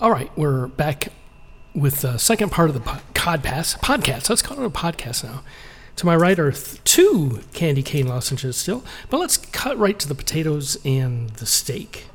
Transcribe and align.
All 0.00 0.10
right, 0.10 0.30
we're 0.36 0.66
back 0.66 1.08
with 1.74 2.00
the 2.02 2.18
second 2.18 2.50
part 2.52 2.68
of 2.68 2.74
the 2.74 2.80
Codpass 3.14 3.78
podcast. 3.78 4.28
Let's 4.28 4.42
call 4.42 4.60
it 4.60 4.66
a 4.66 4.70
podcast 4.70 5.24
now. 5.24 5.42
To 5.96 6.06
my 6.06 6.14
right 6.14 6.38
are 6.38 6.52
th- 6.52 6.82
two 6.84 7.40
candy 7.54 7.82
cane 7.82 8.06
lozenges 8.06 8.56
still, 8.56 8.84
but 9.08 9.18
let's 9.18 9.38
cut 9.38 9.78
right 9.78 9.98
to 9.98 10.06
the 10.06 10.14
potatoes 10.14 10.76
and 10.84 11.30
the 11.30 11.46
steak. 11.46 12.08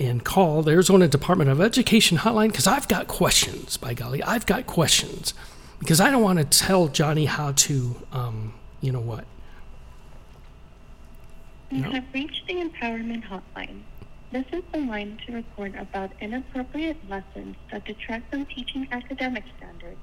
And 0.00 0.24
call 0.24 0.62
the 0.62 0.70
Arizona 0.70 1.08
Department 1.08 1.50
of 1.50 1.60
Education 1.60 2.18
hotline 2.18 2.48
because 2.48 2.68
I've 2.68 2.86
got 2.86 3.08
questions. 3.08 3.76
By 3.76 3.94
golly, 3.94 4.22
I've 4.22 4.46
got 4.46 4.64
questions 4.68 5.34
because 5.80 6.00
I 6.00 6.12
don't 6.12 6.22
want 6.22 6.38
to 6.38 6.44
tell 6.44 6.86
Johnny 6.86 7.24
how 7.24 7.50
to, 7.52 7.96
um, 8.12 8.54
you 8.80 8.92
know 8.92 9.00
what. 9.00 9.24
You 11.72 11.80
No. 11.82 11.90
have 11.90 12.04
reached 12.14 12.46
the 12.46 12.54
Empowerment 12.54 13.24
Hotline. 13.24 13.80
This 14.30 14.44
is 14.52 14.62
the 14.72 14.80
line 14.80 15.18
to 15.26 15.32
report 15.34 15.74
about 15.76 16.12
inappropriate 16.20 17.08
lessons 17.08 17.56
that 17.72 17.84
detract 17.84 18.30
from 18.30 18.44
teaching 18.46 18.86
academic 18.92 19.44
standards, 19.56 20.00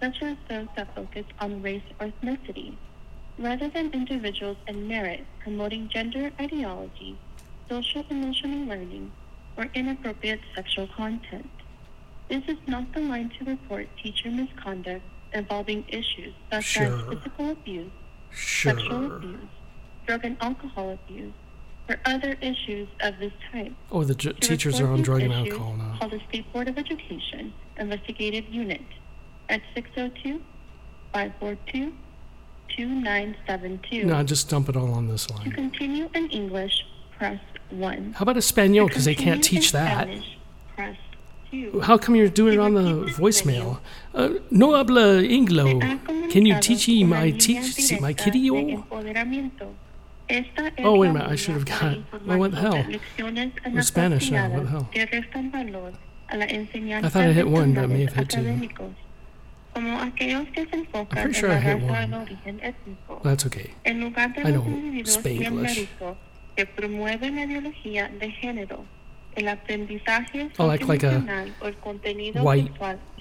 such 0.00 0.22
as 0.22 0.36
those 0.48 0.68
that 0.76 0.94
focus 0.94 1.26
on 1.40 1.62
race 1.62 1.82
or 2.00 2.08
ethnicity, 2.08 2.76
rather 3.38 3.68
than 3.68 3.90
individuals 3.92 4.56
and 4.68 4.86
merit, 4.88 5.26
promoting 5.40 5.88
gender 5.88 6.30
ideology, 6.40 7.18
social 7.68 8.04
emotional 8.10 8.66
learning, 8.66 9.12
or 9.56 9.64
inappropriate 9.74 10.40
sexual 10.54 10.86
content. 10.96 11.50
This 12.28 12.44
is 12.48 12.58
not 12.68 12.92
the 12.94 13.00
line 13.00 13.30
to 13.38 13.44
report 13.44 13.88
teacher 14.02 14.30
misconduct 14.30 15.04
involving 15.32 15.84
issues 15.88 16.34
such 16.52 16.64
Sure. 16.64 16.84
as 16.86 16.94
physical 17.08 17.50
abuse, 17.50 17.92
sexual 18.32 19.06
abuse, 19.06 19.50
drug 20.06 20.24
and 20.24 20.36
alcohol 20.40 20.90
abuse, 20.92 21.34
or 21.88 21.96
other 22.04 22.36
issues 22.40 22.88
of 23.00 23.18
this 23.18 23.32
type. 23.52 23.72
Oh, 23.92 24.02
the 24.04 24.14
j- 24.14 24.32
To 24.32 24.40
teachers 24.40 24.80
are 24.80 24.88
on 24.88 25.02
drug 25.02 25.22
and 25.22 25.32
alcohol 25.32 25.74
now. 25.76 25.96
Call 26.00 26.08
the 26.08 26.20
State 26.28 26.52
Board 26.52 26.68
of 26.68 26.76
Education 26.78 27.52
Investigative 27.78 28.48
Unit 28.48 28.82
at 29.48 29.60
602 29.74 30.40
542 31.12 31.92
2972. 32.76 34.04
No, 34.04 34.22
just 34.24 34.48
dump 34.50 34.68
it 34.68 34.76
all 34.76 34.92
on 34.92 35.06
this 35.08 35.30
line. 35.30 35.44
To 35.44 35.50
continue 35.50 36.08
in 36.14 36.28
English, 36.30 36.84
press 37.16 37.40
1. 37.70 38.14
How 38.16 38.22
about 38.22 38.36
Espanol? 38.36 38.88
Because 38.88 39.04
they 39.04 39.14
can't 39.14 39.42
teach 39.42 39.72
in 39.72 39.80
that. 39.80 40.02
Spanish, 40.08 40.38
press 40.74 40.96
2. 41.50 41.80
How 41.80 41.96
come 41.96 42.16
you're 42.16 42.28
doing 42.28 42.54
it 42.54 42.58
on 42.60 42.74
the 42.74 43.04
voicemail? 43.12 43.78
Uh, 44.14 44.30
no 44.50 44.74
habla 44.74 45.22
Inglo. 45.22 45.80
Can 46.30 46.44
you 46.44 46.58
teach 46.60 46.88
me 46.88 47.04
my 47.04 47.30
teach 47.30 48.00
my 48.00 48.12
kitty? 48.12 48.50
Oh. 50.28 50.32
Esta 50.34 50.72
Oh, 50.84 50.98
wait 50.98 51.08
a 51.08 51.12
minute, 51.12 51.28
I 51.30 51.36
should 51.36 51.54
have 51.54 51.64
got- 51.64 51.98
well, 52.26 52.38
what 52.38 52.50
the 52.50 52.60
hell? 52.60 52.84
We're 53.72 53.82
Spanish 53.82 54.30
now, 54.30 54.48
what 54.48 54.62
the 54.64 54.70
hell? 54.70 54.88
que 54.92 55.06
restan 55.06 55.50
valor 55.52 55.92
a 56.28 56.36
la 56.36 56.46
enseñanza 56.46 57.06
I 57.06 57.10
thought 57.10 57.28
I 57.28 57.32
hit 57.32 57.46
one, 57.46 57.74
but 57.74 57.84
I 57.84 57.86
may 57.86 58.04
have 58.04 58.14
hit 58.14 58.28
two. 58.30 58.40
académicos, 58.40 58.94
como 59.72 60.00
aquellos 60.00 60.48
que 60.52 60.66
pretty 60.66 61.32
sure 61.32 61.52
I 61.52 61.60
hit 61.60 61.82
one. 61.82 62.26
étnico, 62.60 63.22
that's 63.22 63.46
okay. 63.46 63.70
en 63.84 64.00
lugar 64.00 64.32
de 64.34 64.40
I 64.40 64.50
know 64.52 64.64
individuos 64.66 65.16
Spanglish. 65.16 65.88
Bien 69.36 69.56
mérito 69.56 69.66
que 69.66 69.76
promueven 69.76 69.86
la 69.86 69.96
ideología 69.96 70.06
de 70.06 70.22
género, 70.26 70.46
el 70.46 70.48
aprendizaje 70.48 70.50
I 70.58 70.62
like- 70.62 70.84
like 70.86 71.04
a 71.06 71.44
el 71.66 71.74
contenido 71.76 72.42
white 72.42 72.72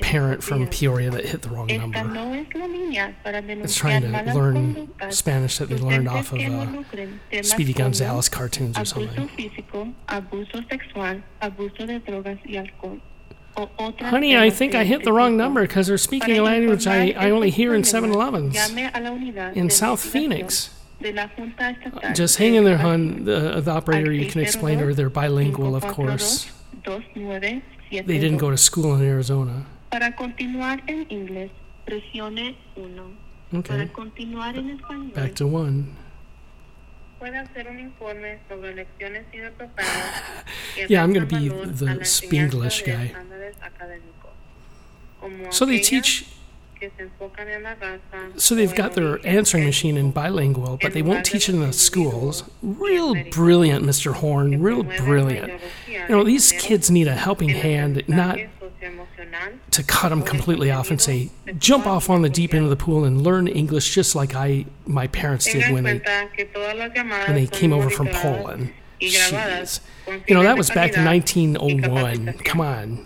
Parent 0.01 0.41
from. 0.43 0.67
Peoria 0.67 1.09
that 1.11 1.25
hit 1.25 1.41
the 1.41 1.49
wrong 1.49 1.67
number. 1.67 2.03
no 2.03 2.33
es 2.33 2.47
la 2.55 2.65
línea 2.67 3.15
para 3.23 3.39
It's 3.39 3.75
trying 3.75 4.01
to 4.01 4.33
learn 4.33 4.89
Spanish 5.11 5.57
that 5.57 5.69
they 5.69 5.77
learned 5.77 6.07
off 6.07 6.31
of 6.33 6.39
uh, 6.39 7.43
Speedy 7.43 7.73
como 7.73 7.85
Gonzalez 7.85 8.29
cartoons 8.29 8.77
or 8.77 8.85
something. 8.85 9.27
físico, 9.29 9.93
abuso 10.07 10.63
sexual, 10.69 11.21
abuso 11.41 11.85
de 11.85 11.99
drogas 11.99 12.39
y 12.45 12.57
alcohol. 12.57 12.99
Honey, 14.01 14.35
I 14.35 14.49
think 14.49 14.75
I 14.75 14.83
hit 14.83 15.03
the 15.05 15.13
wrong 15.13 15.37
number 15.37 15.61
because 15.61 15.87
they're 15.87 15.97
speaking 15.97 16.37
a 16.37 16.41
language 16.43 16.87
I, 16.87 17.11
I 17.17 17.29
only 17.31 17.49
hear 17.51 17.73
in 17.73 17.83
problemas, 17.83 18.11
7-Elevens. 18.13 18.53
llame 18.53 18.91
a 18.93 18.99
la 18.99 19.11
unidad 19.11 19.55
In 19.55 19.69
South 19.69 20.01
Phoenix. 20.03 20.71
De 21.05 21.13
la 21.13 21.27
Junta 21.29 21.69
Estatal 21.69 22.13
Just 22.15 22.37
hang 22.37 22.55
in 22.55 22.63
there, 22.63 22.77
hon. 22.77 23.25
The, 23.25 23.57
uh, 23.57 23.61
the 23.61 23.71
operator, 23.71 24.11
you 24.11 24.27
can 24.31 24.41
explain 24.41 24.79
to 24.79 24.85
her 24.85 24.93
they're 24.93 25.09
bilingual, 25.09 25.75
of 25.75 25.85
course. 25.87 26.47
They 26.83 28.01
didn't 28.19 28.37
go 28.37 28.49
to 28.49 28.57
school 28.57 28.95
in 28.95 29.01
Arizona. 29.05 29.65
Para 29.91 30.15
continuar 30.15 30.81
en 30.87 31.05
inglés, 31.09 31.51
presione 31.85 32.55
1. 32.75 33.17
Para 33.63 33.83
Okay, 33.83 33.87
continuar 33.93 34.57
en 34.57 34.71
español, 34.71 35.13
back 35.13 35.35
to 35.35 35.47
one. 35.47 35.85
puede 37.19 37.37
hacer 37.37 37.67
un 37.69 37.79
informe 37.79 38.39
sobre 38.49 38.75
lecciones 38.75 39.23
inapropiadas 39.33 40.23
que 40.75 40.87
Yeah, 40.89 41.03
I'm 41.03 41.13
gonna 41.13 41.25
be 41.25 41.47
the 41.47 41.85
a 41.85 41.95
la 41.95 42.03
Spanglish 42.03 42.81
enseñanza 42.81 42.91
de 42.91 42.97
guy. 42.97 43.05
estándares 43.05 43.55
académicos, 43.61 44.31
como 45.21 45.51
So 45.51 45.65
they 45.65 45.79
teach, 45.79 46.25
que 46.79 46.91
se 46.97 47.03
enfocan 47.03 47.47
en 47.47 47.63
la 47.63 47.75
raza 47.75 48.39
so 48.39 48.55
they've 48.55 48.75
got 48.75 48.93
their 48.93 49.25
answering 49.25 49.65
machine 49.65 49.97
in 49.97 50.11
bilingual, 50.11 50.77
but 50.81 50.93
they 50.93 51.01
won't 51.01 51.25
teach 51.25 51.49
it 51.49 51.55
in 51.55 51.61
the 51.61 51.73
schools. 51.73 52.43
Real 52.61 53.15
brilliant, 53.31 53.85
Mr. 53.85 54.13
Horne, 54.13 54.61
real 54.61 54.83
brilliant. 54.83 55.61
You 55.87 56.07
know, 56.09 56.23
these 56.23 56.51
kids 56.53 56.91
need 56.91 57.07
a 57.07 57.15
helping 57.15 57.49
hand, 57.49 58.03
not 58.07 58.37
to 59.71 59.83
cut 59.83 60.09
them 60.09 60.21
completely 60.21 60.71
off 60.71 60.89
and 60.91 61.01
say, 61.01 61.31
jump 61.57 61.87
off 61.87 62.09
on 62.09 62.21
the 62.21 62.29
deep 62.29 62.53
end 62.53 62.63
of 62.63 62.69
the 62.69 62.75
pool 62.75 63.03
and 63.03 63.21
learn 63.21 63.47
English 63.47 63.93
just 63.93 64.15
like 64.15 64.35
I, 64.35 64.65
my 64.85 65.07
parents 65.07 65.45
did 65.45 65.71
when 65.73 65.83
they, 65.83 65.99
cuenta 65.99 66.29
que 66.35 66.45
todas 66.45 66.75
las 66.75 66.91
llamadas 66.91 67.27
when 67.27 67.35
they 67.35 67.47
came 67.47 67.73
over 67.73 67.89
from 67.89 68.07
Poland. 68.09 68.73
Jeez. 69.01 69.81
You 70.27 70.35
know, 70.35 70.43
that 70.43 70.57
was 70.57 70.69
back 70.69 70.95
in 70.95 71.03
1901. 71.03 72.33
Come 72.39 72.61
on. 72.61 73.05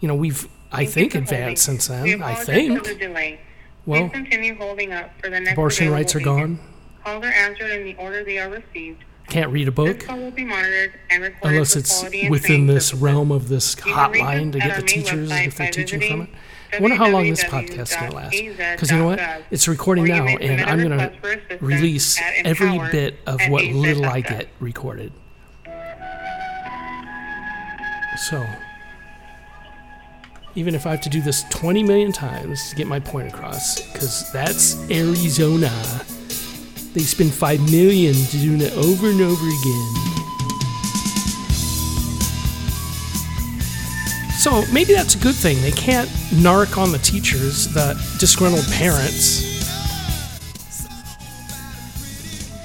You 0.00 0.08
know, 0.08 0.14
we've, 0.14 0.48
I 0.74 0.86
think, 0.86 1.14
advanced 1.14 1.66
holding. 1.66 1.80
since 1.80 1.88
then. 1.88 2.22
I 2.22 2.34
think. 2.34 2.84
the. 2.84 3.38
Well, 3.86 4.08
Please 4.08 4.12
continue 4.12 4.54
holding 4.56 4.92
up 4.92 5.10
for 5.20 5.28
the 5.28 5.40
next 5.40 5.52
abortion 5.52 5.90
rights 5.90 6.14
are 6.14 6.20
gone. 6.20 6.58
Calls 7.04 7.22
are 7.22 7.32
answered 7.32 7.70
in 7.70 7.84
the 7.84 7.94
order 7.96 8.24
they 8.24 8.38
are 8.38 8.48
received. 8.48 9.04
Can't 9.28 9.50
read 9.50 9.68
a 9.68 9.72
book 9.72 10.00
call 10.00 10.18
will 10.18 10.30
be 10.30 10.44
monitored 10.44 10.92
and 11.10 11.22
recorded 11.22 11.54
unless 11.54 11.76
it's 11.76 12.04
within 12.28 12.66
this 12.66 12.92
realm 12.92 13.32
of 13.32 13.48
this 13.48 13.74
You 13.76 13.82
can 13.82 14.12
reach 14.12 14.22
hotline 14.22 14.52
to 14.52 14.58
get 14.58 14.76
the 14.76 14.82
teachers 14.86 15.30
if 15.30 15.56
they're 15.56 15.70
teaching 15.70 16.00
from 16.00 16.22
it. 16.22 16.28
I 16.74 16.80
wonder 16.80 16.96
how 16.96 17.08
long 17.08 17.30
this 17.30 17.44
podcast 17.44 17.92
is 17.92 17.96
going 17.96 18.10
to 18.10 18.16
last. 18.16 18.36
Because 18.72 18.90
you 18.90 18.98
know 18.98 19.06
what? 19.06 19.20
It's 19.50 19.68
recording 19.68 20.04
now, 20.06 20.26
and 20.26 20.60
I'm 20.60 20.88
going 20.88 20.98
to 20.98 21.58
release 21.60 22.20
every 22.44 22.78
bit 22.90 23.20
of 23.26 23.40
what 23.48 23.64
little 23.64 24.04
I 24.04 24.20
get 24.20 24.48
recorded. 24.60 25.12
So, 28.16 28.44
even 30.56 30.74
if 30.74 30.86
I 30.86 30.92
have 30.92 31.00
to 31.02 31.08
do 31.08 31.20
this 31.20 31.44
20 31.50 31.82
million 31.82 32.12
times 32.12 32.70
to 32.70 32.76
get 32.76 32.86
my 32.86 33.00
point 33.00 33.28
across, 33.28 33.80
because 33.92 34.30
that's 34.32 34.88
Arizona. 34.90 35.72
They 36.92 37.00
spend 37.00 37.32
5 37.34 37.70
million 37.72 38.14
doing 38.30 38.60
it 38.60 38.72
over 38.76 39.08
and 39.08 39.20
over 39.20 39.46
again. 39.46 39.94
So 44.38 44.62
maybe 44.72 44.92
that's 44.92 45.14
a 45.14 45.18
good 45.18 45.34
thing. 45.34 45.60
They 45.60 45.72
can't 45.72 46.08
narc 46.30 46.76
on 46.76 46.92
the 46.92 46.98
teachers, 46.98 47.66
the 47.72 47.94
disgruntled 48.20 48.66
parents. 48.72 49.42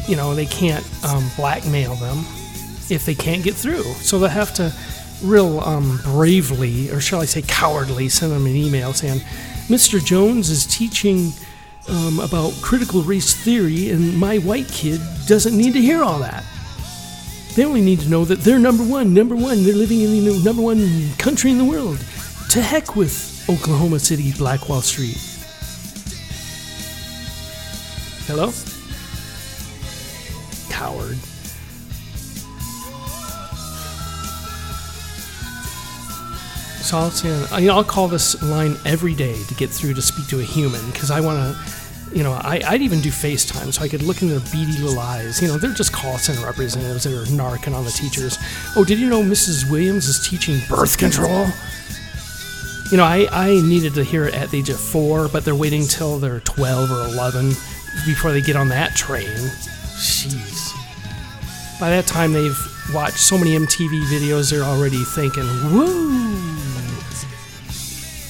You 0.07 0.15
know, 0.15 0.35
they 0.35 0.45
can't 0.45 0.85
um, 1.05 1.27
blackmail 1.35 1.95
them 1.95 2.19
if 2.91 3.05
they 3.05 3.15
can't 3.15 3.43
get 3.43 3.55
through. 3.55 3.83
So 4.01 4.19
they'll 4.19 4.29
have 4.29 4.53
to 4.55 4.73
real 5.21 5.59
um, 5.61 5.99
bravely, 6.03 6.89
or 6.91 6.99
shall 6.99 7.21
I 7.21 7.25
say 7.25 7.41
cowardly, 7.41 8.09
send 8.09 8.31
them 8.31 8.45
an 8.45 8.55
email 8.55 8.93
saying, 8.93 9.19
Mr. 9.67 10.03
Jones 10.03 10.49
is 10.49 10.65
teaching 10.65 11.31
um, 11.89 12.19
about 12.19 12.53
critical 12.61 13.01
race 13.01 13.33
theory, 13.33 13.89
and 13.89 14.17
my 14.17 14.37
white 14.39 14.67
kid 14.67 15.01
doesn't 15.27 15.57
need 15.57 15.73
to 15.73 15.81
hear 15.81 16.03
all 16.03 16.19
that. 16.19 16.43
They 17.55 17.65
only 17.65 17.81
need 17.81 17.99
to 18.01 18.09
know 18.09 18.25
that 18.25 18.39
they're 18.39 18.59
number 18.59 18.83
one, 18.83 19.13
number 19.13 19.35
one. 19.35 19.63
They're 19.63 19.75
living 19.75 20.01
in 20.01 20.11
the 20.11 20.41
number 20.43 20.61
one 20.61 21.11
country 21.17 21.51
in 21.51 21.57
the 21.57 21.65
world. 21.65 21.97
To 22.51 22.61
heck 22.61 22.95
with 22.95 23.45
Oklahoma 23.49 23.99
City, 23.99 24.31
Black 24.33 24.69
Wall 24.69 24.81
Street. 24.81 25.17
Hello? 28.27 28.51
Coward. 30.69 31.17
So 36.89 36.97
I'll, 36.97 37.11
say, 37.11 37.29
I- 37.51 37.67
I'll 37.71 37.83
call 37.83 38.07
this 38.07 38.41
line 38.41 38.75
every 38.83 39.13
day 39.13 39.43
to 39.43 39.53
get 39.53 39.69
through 39.69 39.93
to 39.93 40.01
speak 40.01 40.25
to 40.29 40.39
a 40.39 40.43
human 40.43 40.83
because 40.89 41.11
I 41.11 41.19
want 41.19 41.37
to, 41.37 42.17
you 42.17 42.23
know, 42.23 42.31
I, 42.31 42.63
I'd 42.67 42.81
even 42.81 42.99
do 42.99 43.09
FaceTime 43.09 43.71
so 43.71 43.83
I 43.83 43.87
could 43.87 44.01
look 44.01 44.23
in 44.23 44.27
their 44.27 44.39
beady 44.39 44.75
little 44.81 44.97
eyes. 44.97 45.39
You 45.39 45.49
know, 45.49 45.59
they're 45.59 45.71
just 45.71 45.93
call 45.93 46.17
center 46.17 46.43
representatives 46.43 47.03
that 47.03 47.13
are 47.13 47.25
narking 47.25 47.75
on 47.75 47.85
the 47.85 47.91
teachers. 47.91 48.39
Oh, 48.75 48.83
did 48.83 48.97
you 48.97 49.07
know 49.07 49.21
Mrs. 49.21 49.69
Williams 49.69 50.07
is 50.07 50.27
teaching 50.27 50.61
birth 50.67 50.97
control? 50.97 51.45
You 52.89 52.97
know, 52.97 53.03
I, 53.03 53.27
I 53.31 53.61
needed 53.61 53.93
to 53.93 54.03
hear 54.03 54.25
it 54.25 54.33
at 54.33 54.49
the 54.49 54.57
age 54.57 54.69
of 54.69 54.79
four, 54.79 55.27
but 55.27 55.45
they're 55.45 55.53
waiting 55.53 55.83
till 55.83 56.17
they're 56.17 56.39
12 56.39 56.91
or 56.91 57.03
11 57.03 57.49
before 58.07 58.31
they 58.31 58.41
get 58.41 58.55
on 58.55 58.69
that 58.69 58.95
train. 58.95 59.27
Jeez. 59.99 60.73
By 61.79 61.91
that 61.91 62.07
time, 62.07 62.33
they've 62.33 62.57
watched 62.95 63.19
so 63.19 63.37
many 63.37 63.51
MTV 63.51 64.05
videos, 64.05 64.49
they're 64.49 64.63
already 64.63 65.03
thinking, 65.03 65.45
woo, 65.71 66.48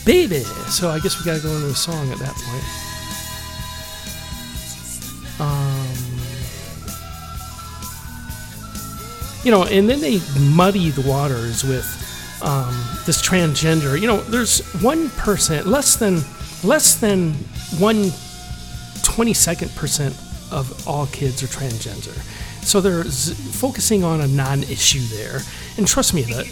baby. 0.10 0.44
So 0.72 0.90
I 0.90 1.00
guess 1.00 1.20
we 1.20 1.26
gotta 1.26 1.40
go 1.40 1.52
into 1.52 1.68
a 1.68 1.76
song 1.76 2.12
at 2.12 2.18
that 2.18 2.34
point. 2.34 2.64
Um, 5.40 5.88
you 9.44 9.52
know, 9.52 9.66
and 9.66 9.88
then 9.88 10.02
they 10.02 10.20
muddy 10.56 10.90
the 10.90 11.08
waters 11.08 11.64
with 11.64 11.86
um, 12.42 12.74
this 13.06 13.22
transgender. 13.22 14.02
You 14.02 14.08
know, 14.08 14.22
there's 14.22 14.62
one 14.82 15.12
percent, 15.12 15.68
less 15.68 15.96
than 15.96 16.22
less 16.64 16.96
than 16.96 17.34
one 17.78 18.12
twenty 19.04 19.36
second 19.36 19.70
percent 19.76 20.16
of 20.52 20.88
all 20.88 21.06
kids 21.08 21.44
are 21.44 21.48
transgender. 21.48 22.18
So 22.66 22.82
they're 22.82 23.04
z- 23.04 23.36
focusing 23.36 24.04
on 24.04 24.22
a 24.22 24.28
non-issue 24.28 25.02
there. 25.16 25.42
And 25.78 25.88
trust 25.88 26.16
me, 26.16 26.24
that. 26.24 26.48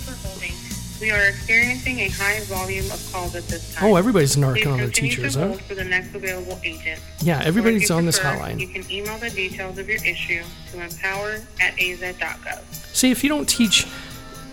We 1.00 1.12
are 1.12 1.28
experiencing 1.28 2.00
a 2.00 2.10
high 2.10 2.40
volume 2.46 2.86
of 2.86 3.10
calls 3.12 3.36
at 3.36 3.44
this 3.48 3.74
time. 3.76 3.92
oh, 3.92 3.96
everybody's 3.98 4.36
Please 4.36 4.44
narking 4.44 4.72
on 4.72 4.78
the 4.78 4.84
continue 4.86 5.12
teachers, 5.12 5.34
to 5.34 5.40
huh? 5.40 5.48
hold 5.50 5.62
for 5.62 5.76
the 5.76 5.84
next 5.84 6.16
available 6.16 6.60
agent. 6.64 7.00
Yeah, 7.20 7.42
everybody's 7.44 7.92
on 7.92 8.06
this 8.06 8.18
hotline. 8.18 8.60
You 8.60 8.68
can 8.68 8.90
email 8.92 9.18
the 9.20 9.30
details 9.30 9.78
of 9.78 9.88
your 9.88 10.04
issue 10.04 10.44
to 10.72 10.82
empower 10.82 11.38
at 11.62 11.80
az.gov. 11.80 12.64
See, 12.96 13.12
if 13.12 13.24
you 13.24 13.30
don't 13.30 13.48
teach 13.48 13.86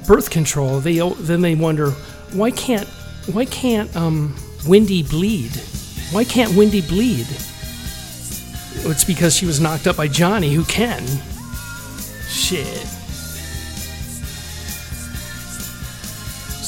birth 0.06 0.30
control, 0.30 0.80
they 0.80 0.98
then 0.98 1.40
they 1.40 1.54
wonder 1.54 1.90
why 2.32 2.50
can't 2.50 2.86
why 3.32 3.46
can't 3.46 3.94
um, 3.96 4.36
Wendy 4.66 5.02
bleed? 5.02 5.52
Why 6.12 6.24
can't 6.24 6.54
Wendy 6.54 6.82
bleed? 6.82 7.26
It's 8.86 9.04
because 9.04 9.34
she 9.34 9.46
was 9.46 9.60
knocked 9.60 9.86
up 9.86 9.96
by 9.96 10.08
Johnny, 10.08 10.52
who 10.52 10.64
can. 10.64 11.02
Shit. 12.28 12.86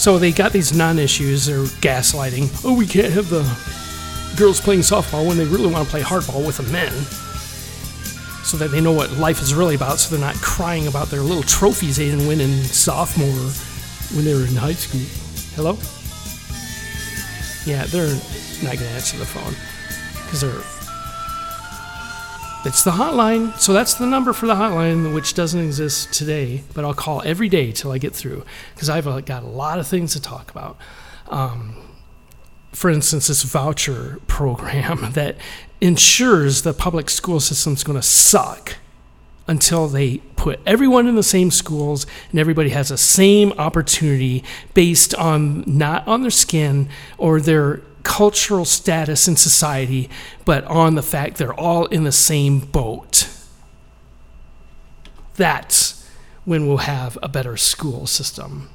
So 0.07 0.21
they 0.21 0.31
got 0.31 0.53
these 0.53 0.73
non-issues. 0.73 1.47
They're 1.47 1.65
gaslighting. 1.83 2.65
Oh, 2.65 2.77
we 2.77 2.87
can't 2.87 3.13
have 3.13 3.29
the 3.29 3.43
girls 4.37 4.61
playing 4.61 4.83
softball 4.83 5.27
when 5.27 5.37
they 5.37 5.45
really 5.45 5.67
want 5.67 5.85
to 5.85 5.91
play 5.91 6.01
hardball 6.01 6.47
with 6.47 6.59
the 6.59 6.63
men 6.71 6.93
so 8.45 8.57
that 8.57 8.71
they 8.71 8.81
know 8.81 8.93
what 8.93 9.11
life 9.15 9.43
is 9.43 9.53
really 9.53 9.75
about, 9.75 9.99
so 9.99 10.15
they're 10.15 10.25
not 10.25 10.37
crying 10.37 10.87
about 10.87 11.09
their 11.09 11.23
little 11.23 11.43
trophies 11.43 11.97
they 11.97 12.09
didn't 12.09 12.29
win 12.29 12.41
in 12.41 12.63
sophomore 12.63 13.51
when 14.15 14.25
they 14.25 14.33
were 14.33 14.47
in 14.47 14.55
high 14.55 14.75
school. 14.75 15.01
Hello? 15.57 15.73
Yeah, 17.67 17.85
they're 17.87 18.15
not 18.63 18.79
going 18.79 18.89
to 18.89 18.95
answer 18.95 19.17
the 19.17 19.27
phone 19.27 19.57
because 20.23 20.43
they're. 20.43 20.76
It's 22.67 22.83
the 22.83 22.91
hotline, 22.91 23.57
so 23.61 23.73
that's 23.73 23.95
the 23.95 24.07
number 24.07 24.33
for 24.33 24.47
the 24.47 24.57
hotline, 24.57 25.15
which 25.15 25.35
doesn't 25.35 25.61
exist 25.61 26.13
today, 26.13 26.65
but 26.75 26.85
I'll 26.85 26.95
call 26.95 27.23
every 27.25 27.49
day 27.49 27.71
till 27.71 27.93
I 27.93 27.99
get 27.99 28.13
through 28.13 28.45
because 28.75 28.91
I've 28.91 29.07
uh, 29.07 29.21
got 29.21 29.45
a 29.45 29.47
lot 29.47 29.79
of 29.79 29.87
things 29.87 30.15
to 30.15 30.21
talk 30.21 30.51
about. 30.51 30.77
Um, 31.29 31.77
for 32.73 32.91
instance, 32.91 33.29
this 33.29 33.45
voucher 33.45 34.19
program 34.27 35.13
that 35.13 35.37
ensures 35.81 36.63
the 36.63 36.75
public 36.75 37.09
school 37.09 37.39
system's 37.39 37.85
going 37.85 38.01
to 38.01 38.07
suck 38.07 38.79
until 39.47 39.87
they 39.87 40.19
put 40.35 40.59
everyone 40.67 41.07
in 41.07 41.15
the 41.15 41.23
same 41.23 41.53
schools 41.53 42.05
and 42.33 42.41
everybody 42.41 42.71
has 42.71 42.89
the 42.89 42.99
same 42.99 43.53
opportunity 43.59 44.43
based 44.75 45.15
on 45.15 45.63
not 45.69 46.05
on 46.09 46.23
their 46.23 46.33
skin 46.33 46.89
or 47.17 47.41
their 47.41 47.81
cultural 48.07 48.65
status 48.65 49.27
in 49.27 49.35
society, 49.35 50.09
but 50.45 50.63
on 50.65 50.95
the 50.95 51.03
fact 51.03 51.39
they're 51.39 51.53
all 51.53 51.87
in 51.87 52.05
the 52.05 52.13
same 52.13 52.61
boat. 52.61 53.29
That's 55.35 56.09
when 56.45 56.69
we'll 56.69 56.79
have 56.79 57.19
a 57.21 57.29
better 57.29 57.57
school 57.57 58.07
system. 58.07 58.71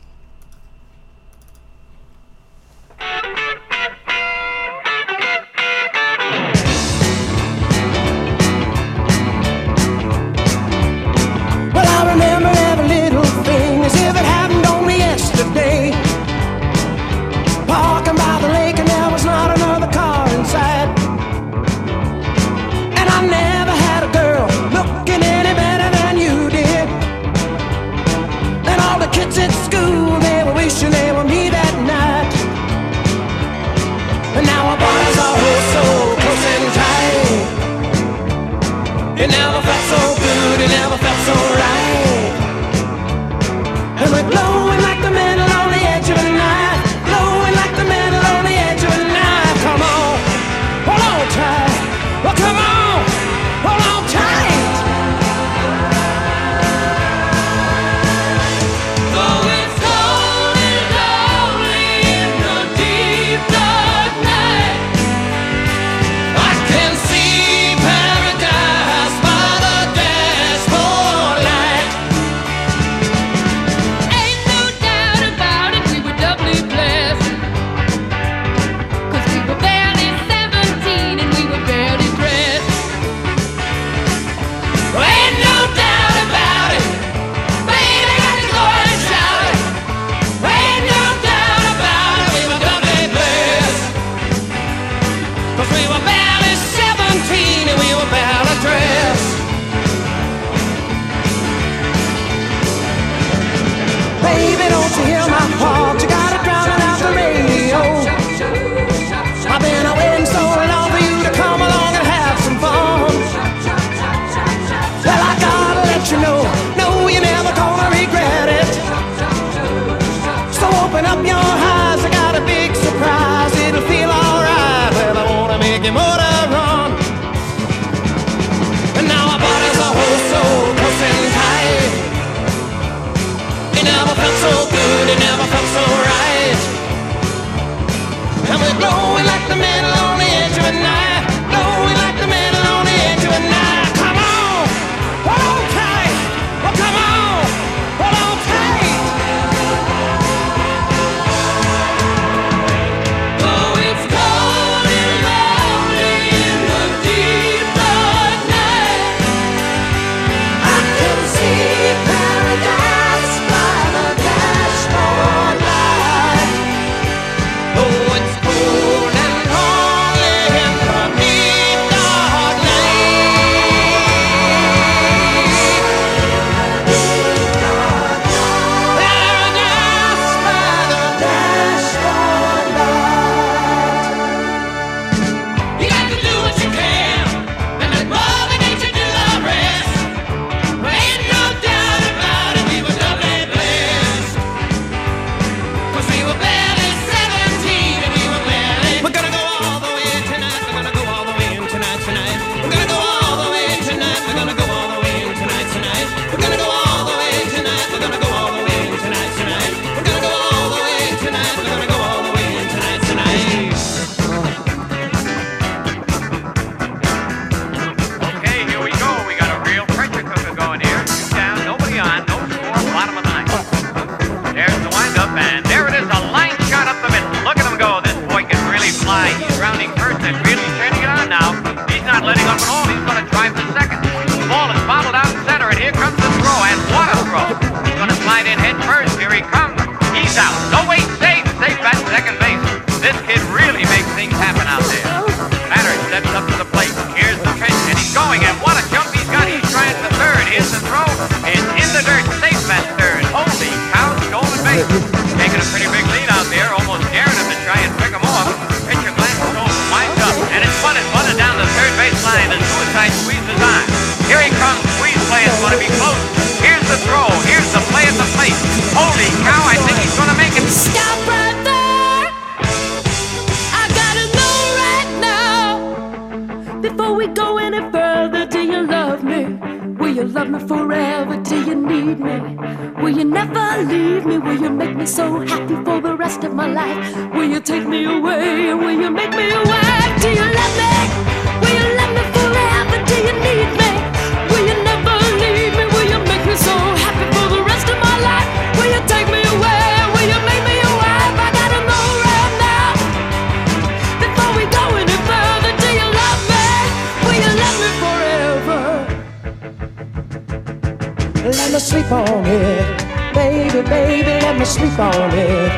Let 311.43 311.74
me 311.74 311.79
sleep 311.79 312.12
on 312.12 312.45
it. 312.45 313.33
Baby, 313.33 313.81
baby, 313.89 314.29
let 314.45 314.60
me 314.60 314.63
sleep 314.63 314.98
on 315.00 315.31
it. 315.33 315.71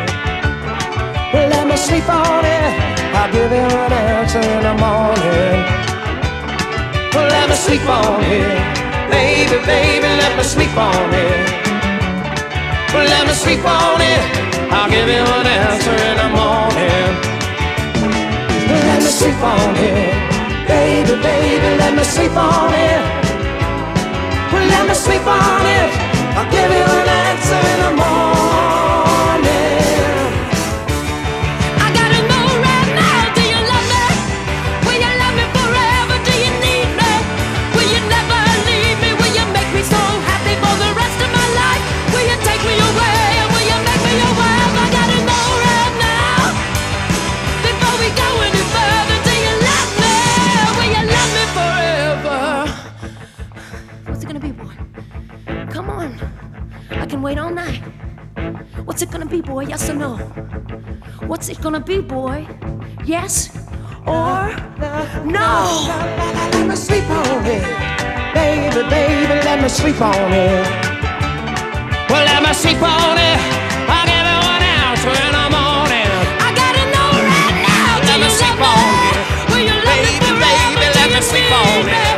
Let 1.34 1.68
me 1.68 1.78
sleep 1.78 2.08
on 2.10 2.44
it. 2.44 2.74
I'll 3.16 3.32
give 3.32 3.50
you 3.50 3.64
an 3.64 3.94
answer 3.94 4.40
in 4.40 4.62
the 4.68 4.76
morning. 4.76 5.64
Let 7.16 7.48
me 7.48 7.56
sleep 7.56 7.88
on 7.88 8.22
it. 8.26 9.10
Baby, 9.10 9.58
baby, 9.66 10.10
let 10.22 10.36
me 10.36 10.44
sleep 10.44 10.76
on 10.76 11.14
it. 11.14 11.64
Let 12.94 13.26
me 13.28 13.34
sleep 13.34 13.64
on 13.64 14.02
it. 14.02 14.22
I'll 14.70 14.90
give 14.90 15.08
you 15.08 15.24
an 15.24 15.48
answer 15.48 15.96
in 16.10 16.16
the 16.24 16.30
morning. 16.40 17.10
Let 18.68 19.00
me 19.02 19.10
sleep 19.10 19.40
on 19.42 19.76
it. 19.78 20.68
Baby, 20.68 21.16
baby, 21.24 21.78
let 21.78 21.96
me 21.96 22.04
sleep 22.04 22.36
on 22.36 22.74
it. 22.74 23.23
Well, 24.54 24.68
let 24.68 24.88
me 24.88 24.94
sleep 24.94 25.26
on 25.26 25.66
it. 25.66 25.90
I'll 26.38 26.50
give 26.52 26.70
you 26.70 26.86
an 27.02 27.10
answer 27.10 27.60
in 27.74 27.80
the 27.82 27.96
morning. 27.98 28.13
boy? 59.54 59.66
Yes 59.68 59.88
or 59.90 59.94
no? 59.94 60.18
What's 61.30 61.48
it 61.50 61.62
gonna 61.62 61.80
be, 61.80 62.02
boy? 62.02 62.48
Yes 63.06 63.56
or 64.08 64.50
no? 65.26 65.50
Let 66.54 66.68
me 66.70 66.76
sleep 66.76 67.08
on 67.10 67.46
it, 67.46 67.64
baby, 68.34 68.82
baby. 68.90 69.36
Let 69.48 69.62
me 69.62 69.70
sleep 69.70 70.02
on 70.02 70.34
it. 70.34 70.66
Well, 72.10 72.26
let 72.26 72.42
me 72.42 72.54
sleep 72.54 72.82
on 72.82 73.18
it. 73.30 73.40
I'll. 73.90 74.10
I 76.46 76.50
gotta 76.62 76.84
know 76.94 77.10
right 77.30 77.58
now. 77.70 78.10
Let 78.10 78.18
me 78.24 78.30
sleep 78.40 78.60
on 78.72 79.06
it. 79.06 79.22
Baby, 79.54 80.32
baby? 80.42 80.88
Let 80.98 81.10
me 81.14 81.22
sleep 81.22 81.52
on 81.52 81.90
it. 81.90 82.13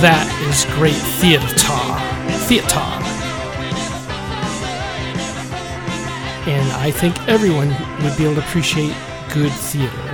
that 0.00 0.26
is 0.48 0.64
great 0.76 0.96
theater. 1.20 1.44
Theater. 2.48 2.80
And 6.48 6.72
I 6.72 6.90
think 6.90 7.18
everyone 7.28 7.68
would 8.02 8.16
be 8.16 8.24
able 8.24 8.36
to 8.36 8.40
appreciate 8.40 8.96
good 9.28 9.52
theater. 9.52 10.09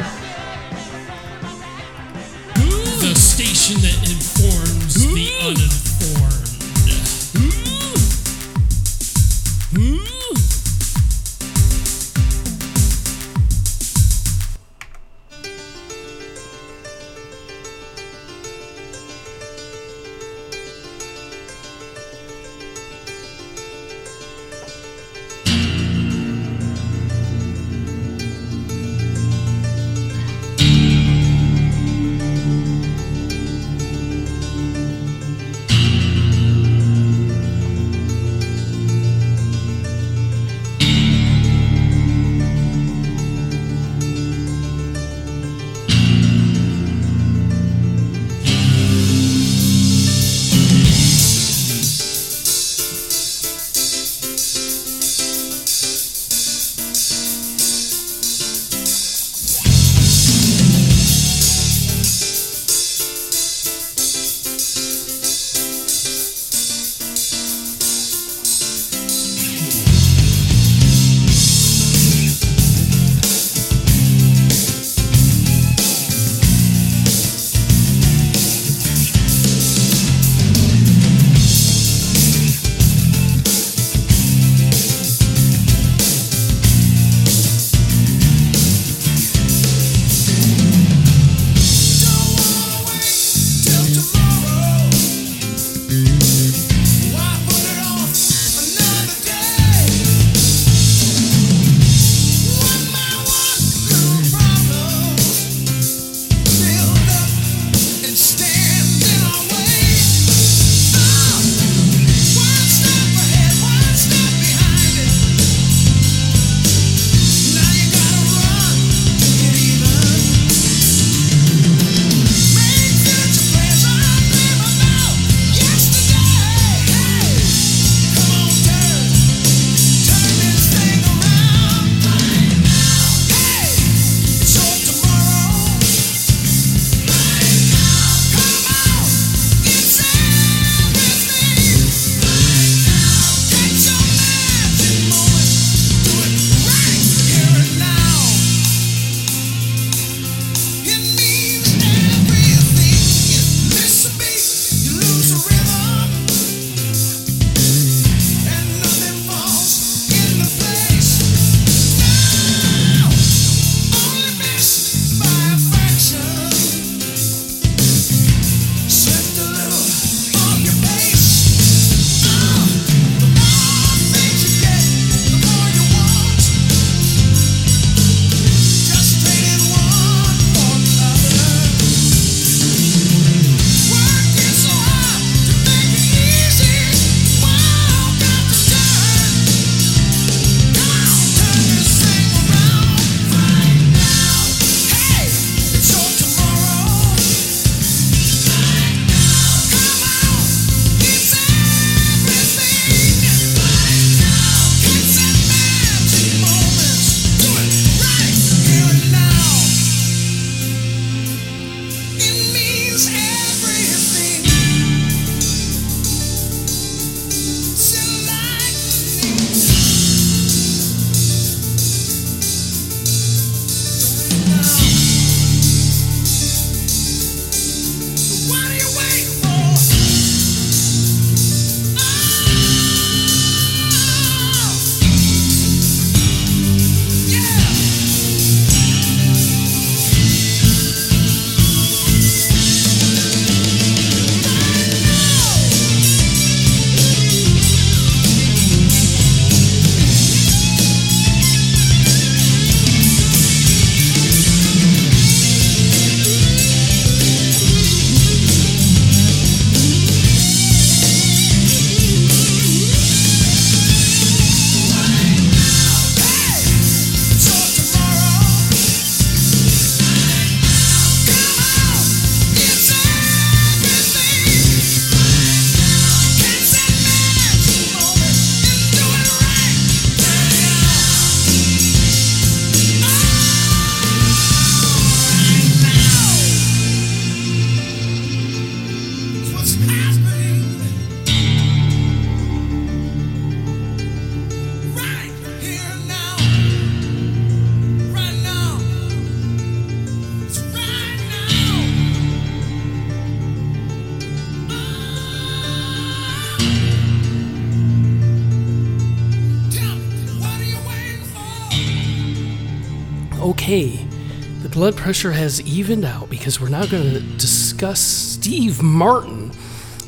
Blood 314.86 314.96
pressure 314.96 315.32
has 315.32 315.60
evened 315.62 316.04
out 316.04 316.30
because 316.30 316.60
we're 316.60 316.68
now 316.68 316.86
going 316.86 317.12
to 317.12 317.18
discuss 317.38 317.98
Steve 317.98 318.80
Martin. 318.80 319.50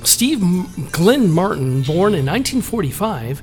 Steve 0.04 0.40
Glenn 0.92 1.28
Martin, 1.32 1.82
born 1.82 2.14
in 2.14 2.24
1945, 2.24 3.42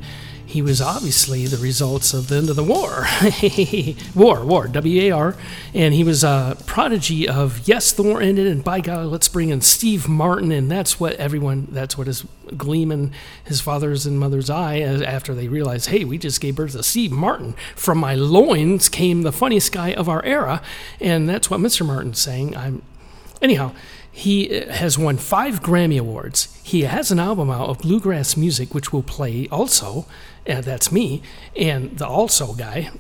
he 0.56 0.62
was 0.62 0.80
obviously 0.80 1.48
the 1.48 1.58
results 1.58 2.14
of 2.14 2.30
the 2.30 2.38
end 2.38 2.50
of 2.50 2.56
the 2.56 2.64
war. 2.64 3.06
war, 4.16 4.46
war, 4.46 4.70
W 4.70 5.02
A 5.02 5.12
R. 5.12 5.36
And 5.74 5.94
he 5.94 6.02
was 6.02 6.24
a 6.24 6.56
prodigy 6.66 7.28
of, 7.28 7.68
yes, 7.68 7.92
the 7.92 8.04
war 8.04 8.22
ended, 8.22 8.48
and 8.48 8.64
by 8.64 8.80
God, 8.80 9.08
let's 9.08 9.28
bring 9.28 9.50
in 9.50 9.60
Steve 9.60 10.08
Martin. 10.08 10.54
And 10.54 10.72
that's 10.72 10.98
what 10.98 11.16
everyone, 11.16 11.68
that's 11.72 11.98
what 11.98 12.08
is 12.08 12.26
gleaming 12.56 13.12
his 13.44 13.60
father's 13.60 14.06
and 14.06 14.18
mother's 14.18 14.50
eye 14.50 14.80
after 14.80 15.36
they 15.36 15.50
realized, 15.50 15.90
hey, 15.90 16.06
we 16.06 16.18
just 16.18 16.40
gave 16.40 16.56
birth 16.56 16.72
to 16.72 16.84
Steve 16.84 17.12
Martin. 17.12 17.54
From 17.76 17.98
my 17.98 18.16
loins 18.16 18.88
came 18.88 19.24
the 19.24 19.34
funniest 19.34 19.74
guy 19.74 19.92
of 19.92 20.08
our 20.08 20.24
era. 20.24 20.62
And 21.02 21.28
that's 21.28 21.50
what 21.50 21.60
Mr. 21.60 21.86
Martin's 21.86 22.20
saying. 22.20 22.56
I'm, 22.56 22.82
anyhow, 23.42 23.74
he 24.16 24.48
has 24.62 24.98
won 24.98 25.18
five 25.18 25.62
Grammy 25.62 26.00
Awards. 26.00 26.48
He 26.64 26.84
has 26.84 27.12
an 27.12 27.20
album 27.20 27.50
out 27.50 27.68
of 27.68 27.80
bluegrass 27.80 28.38
music, 28.38 28.74
which 28.74 28.94
we'll 28.94 29.04
play 29.04 29.50
also. 29.52 30.06
And 30.46 30.64
that's 30.64 30.90
me. 30.90 31.22
And 31.54 31.98
the 31.98 32.08
also 32.08 32.54
guy, 32.54 32.92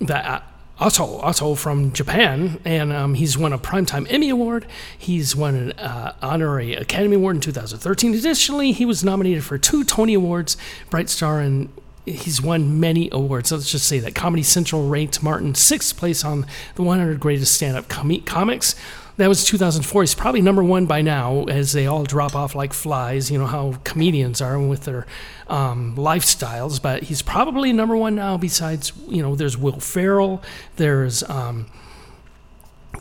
that 0.00 0.24
uh, 0.24 0.40
also 0.80 1.04
also 1.18 1.54
from 1.56 1.92
Japan, 1.92 2.58
and 2.64 2.90
um, 2.90 3.12
he's 3.12 3.36
won 3.36 3.52
a 3.52 3.58
Primetime 3.58 4.06
Emmy 4.10 4.30
Award. 4.30 4.66
He's 4.96 5.36
won 5.36 5.54
an 5.56 5.72
uh, 5.72 6.14
honorary 6.22 6.74
Academy 6.74 7.16
Award 7.16 7.36
in 7.36 7.42
2013. 7.42 8.14
Additionally, 8.14 8.72
he 8.72 8.86
was 8.86 9.04
nominated 9.04 9.44
for 9.44 9.58
two 9.58 9.84
Tony 9.84 10.14
Awards, 10.14 10.56
Bright 10.88 11.10
Star, 11.10 11.38
and 11.38 11.68
he's 12.06 12.40
won 12.40 12.80
many 12.80 13.10
awards. 13.12 13.52
Let's 13.52 13.70
just 13.70 13.86
say 13.86 13.98
that 13.98 14.14
Comedy 14.14 14.42
Central 14.42 14.88
ranked 14.88 15.22
Martin 15.22 15.54
sixth 15.54 15.98
place 15.98 16.24
on 16.24 16.46
the 16.76 16.82
100 16.82 17.20
greatest 17.20 17.52
stand-up 17.52 17.88
com- 17.88 18.22
comics. 18.22 18.74
That 19.18 19.28
was 19.28 19.44
2004. 19.44 20.02
He's 20.02 20.14
probably 20.14 20.40
number 20.40 20.64
one 20.64 20.86
by 20.86 21.02
now, 21.02 21.44
as 21.44 21.72
they 21.72 21.86
all 21.86 22.04
drop 22.04 22.34
off 22.34 22.54
like 22.54 22.72
flies. 22.72 23.30
You 23.30 23.38
know 23.38 23.46
how 23.46 23.78
comedians 23.84 24.40
are 24.40 24.58
with 24.58 24.84
their 24.84 25.06
um, 25.48 25.94
lifestyles. 25.96 26.80
But 26.80 27.04
he's 27.04 27.20
probably 27.22 27.72
number 27.72 27.96
one 27.96 28.14
now. 28.14 28.36
Besides, 28.38 28.92
you 29.08 29.22
know, 29.22 29.34
there's 29.34 29.58
Will 29.58 29.80
Ferrell. 29.80 30.42
There's 30.76 31.22
um, 31.24 31.66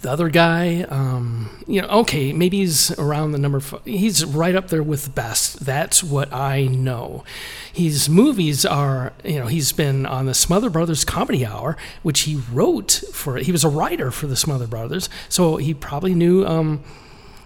the 0.01 0.11
other 0.11 0.29
guy. 0.29 0.81
Um, 0.83 1.63
you 1.67 1.81
know, 1.81 1.87
okay, 1.87 2.33
maybe 2.33 2.57
he's 2.57 2.91
around 2.97 3.31
the 3.31 3.37
number. 3.37 3.59
F- 3.59 3.85
he's 3.85 4.25
right 4.25 4.55
up 4.55 4.69
there 4.69 4.83
with 4.83 5.05
the 5.05 5.09
best. 5.11 5.65
That's 5.65 6.03
what 6.03 6.33
I 6.33 6.65
know. 6.65 7.23
His 7.71 8.09
movies 8.09 8.65
are, 8.65 9.13
you 9.23 9.39
know, 9.39 9.47
he's 9.47 9.71
been 9.71 10.05
on 10.05 10.25
the 10.25 10.33
Smother 10.33 10.69
Brothers 10.69 11.05
Comedy 11.05 11.45
Hour, 11.45 11.77
which 12.03 12.21
he 12.21 12.41
wrote 12.51 13.03
for. 13.13 13.37
He 13.37 13.51
was 13.51 13.63
a 13.63 13.69
writer 13.69 14.11
for 14.11 14.27
the 14.27 14.35
Smother 14.35 14.67
Brothers, 14.67 15.09
so 15.29 15.57
he 15.57 15.73
probably 15.73 16.15
knew 16.15 16.45
um, 16.45 16.83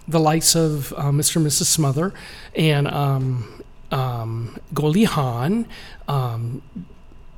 the 0.07 0.19
likes 0.19 0.55
of 0.55 0.93
uh, 0.93 1.11
Mr. 1.11 1.37
and 1.37 1.47
Mrs. 1.47 1.65
Smother 1.65 2.13
and 2.55 2.87
um, 2.87 3.63
um, 3.91 4.57
Goldie 4.73 5.03
Hawn. 5.03 5.67
Um, 6.07 6.61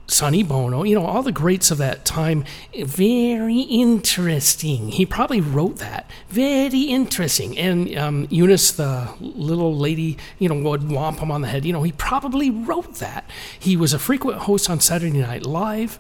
Sonny 0.08 0.42
Bono, 0.42 0.84
you 0.84 0.96
know, 0.96 1.06
all 1.06 1.22
the 1.22 1.34
greats 1.34 1.70
of 1.70 1.78
that 1.80 2.06
time. 2.06 2.46
Very 2.74 3.60
interesting. 3.60 4.90
He 4.90 5.06
probably 5.06 5.42
wrote 5.42 5.78
that. 5.78 6.10
Very 6.30 6.84
interesting. 6.84 7.58
And 7.58 7.96
um, 7.98 8.28
Eunice, 8.30 8.72
the 8.72 9.10
little 9.20 9.76
lady, 9.78 10.18
you 10.40 10.48
know, 10.48 10.56
would 10.70 10.82
whomp 10.82 11.20
him 11.20 11.30
on 11.30 11.42
the 11.42 11.50
head. 11.50 11.66
You 11.66 11.74
know, 11.74 11.84
he 11.84 11.92
probably 11.92 12.50
wrote 12.50 12.96
that. 12.96 13.30
He 13.60 13.76
was 13.76 13.94
a 13.94 14.00
frequent 14.00 14.40
host 14.40 14.70
on 14.70 14.80
Saturday 14.80 15.20
Night 15.20 15.46
Live. 15.46 16.00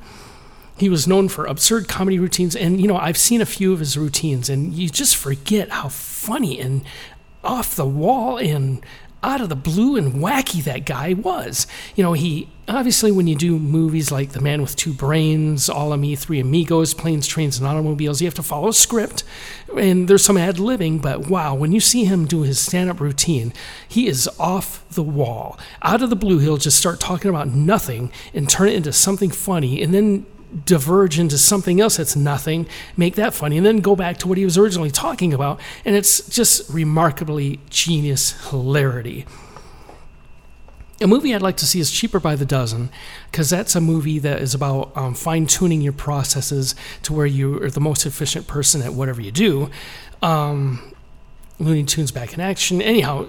He 0.77 0.89
was 0.89 1.07
known 1.07 1.27
for 1.27 1.45
absurd 1.45 1.89
comedy 1.89 2.17
routines. 2.17 2.55
And, 2.55 2.79
you 2.79 2.87
know, 2.87 2.97
I've 2.97 3.17
seen 3.17 3.41
a 3.41 3.45
few 3.45 3.73
of 3.73 3.79
his 3.79 3.97
routines, 3.97 4.49
and 4.49 4.73
you 4.73 4.89
just 4.89 5.17
forget 5.17 5.69
how 5.69 5.89
funny 5.89 6.59
and 6.59 6.83
off 7.43 7.75
the 7.75 7.85
wall 7.85 8.37
and 8.37 8.85
out 9.23 9.41
of 9.41 9.49
the 9.49 9.55
blue 9.55 9.95
and 9.95 10.13
wacky 10.13 10.63
that 10.63 10.85
guy 10.85 11.13
was. 11.13 11.67
You 11.95 12.03
know, 12.03 12.13
he 12.13 12.49
obviously, 12.67 13.11
when 13.11 13.27
you 13.27 13.35
do 13.35 13.57
movies 13.57 14.11
like 14.11 14.31
The 14.31 14.41
Man 14.41 14.61
with 14.61 14.75
Two 14.75 14.93
Brains, 14.93 15.69
All 15.69 15.93
of 15.93 15.99
Me, 15.99 16.15
Three 16.15 16.39
Amigos, 16.39 16.93
Planes, 16.93 17.27
Trains, 17.27 17.57
and 17.57 17.67
Automobiles, 17.67 18.21
you 18.21 18.27
have 18.27 18.33
to 18.35 18.43
follow 18.43 18.69
a 18.69 18.73
script 18.73 19.23
and 19.75 20.07
there's 20.07 20.23
some 20.23 20.37
ad 20.37 20.57
libbing. 20.57 21.01
But 21.01 21.27
wow, 21.27 21.55
when 21.55 21.71
you 21.71 21.79
see 21.79 22.05
him 22.05 22.25
do 22.25 22.41
his 22.41 22.59
stand 22.59 22.89
up 22.89 22.99
routine, 22.99 23.53
he 23.87 24.07
is 24.07 24.29
off 24.39 24.87
the 24.89 25.03
wall. 25.03 25.59
Out 25.81 26.01
of 26.01 26.09
the 26.09 26.15
blue, 26.15 26.39
he'll 26.39 26.57
just 26.57 26.77
start 26.77 26.99
talking 26.99 27.29
about 27.29 27.49
nothing 27.49 28.11
and 28.33 28.49
turn 28.49 28.69
it 28.69 28.75
into 28.75 28.93
something 28.93 29.31
funny 29.31 29.81
and 29.81 29.93
then 29.93 30.25
diverge 30.65 31.19
into 31.19 31.37
something 31.37 31.81
else 31.81 31.97
that's 31.97 32.15
nothing, 32.15 32.67
make 32.95 33.15
that 33.15 33.33
funny, 33.33 33.57
and 33.57 33.65
then 33.65 33.79
go 33.79 33.95
back 33.95 34.17
to 34.17 34.27
what 34.27 34.37
he 34.37 34.45
was 34.45 34.57
originally 34.57 34.91
talking 34.91 35.33
about. 35.33 35.59
And 35.85 35.95
it's 35.95 36.27
just 36.29 36.69
remarkably 36.69 37.59
genius 37.69 38.49
hilarity. 38.49 39.25
A 40.99 41.05
movie 41.05 41.35
I'd 41.35 41.43
like 41.43 41.57
to 41.57 41.65
see 41.65 41.79
is 41.79 41.91
Cheaper 41.91 42.19
by 42.19 42.35
the 42.35 42.45
Dozen, 42.45 42.89
because 43.29 43.51
that's 43.51 43.75
a 43.75 43.81
movie 43.81 44.17
that 44.19 44.41
is 44.41 44.55
about 44.55 44.95
um, 44.97 45.13
fine 45.13 45.45
tuning 45.45 45.81
your 45.81 45.93
processes 45.93 46.73
to 47.03 47.13
where 47.13 47.27
you 47.27 47.61
are 47.61 47.69
the 47.69 47.79
most 47.79 48.05
efficient 48.05 48.47
person 48.47 48.81
at 48.81 48.93
whatever 48.93 49.21
you 49.21 49.31
do. 49.31 49.69
Um, 50.23 50.93
Looney 51.59 51.83
Tunes 51.83 52.11
back 52.11 52.33
in 52.33 52.39
action. 52.39 52.81
Anyhow, 52.81 53.27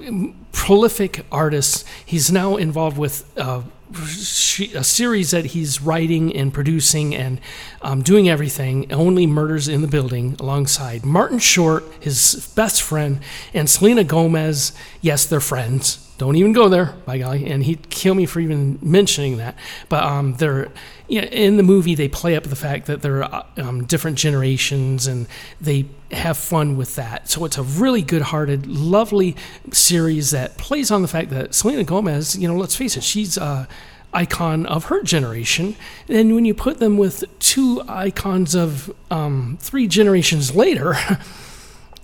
prolific 0.53 1.27
artist. 1.31 1.87
He's 2.05 2.33
now 2.33 2.57
involved 2.57 2.97
with 2.97 3.31
uh, 3.39 3.63
a 3.91 4.85
series 4.85 5.31
that 5.31 5.47
he's 5.47 5.81
writing 5.81 6.35
and 6.35 6.53
producing 6.53 7.15
and 7.15 7.41
um, 7.83 8.03
doing 8.03 8.29
everything. 8.29 8.93
Only 8.93 9.27
Murders 9.27 9.69
in 9.69 9.83
the 9.83 9.89
Building, 9.89 10.37
alongside 10.41 11.05
Martin 11.05 11.39
Short, 11.39 11.85
his 12.01 12.53
best 12.55 12.83
friend, 12.83 13.21
and 13.55 13.69
Selena 13.69 14.05
Gomez. 14.05 14.73
Yes, 15.01 15.25
they're 15.25 15.41
friends. 15.41 16.08
Don't 16.19 16.35
even 16.35 16.53
go 16.53 16.69
there, 16.69 16.97
by 17.07 17.19
golly. 17.19 17.47
And 17.47 17.63
he'd 17.63 17.91
kill 17.91 18.15
me 18.15 18.27
for 18.27 18.41
even 18.41 18.79
mentioning 18.83 19.37
that. 19.37 19.57
But 19.89 20.03
um, 20.03 20.35
they're 20.35 20.69
you 21.07 21.23
know, 21.23 21.29
in 21.29 21.57
the 21.57 21.63
movie. 21.63 21.95
They 21.95 22.09
play 22.09 22.37
up 22.37 22.43
the 22.43 22.57
fact 22.57 22.87
that 22.87 23.03
they're 23.03 23.23
uh, 23.23 23.47
um, 23.57 23.85
different 23.85 24.19
generations, 24.19 25.07
and 25.07 25.29
they 25.61 25.87
have 26.11 26.37
fun 26.37 26.77
with 26.77 26.97
that. 26.97 27.31
So 27.31 27.45
it's 27.45 27.57
a 27.57 27.63
really 27.63 28.03
good-hearted, 28.03 28.67
lovely 28.67 29.37
series 29.71 30.33
that 30.33 30.59
plays 30.59 30.91
on 30.91 31.03
the 31.03 31.09
fact 31.09 31.31
that 31.31 31.55
Selena 31.55 31.85
Gomez. 31.85 32.37
You 32.37 32.49
know, 32.49 32.57
let's 32.57 32.75
face 32.75 32.97
it, 32.97 33.05
she's 33.05 33.37
a 33.37 33.69
icon 34.13 34.67
of 34.67 34.87
her 34.87 35.03
generation. 35.03 35.77
And 36.09 36.35
when 36.35 36.45
you 36.45 36.55
put 36.55 36.79
them 36.79 36.99
with 36.99 37.25
two 37.39 37.83
icons 37.87 38.57
of 38.57 38.93
um, 39.11 39.57
three 39.61 39.87
generations 39.87 40.55
later. 40.55 40.97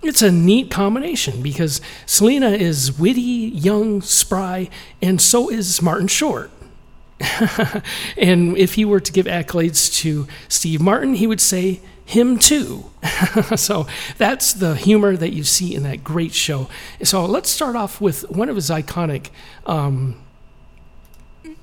it's 0.07 0.23
a 0.23 0.31
neat 0.31 0.71
combination 0.71 1.43
because 1.43 1.81
Selena 2.07 2.51
is 2.51 2.99
witty, 2.99 3.21
young, 3.21 4.01
spry, 4.03 4.69
and 5.03 5.21
so 5.21 5.51
is 5.51 5.81
Martin 5.83 6.09
Short. 6.09 6.51
and 8.17 8.57
if 8.57 8.75
he 8.75 8.85
were 8.85 9.01
to 9.01 9.13
give 9.13 9.27
accolades 9.27 9.95
to 10.01 10.27
Steve 10.49 10.81
Martin, 10.81 11.15
he 11.15 11.27
would 11.27 11.41
say 11.41 11.81
him 12.05 12.39
too. 12.39 12.91
so 13.57 13.87
that's 14.19 14.53
the 14.53 14.75
humor 14.75 15.17
that 15.17 15.33
you 15.33 15.45
see 15.45 15.75
in 15.75 15.83
that 15.85 16.05
great 16.05 16.33
show. 16.33 16.69
So 17.03 17.25
let's 17.25 17.51
start 17.51 17.77
off 17.77 18.01
with 18.01 18.29
one 18.31 18.49
of 18.49 18.57
his 18.57 18.71
iconic 18.71 19.31
um, 19.67 20.21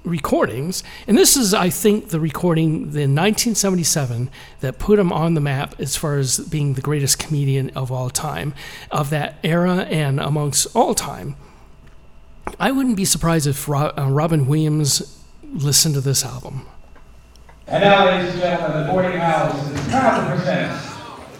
recordings. 0.03 0.83
And 1.07 1.17
this 1.17 1.37
is, 1.37 1.53
I 1.53 1.69
think, 1.69 2.09
the 2.09 2.19
recording 2.19 2.73
in 2.73 3.15
1977 3.15 4.29
that 4.61 4.79
put 4.79 4.99
him 4.99 5.11
on 5.11 5.33
the 5.33 5.41
map 5.41 5.75
as 5.79 5.95
far 5.95 6.17
as 6.17 6.39
being 6.39 6.73
the 6.73 6.81
greatest 6.81 7.19
comedian 7.19 7.69
of 7.71 7.91
all 7.91 8.09
time, 8.09 8.53
of 8.89 9.09
that 9.11 9.35
era 9.43 9.87
and 9.89 10.19
amongst 10.19 10.75
all 10.75 10.95
time. 10.95 11.35
I 12.59 12.71
wouldn't 12.71 12.97
be 12.97 13.05
surprised 13.05 13.47
if 13.47 13.69
uh, 13.69 13.93
Robin 13.97 14.47
Williams 14.47 15.23
listened 15.43 15.95
to 15.95 16.01
this 16.01 16.25
album. 16.25 16.65
And 17.67 17.83
now, 17.83 18.05
ladies 18.05 18.31
and 18.33 18.41
gentlemen, 18.41 18.85
the 18.85 18.91
boarding 18.91 19.19
house 19.19 19.69
is 19.69 19.87
proud 19.87 20.27
to 20.27 20.35
present 20.35 20.81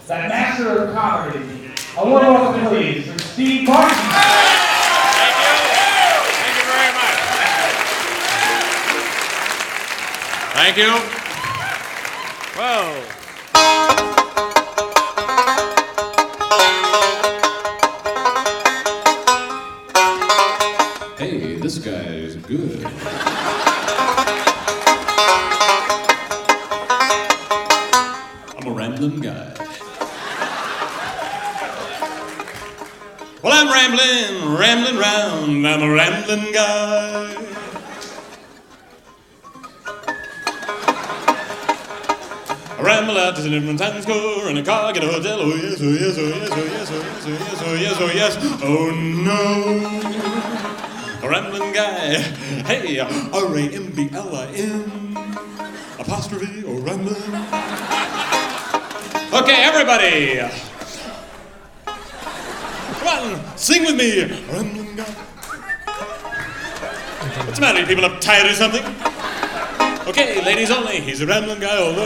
that 0.06 0.28
master 0.28 0.84
of 0.84 0.94
comedy. 0.94 1.72
A 1.96 2.08
warm 2.08 2.24
welcome, 2.24 2.66
please, 2.68 3.10
for 3.10 3.18
Steve 3.18 3.68
Martin. 3.68 4.61
Thank 10.64 10.76
you. 10.76 10.92
Whoa. 12.54 13.02
Hey, 21.18 21.56
this 21.56 21.78
guy 21.78 21.90
is 21.90 22.36
good. 22.36 22.86
I'm 28.56 28.68
a 28.68 28.70
rambling 28.70 29.18
guy. 29.18 29.54
Well, 33.42 33.52
I'm 33.52 33.68
rambling, 33.68 34.56
rambling 34.56 34.96
round. 34.96 35.66
I'm 35.66 35.82
a 35.82 35.92
rambling 35.92 36.52
guy. 36.52 37.51
Ramble 43.02 43.18
out 43.18 43.34
to 43.34 43.42
the 43.42 43.50
different 43.50 43.80
Times 43.80 44.04
Square 44.04 44.50
in 44.50 44.58
a 44.58 44.62
car, 44.62 44.92
get 44.92 45.02
a 45.02 45.08
hotel. 45.08 45.40
Oh 45.40 45.56
yes, 45.56 45.80
oh 45.82 45.90
yes, 45.90 46.16
oh 46.16 46.22
yes, 46.22 46.48
oh 46.52 46.64
yes, 46.64 46.88
oh 46.88 47.02
yes, 47.02 47.26
oh 47.26 47.34
yes, 47.34 47.60
oh 47.66 47.74
yes, 47.74 48.00
oh 48.00 48.06
yes. 48.14 48.36
Oh 48.62 48.90
no. 49.26 49.42
A 51.26 51.28
rambling 51.28 51.72
guy. 51.72 52.20
Hey, 52.62 53.00
R 53.00 53.56
A 53.56 53.60
M 53.60 53.90
B 53.90 54.08
L 54.12 54.36
I 54.36 54.46
N. 54.54 55.16
Apostrophe 55.98 56.62
or 56.62 56.78
rambling. 56.78 57.20
Okay, 59.34 59.64
everybody. 59.64 60.38
Come 63.00 63.08
on, 63.08 63.42
sing 63.58 63.84
with 63.84 63.96
me. 63.96 64.26
Rambling 64.48 64.94
guy. 64.94 65.12
What's 67.46 67.58
the 67.58 67.62
matter? 67.62 67.80
You 67.80 67.86
people 67.86 68.04
uptight 68.04 68.44
or 68.48 68.54
something? 68.54 68.84
Okay, 70.06 70.40
ladies 70.44 70.70
only. 70.70 71.00
He's 71.00 71.20
a 71.20 71.26
rambling 71.26 71.60
guy 71.60 71.76
all 71.76 71.90
over. 71.90 72.00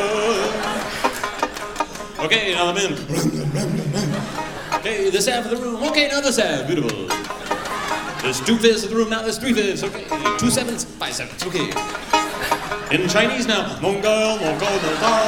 Okay, 2.24 2.54
now 2.54 2.72
the 2.72 2.74
men. 2.74 2.94
Rambling, 3.08 3.52
rambling, 3.52 3.92
rambling. 3.92 4.22
Okay, 4.74 5.10
this 5.10 5.26
half 5.26 5.44
of 5.46 5.50
the 5.50 5.56
room. 5.56 5.82
Okay, 5.84 6.08
now 6.08 6.20
this 6.20 6.36
half. 6.38 6.66
Beautiful. 6.66 7.08
There's 8.22 8.40
two 8.40 8.56
fifths 8.58 8.84
of 8.84 8.90
the 8.90 8.96
room, 8.96 9.08
now 9.08 9.22
there's 9.22 9.38
three 9.38 9.52
fifths. 9.52 9.82
Okay, 9.82 10.04
two 10.38 10.50
sevenths, 10.50 10.84
five 10.84 11.14
sevenths. 11.14 11.44
Okay. 11.46 11.70
In 12.94 13.08
Chinese 13.08 13.46
now. 13.46 13.78
Mon 13.80 14.00
gao, 14.00 14.36
mon 14.36 14.58
gao, 14.58 14.70
mon 14.70 14.94
gao. 15.00 15.22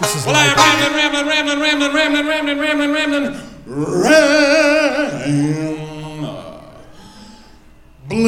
This 0.00 0.14
is 0.16 0.24
Well. 0.24 0.34
I'm 0.36 0.56
rambling, 0.56 0.94
rambling, 0.96 1.26
rambling, 1.26 1.60
rambling, 1.60 1.92
rambling, 2.26 2.26
rambling, 2.26 2.58
rambling, 2.58 2.92
rambling. 2.92 3.36
Rambling. 3.66 5.89
And 8.12 8.18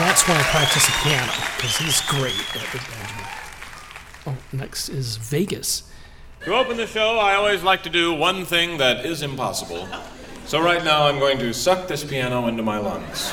that's 0.00 0.26
why 0.26 0.34
I 0.34 0.42
practice 0.44 0.86
the 0.86 0.92
piano, 1.02 1.30
because 1.56 1.76
he's 1.76 2.00
great 2.02 2.32
at 2.56 2.72
the 2.72 2.78
banjo. 2.78 3.51
Oh, 4.24 4.36
next 4.52 4.88
is 4.88 5.16
Vegas. 5.16 5.82
To 6.44 6.54
open 6.54 6.76
the 6.76 6.86
show, 6.86 7.18
I 7.18 7.34
always 7.34 7.64
like 7.64 7.82
to 7.84 7.90
do 7.90 8.12
one 8.14 8.44
thing 8.44 8.78
that 8.78 9.04
is 9.04 9.22
impossible. 9.22 9.88
So 10.46 10.60
right 10.60 10.84
now, 10.84 11.06
I'm 11.06 11.18
going 11.18 11.38
to 11.38 11.52
suck 11.52 11.88
this 11.88 12.04
piano 12.04 12.46
into 12.46 12.62
my 12.62 12.78
lungs. 12.78 13.30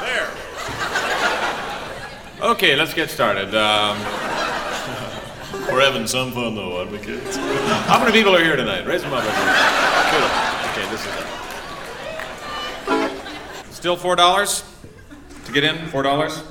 There. 0.00 0.30
Okay, 2.50 2.76
let's 2.76 2.92
get 2.92 3.08
started. 3.08 3.54
Um, 3.54 3.98
we're 5.72 5.80
having 5.80 6.06
some 6.06 6.32
fun 6.32 6.54
though, 6.54 6.78
aren't 6.78 6.90
we, 6.90 6.98
kids? 6.98 7.36
How 7.36 7.98
many 7.98 8.12
people 8.12 8.36
are 8.36 8.44
here 8.44 8.56
tonight? 8.56 8.86
Raise 8.86 9.00
them 9.00 9.14
up. 9.14 10.43
Still 13.84 13.96
four 13.98 14.16
dollars 14.16 14.64
to 15.44 15.52
get 15.52 15.62
in. 15.62 15.76
Four 15.88 16.02
dollars. 16.02 16.42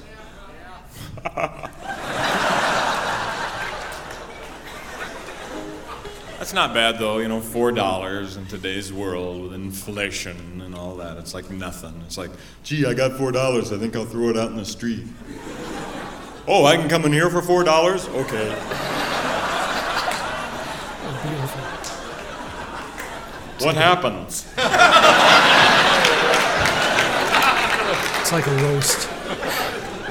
That's 6.38 6.54
not 6.54 6.76
bad 6.76 7.00
though. 7.00 7.18
You 7.18 7.28
know, 7.28 7.42
four 7.42 7.72
dollars 7.72 8.38
in 8.38 8.46
today's 8.46 8.94
world 8.94 9.42
with 9.42 9.54
inflation 9.56 10.62
and 10.62 10.76
all 10.76 10.96
that. 10.98 11.18
It's 11.18 11.34
like 11.34 11.50
nothing. 11.50 12.04
It's 12.06 12.20
like, 12.20 12.30
gee, 12.62 12.86
I 12.86 12.94
got 12.94 13.14
four 13.14 13.32
dollars. 13.32 13.72
I 13.72 13.80
think 13.80 13.96
I'll 13.96 14.06
throw 14.06 14.30
it 14.30 14.38
out 14.38 14.52
in 14.52 14.58
the 14.58 14.64
street. 14.64 15.04
Oh, 16.48 16.66
I 16.66 16.78
can 16.78 16.88
come 16.88 17.04
in 17.06 17.14
here 17.14 17.32
for 17.32 17.42
four 17.42 17.64
dollars? 17.64 18.08
Okay. 18.10 18.50
What 23.58 23.74
happens? 23.74 24.54
It's 28.23 28.23
like 28.34 28.48
a 28.48 28.56
roast. 28.64 29.08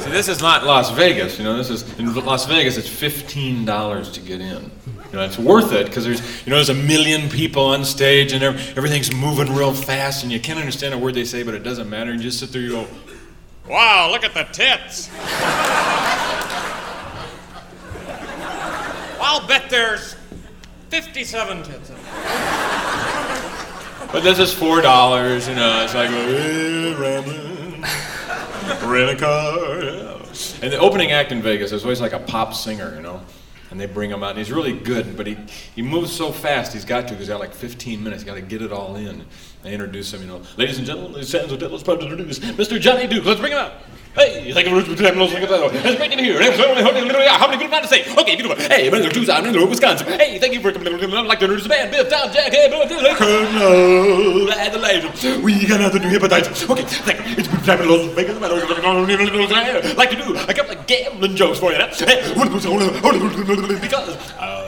See, 0.00 0.10
this 0.10 0.28
is 0.28 0.40
not 0.40 0.64
Las 0.64 0.90
Vegas. 0.92 1.38
You 1.38 1.44
know, 1.44 1.56
this 1.56 1.70
is 1.70 1.98
in 1.98 2.14
Las 2.14 2.46
Vegas. 2.46 2.76
It's 2.76 2.88
fifteen 2.88 3.64
dollars 3.64 4.12
to 4.12 4.20
get 4.20 4.40
in. 4.40 4.70
You 5.10 5.18
know, 5.18 5.24
it's 5.24 5.38
worth 5.38 5.72
it 5.72 5.86
because 5.86 6.04
there's, 6.04 6.20
you 6.46 6.50
know, 6.50 6.56
there's 6.56 6.70
a 6.70 6.74
million 6.74 7.28
people 7.28 7.64
on 7.64 7.84
stage 7.84 8.32
and 8.32 8.42
everything's 8.42 9.12
moving 9.12 9.52
real 9.52 9.74
fast, 9.74 10.22
and 10.22 10.32
you 10.32 10.40
can't 10.40 10.58
understand 10.58 10.94
a 10.94 10.98
word 10.98 11.14
they 11.14 11.24
say, 11.24 11.42
but 11.42 11.52
it 11.54 11.64
doesn't 11.64 11.90
matter. 11.90 12.12
You 12.12 12.20
just 12.20 12.38
sit 12.38 12.52
there, 12.52 12.62
you 12.62 12.70
go, 12.70 12.86
"Wow, 13.68 14.08
look 14.10 14.24
at 14.24 14.34
the 14.34 14.44
tits." 14.44 15.10
I'll 19.20 19.46
bet 19.46 19.68
there's 19.68 20.14
57 20.90 21.62
tits. 21.64 21.90
But 24.12 24.22
this 24.22 24.38
is 24.38 24.52
four 24.52 24.80
dollars. 24.80 25.48
You 25.48 25.54
know, 25.54 25.84
it's 25.84 25.94
like 25.94 26.10
"Eh, 26.10 26.94
rambling, 26.98 27.51
rent 28.84 29.10
a 29.10 29.16
car. 29.16 29.82
yeah." 29.82 30.18
And 30.62 30.72
the 30.72 30.78
opening 30.78 31.12
act 31.12 31.32
in 31.32 31.42
Vegas 31.42 31.72
is 31.72 31.82
always 31.84 32.00
like 32.00 32.12
a 32.12 32.18
pop 32.20 32.54
singer, 32.54 32.94
you 32.94 33.02
know. 33.02 33.20
And 33.70 33.80
they 33.80 33.86
bring 33.86 34.10
him 34.10 34.22
out. 34.22 34.30
And 34.30 34.38
he's 34.38 34.52
really 34.52 34.72
good, 34.74 35.16
but 35.16 35.26
he, 35.26 35.36
he 35.74 35.80
moves 35.82 36.12
so 36.12 36.30
fast. 36.30 36.72
He's 36.74 36.84
got 36.84 37.02
to. 37.08 37.14
'cause 37.14 37.20
He's 37.20 37.28
got 37.28 37.40
like 37.40 37.54
15 37.54 38.02
minutes. 38.04 38.22
He's 38.22 38.28
got 38.30 38.34
to 38.36 38.42
get 38.42 38.60
it 38.60 38.70
all 38.70 38.96
in. 38.96 39.24
They 39.62 39.72
introduce 39.72 40.12
him, 40.12 40.22
you 40.22 40.26
know. 40.26 40.42
Ladies 40.56 40.78
and 40.78 40.86
gentlemen, 40.86 41.12
ladies 41.12 41.32
and 41.34 41.48
gentlemen, 41.48 41.72
let's 41.72 41.88
introduce 41.88 42.38
Mr. 42.40 42.80
Johnny 42.80 43.06
Duke. 43.06 43.24
Let's 43.24 43.38
bring 43.38 43.52
him 43.52 43.58
out. 43.58 43.72
Hey, 44.14 44.52
thank 44.52 44.66
you 44.68 44.74
very 44.74 44.86
much 44.86 44.98
for 44.98 45.04
having 45.04 45.22
us. 45.22 45.32
It's 45.32 45.96
great 45.96 46.10
to 46.10 46.16
be 46.18 46.24
here. 46.24 46.42
How 46.42 47.46
many 47.46 47.56
people 47.56 47.70
got 47.70 47.80
to 47.80 47.88
say? 47.88 48.04
Okay, 48.12 48.36
beautiful. 48.36 48.56
Hey, 48.56 48.90
Mr. 48.90 49.10
Tucson, 49.10 49.44
Mr. 49.44 49.66
Wisconsin. 49.66 50.06
Hey, 50.06 50.38
thank 50.38 50.52
you 50.52 50.60
for 50.60 50.70
coming. 50.70 50.92
I'd 50.92 51.26
like 51.26 51.38
to 51.38 51.44
introduce 51.46 51.62
the 51.62 51.70
band. 51.70 51.92
Biff, 51.92 52.10
Tom, 52.10 52.30
Jack, 52.30 52.52
hey, 52.52 52.68
Bill, 52.68 52.84
Colonel 53.16 54.52
Adelaide. 54.52 55.04
We 55.42 55.66
got 55.66 55.80
nothing 55.80 56.02
to 56.02 56.08
hepatitis. 56.08 56.68
Okay, 56.68 56.82
thank 56.82 57.24
you. 57.26 57.36
It's 57.38 57.48
been 57.48 57.62
time 57.62 57.80
in 57.80 57.88
Las 57.88 58.04
Vegas. 58.12 58.36
I'd 58.36 59.96
like 59.96 60.10
to 60.10 60.16
do 60.16 60.36
a 60.36 60.52
couple 60.52 60.76
of 60.76 60.86
gambling 60.86 61.34
jokes 61.36 61.58
for 61.58 61.72
you. 61.72 61.78
Because 61.78 62.04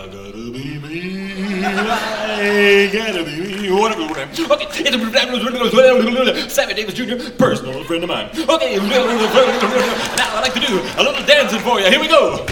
be 0.09 0.24
Okay, 6.25 6.49
Sammy 6.49 6.75
Davis 6.75 6.95
Jr., 6.95 7.31
personal 7.39 7.85
friend 7.85 8.03
of 8.05 8.09
mine. 8.09 8.29
Okay, 8.33 8.77
now 8.77 9.05
I'd 10.37 10.43
like 10.43 10.55
to 10.55 10.61
do 10.61 10.81
a 10.99 11.03
little 11.03 11.25
dancing 11.27 11.61
for 11.61 11.81
you. 11.81 11.89
Here 11.89 12.01
we 12.01 12.09
go. 12.09 12.45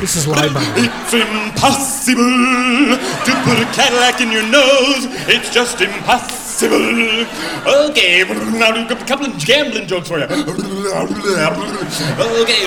This 0.00 0.16
is 0.16 0.26
by 0.26 0.48
It's 0.76 1.12
impossible 1.12 2.96
to 3.26 3.32
put 3.44 3.58
a 3.60 3.66
Cadillac 3.74 4.20
in 4.20 4.32
your 4.32 4.42
nose. 4.44 5.06
It's 5.28 5.52
just 5.52 5.80
impossible. 5.80 6.49
Okay, 6.62 8.24
now 8.58 8.72
do 8.72 8.94
a 8.94 9.06
couple 9.06 9.26
of 9.26 9.38
gambling 9.38 9.86
jokes 9.86 10.08
for 10.08 10.18
you. 10.18 10.24
Okay, 10.24 10.36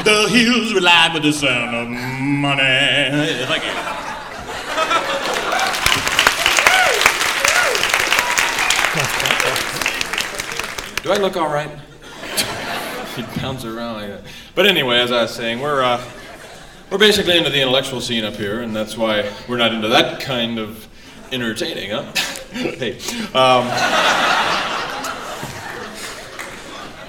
the 0.01 0.27
hills 0.32 0.73
relied 0.73 1.13
with 1.13 1.23
the 1.23 1.32
sound 1.32 1.75
of 1.75 1.88
money. 1.89 2.63
Thank 3.45 3.63
you. 3.65 3.71
Do 11.03 11.12
I 11.12 11.17
look 11.17 11.38
all 11.38 11.49
right? 11.49 11.69
he 13.15 13.21
bounce 13.41 13.65
around 13.65 13.95
like 13.95 14.08
that. 14.10 14.21
But 14.56 14.65
anyway, 14.65 14.99
as 14.99 15.12
I 15.12 15.23
was 15.23 15.36
saying, 15.36 15.60
we're 15.60 15.84
uh, 15.84 16.03
we're 16.89 16.97
basically 16.97 17.38
into 17.38 17.49
the 17.49 17.62
intellectual 17.62 18.01
scene 18.01 18.23
up 18.23 18.36
here, 18.36 18.62
and 18.62 18.75
that's 18.75 18.97
why 18.97 19.32
we're 19.47 19.58
not 19.58 19.73
into 19.73 19.89
that 19.89 20.19
kind 20.21 20.58
of 20.58 20.88
entertaining, 21.33 21.91
huh? 21.91 22.11
hey, 22.51 22.97
um, 23.33 23.67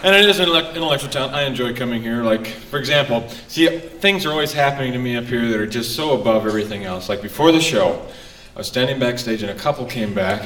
and 0.02 0.14
it 0.14 0.28
is 0.28 0.38
an 0.38 0.48
intellectual 0.48 1.10
town. 1.10 1.30
I 1.30 1.42
enjoy 1.42 1.74
coming 1.74 2.02
here. 2.02 2.22
Like, 2.22 2.46
for 2.46 2.78
example, 2.78 3.28
see, 3.48 3.66
things 3.78 4.26
are 4.26 4.30
always 4.30 4.52
happening 4.52 4.92
to 4.92 4.98
me 4.98 5.16
up 5.16 5.24
here 5.24 5.48
that 5.48 5.60
are 5.60 5.66
just 5.66 5.96
so 5.96 6.18
above 6.20 6.46
everything 6.46 6.84
else. 6.84 7.08
Like 7.08 7.22
before 7.22 7.52
the 7.52 7.60
show, 7.60 8.06
I 8.54 8.58
was 8.58 8.66
standing 8.66 8.98
backstage, 8.98 9.42
and 9.42 9.50
a 9.50 9.54
couple 9.54 9.86
came 9.86 10.14
back, 10.14 10.42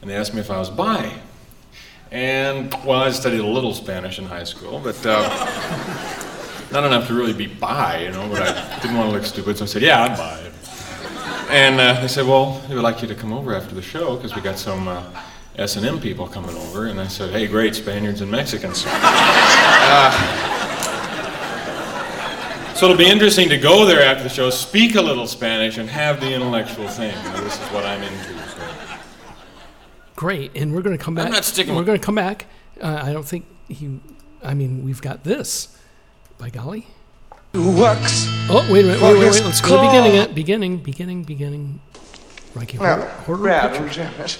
and 0.00 0.10
they 0.10 0.14
asked 0.14 0.34
me 0.34 0.40
if 0.40 0.50
I 0.50 0.58
was 0.58 0.70
bi. 0.70 1.12
And 2.10 2.72
well, 2.84 3.02
I 3.02 3.10
studied 3.10 3.40
a 3.40 3.46
little 3.46 3.74
Spanish 3.74 4.18
in 4.18 4.26
high 4.26 4.44
school, 4.44 4.78
but. 4.78 5.04
Uh, 5.04 6.18
not 6.72 6.84
enough 6.84 7.06
to 7.06 7.14
really 7.14 7.34
be 7.34 7.46
bi, 7.46 8.04
you 8.04 8.10
know, 8.10 8.28
but 8.28 8.42
I 8.42 8.78
didn't 8.80 8.96
want 8.96 9.10
to 9.10 9.16
look 9.16 9.26
stupid, 9.26 9.58
so 9.58 9.64
I 9.64 9.66
said, 9.66 9.82
yeah, 9.82 10.02
I'm 10.02 10.16
bi. 10.16 10.51
And 11.52 11.78
uh, 11.78 12.00
they 12.00 12.08
said, 12.08 12.26
well, 12.26 12.62
we 12.66 12.74
would 12.76 12.82
like 12.82 13.02
you 13.02 13.08
to 13.08 13.14
come 13.14 13.30
over 13.30 13.54
after 13.54 13.74
the 13.74 13.82
show 13.82 14.16
because 14.16 14.34
we 14.34 14.40
got 14.40 14.58
some 14.58 14.88
uh, 14.88 15.04
S&M 15.56 16.00
people 16.00 16.26
coming 16.26 16.56
over. 16.56 16.86
And 16.86 16.98
I 16.98 17.06
said, 17.08 17.30
hey, 17.30 17.46
great, 17.46 17.74
Spaniards 17.74 18.22
and 18.22 18.30
Mexicans. 18.30 18.84
Uh, 18.86 20.10
so 22.74 22.86
it'll 22.86 22.96
be 22.96 23.06
interesting 23.10 23.50
to 23.50 23.58
go 23.58 23.84
there 23.84 24.02
after 24.02 24.22
the 24.22 24.30
show, 24.30 24.48
speak 24.48 24.94
a 24.94 25.02
little 25.02 25.26
Spanish, 25.26 25.76
and 25.76 25.90
have 25.90 26.20
the 26.20 26.32
intellectual 26.32 26.88
thing. 26.88 27.14
You 27.22 27.30
know, 27.32 27.44
this 27.44 27.60
is 27.60 27.68
what 27.68 27.84
I'm 27.84 28.02
into. 28.02 28.48
So. 28.48 28.58
Great, 30.16 30.52
and 30.56 30.74
we're 30.74 30.80
going 30.80 30.96
to 30.96 31.04
come 31.04 31.14
back. 31.14 31.26
I'm 31.26 31.32
not 31.32 31.44
sticking 31.44 31.74
We're 31.74 31.80
with- 31.80 31.86
going 31.86 32.00
to 32.00 32.04
come 32.06 32.14
back. 32.14 32.46
Uh, 32.80 33.02
I 33.04 33.12
don't 33.12 33.26
think 33.26 33.44
he. 33.68 34.00
I 34.42 34.54
mean, 34.54 34.84
we've 34.86 35.02
got 35.02 35.22
this. 35.22 35.76
By 36.38 36.48
golly. 36.48 36.86
Works. 37.54 38.26
Oh, 38.48 38.66
wait 38.70 38.84
a 38.84 38.88
minute. 38.88 39.02
Wait, 39.02 39.12
wait, 39.12 39.30
wait. 39.30 39.44
Let's 39.44 39.60
go 39.60 39.68
to 39.68 39.82
the 39.82 39.86
beginning. 39.88 40.14
It 40.14 40.34
beginning, 40.34 40.78
beginning, 40.78 41.22
beginning. 41.22 41.80
Rocky 42.54 42.78
Horror. 42.78 42.96
Now, 42.98 43.06
horror 43.24 43.38
Brad 43.38 43.72
picture. 43.72 44.04
Janet, 44.04 44.38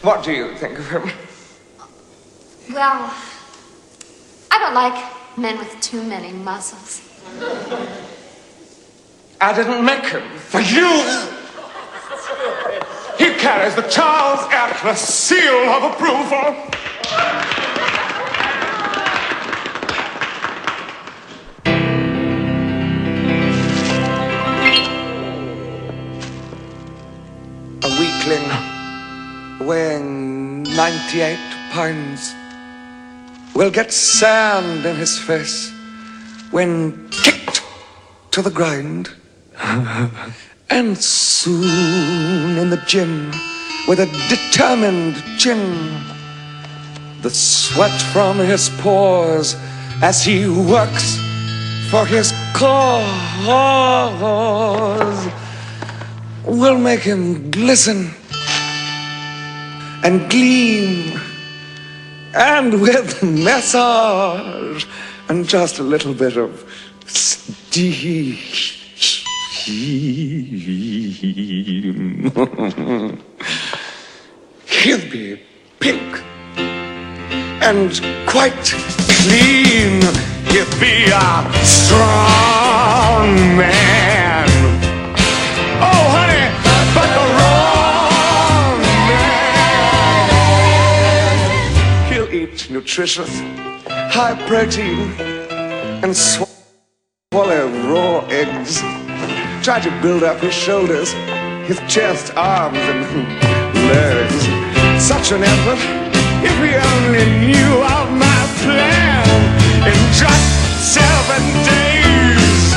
what 0.00 0.24
do 0.24 0.32
you 0.32 0.54
think 0.56 0.78
of 0.78 0.88
him? 0.88 1.10
Well, 2.72 3.12
I 4.50 4.58
don't 4.58 4.74
like 4.74 5.38
men 5.38 5.58
with 5.58 5.78
too 5.82 6.02
many 6.02 6.32
muscles. 6.32 7.02
I 9.40 9.52
didn't 9.54 9.84
make 9.84 10.06
him 10.06 10.22
for 10.38 10.60
you. 10.60 10.88
He 13.18 13.34
carries 13.38 13.74
the 13.74 13.82
Charles 13.82 14.40
Atlas 14.50 15.00
seal 15.00 15.68
of 15.68 15.92
approval. 15.92 16.54
Weighing 29.60 30.64
98 30.64 31.38
pounds 31.70 32.34
will 33.54 33.70
get 33.70 33.92
sand 33.92 34.84
in 34.84 34.96
his 34.96 35.18
face 35.18 35.72
when 36.50 37.08
kicked 37.10 37.62
to 38.32 38.42
the 38.42 38.50
ground. 38.50 39.10
and 40.70 40.98
soon 40.98 42.58
in 42.58 42.70
the 42.70 42.82
gym 42.86 43.30
with 43.86 44.00
a 44.00 44.06
determined 44.28 45.16
chin, 45.38 46.00
the 47.22 47.30
sweat 47.30 48.00
from 48.12 48.38
his 48.38 48.68
pores 48.80 49.56
as 50.02 50.24
he 50.24 50.48
works 50.48 51.16
for 51.90 52.04
his 52.04 52.32
cause 52.52 53.48
will 56.48 56.78
make 56.78 57.00
him 57.00 57.50
glisten 57.50 58.10
and 60.02 60.30
gleam 60.30 61.20
and 62.34 62.80
with 62.80 63.22
massage 63.22 64.86
and 65.28 65.46
just 65.46 65.78
a 65.78 65.82
little 65.82 66.14
bit 66.14 66.38
of 66.38 66.64
steam. 67.06 68.38
He'll 74.68 75.10
be 75.10 75.38
pink 75.80 76.22
and 76.56 78.00
quite 78.26 78.54
clean. 78.62 80.00
He'll 80.48 80.80
be 80.80 81.10
a 81.12 81.52
strong 81.64 83.56
man. 83.58 83.97
Nutritious, 92.70 93.40
high 93.88 94.34
protein, 94.46 95.10
and 96.02 96.14
swallow 96.14 96.46
raw 97.32 98.26
eggs. 98.28 98.80
Try 99.64 99.80
to 99.80 99.90
build 100.02 100.22
up 100.22 100.38
his 100.40 100.54
shoulders, 100.54 101.12
his 101.66 101.80
chest, 101.88 102.34
arms, 102.36 102.78
and 102.78 103.00
legs. 103.88 104.48
Such 105.02 105.32
an 105.32 105.42
effort 105.44 105.78
if 106.44 106.56
he 106.62 106.74
only 106.76 107.24
knew 107.46 107.82
of 107.82 108.10
my 108.12 108.46
plan. 108.62 109.24
In 109.88 109.98
just 110.12 110.92
seven 110.92 111.42
days, 111.64 112.74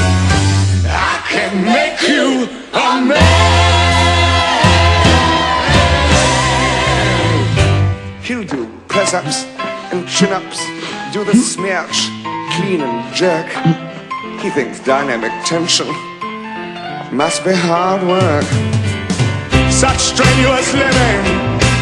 I 0.88 1.22
can 1.30 1.66
make 1.66 2.02
you 2.08 2.48
a 2.74 3.02
man. 3.06 3.42
He'll 8.24 8.46
do 8.46 8.70
press 8.88 9.14
ups 9.14 9.61
and 9.92 10.08
chin 10.08 10.32
ups, 10.32 10.60
do 11.14 11.24
the 11.24 11.36
smirch, 11.36 12.10
clean 12.56 12.82
and 12.82 13.16
jerk. 13.16 13.48
He 14.42 14.50
thinks 14.50 14.80
dynamic 14.80 15.32
tension 15.46 15.88
must 17.12 17.44
be 17.44 17.52
hard 17.54 18.02
work. 18.04 18.46
Such 19.72 20.00
strenuous 20.00 20.74
living, 20.74 21.22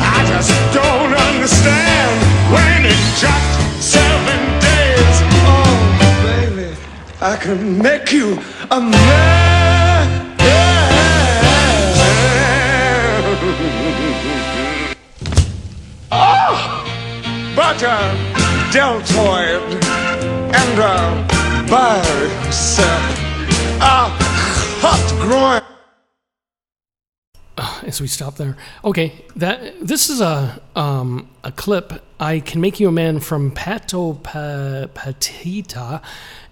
I 0.01 0.25
just 0.27 0.51
don't 0.73 1.13
understand. 1.13 2.11
When 2.51 2.85
in 2.85 3.01
just 3.21 3.91
seven 3.93 4.39
days, 4.59 5.15
oh 5.45 5.75
baby, 6.25 6.75
I 7.21 7.37
can 7.37 7.77
make 7.77 8.11
you 8.11 8.39
a 8.71 8.81
man. 8.81 9.58
But 17.59 17.83
a 17.83 18.71
deltoid 18.71 19.83
and 20.55 20.79
a 20.79 21.67
bicep, 21.69 22.87
a 23.81 24.07
hot 24.79 25.05
groin. 25.19 25.61
as 27.85 27.99
we 27.99 28.07
stop 28.07 28.37
there. 28.37 28.55
Okay, 28.85 29.25
that 29.35 29.85
this 29.85 30.09
is 30.09 30.21
a 30.21 30.61
um, 30.77 31.27
a 31.43 31.51
clip. 31.51 32.01
I 32.17 32.39
can 32.39 32.61
make 32.61 32.79
you 32.79 32.87
a 32.87 32.93
man 32.93 33.19
from 33.19 33.51
Pato 33.51 34.23
pa, 34.23 34.87
Patita, 34.97 36.01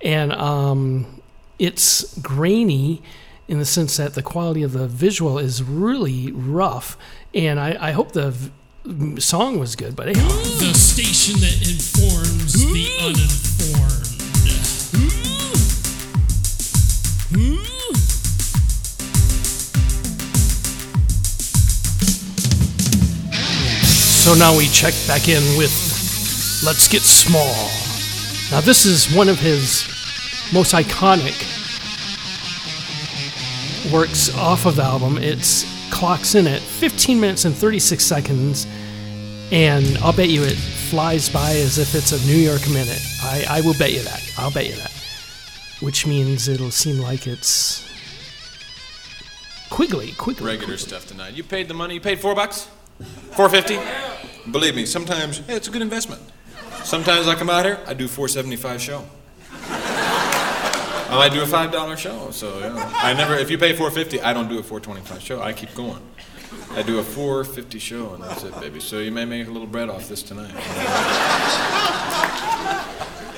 and 0.02 0.34
um, 0.34 1.22
it's 1.58 2.20
grainy 2.20 3.02
in 3.48 3.60
the 3.60 3.66
sense 3.66 3.96
that 3.96 4.14
the 4.14 4.22
quality 4.22 4.62
of 4.62 4.74
the 4.74 4.90
visual 4.90 5.40
is 5.40 5.64
really 5.64 6.34
rough. 6.34 6.98
And 7.34 7.62
I, 7.62 7.78
I 7.80 7.92
hope 7.92 8.12
the 8.12 8.52
song 9.20 9.60
was 9.60 9.76
good, 9.76 9.96
but 9.96 10.08
anyhow. 10.08 10.28
The 10.28 10.74
station 10.74 11.40
that 11.42 11.70
informs 11.70 12.54
the 12.54 12.88
uninformed. 13.02 14.08
So 24.28 24.34
now 24.34 24.58
we 24.58 24.68
check 24.68 24.94
back 25.08 25.30
in 25.30 25.42
with 25.58 25.72
Let's 26.66 26.88
Get 26.88 27.02
Small. 27.02 27.56
Now, 28.52 28.62
this 28.62 28.86
is 28.86 29.14
one 29.16 29.30
of 29.30 29.40
his 29.40 29.88
most 30.54 30.74
iconic 30.74 31.36
works 33.92 34.36
off 34.36 34.66
of 34.66 34.76
the 34.76 34.84
album. 34.84 35.18
It's 35.18 35.77
clocks 35.92 36.36
in 36.36 36.48
at 36.48 36.62
15 36.62 37.20
minutes 37.20 37.46
and 37.46 37.56
36 37.56 38.04
seconds, 38.04 38.68
and 39.52 39.98
I'll 40.00 40.14
bet 40.16 40.30
you 40.30 40.44
it 40.44 40.56
flies 40.56 41.30
by 41.30 41.52
as 41.52 41.78
if 41.78 41.96
it's 41.96 42.12
a 42.12 42.28
New 42.28 42.38
York 42.38 42.68
minute. 42.70 43.02
I, 43.24 43.46
I 43.50 43.62
will 43.62 43.74
bet 43.78 43.92
you 43.94 44.02
that. 44.04 44.22
I'll 44.38 44.52
bet 44.52 44.68
you 44.68 44.76
that. 44.76 44.92
Which 45.80 46.08
means 46.08 46.48
it'll 46.48 46.72
seem 46.72 47.00
like 47.00 47.28
it's 47.28 47.88
quickly, 49.70 50.14
quickly. 50.14 50.46
Regular 50.46 50.78
stuff 50.78 51.06
tonight. 51.08 51.34
You 51.36 51.44
paid 51.44 51.68
the 51.68 51.74
money. 51.74 51.96
You 51.96 52.02
paid 52.02 52.20
four 52.20 52.34
bucks? 52.34 52.68
Four 53.32 53.50
fifty? 53.50 53.78
Believe 54.52 54.76
me, 54.76 54.86
sometimes 54.86 55.42
it's 55.48 55.68
a 55.68 55.72
good 55.72 55.82
investment. 55.82 56.22
Sometimes 56.84 57.28
I 57.28 57.36
come 57.36 57.50
out 57.50 57.66
here, 57.66 57.80
I 57.86 57.94
do 57.94 58.08
four 58.08 58.28
seventy 58.28 58.56
five 58.56 58.82
show. 58.82 59.06
I 61.10 61.16
might 61.16 61.34
do 61.34 61.42
a 61.42 61.46
five 61.46 61.72
dollar 61.72 61.96
show. 61.98 62.32
So 62.32 62.60
know, 62.60 62.76
I 62.78 63.14
never. 63.14 63.36
If 63.36 63.50
you 63.50 63.58
pay 63.58 63.74
four 63.74 63.90
fifty, 63.92 64.22
I 64.22 64.34
don't 64.34 64.50
do 64.50 64.60
a 64.60 64.64
four 64.64 64.80
twenty 64.80 65.02
five 65.02 65.22
show. 65.22 65.42
I 65.42 65.54
keep 65.54 65.74
going. 65.74 66.02
I 66.72 66.82
do 66.82 67.00
a 67.00 67.04
four 67.04 67.44
fifty 67.44 67.80
show, 67.80 68.14
and 68.14 68.24
that's 68.24 68.44
it, 68.44 68.54
baby. 68.60 68.80
So 68.80 69.00
you 69.00 69.12
may 69.12 69.26
make 69.26 69.48
a 69.48 69.52
little 69.52 69.68
bread 69.68 69.90
off 69.90 70.08
this 70.10 70.22
tonight. 70.22 70.54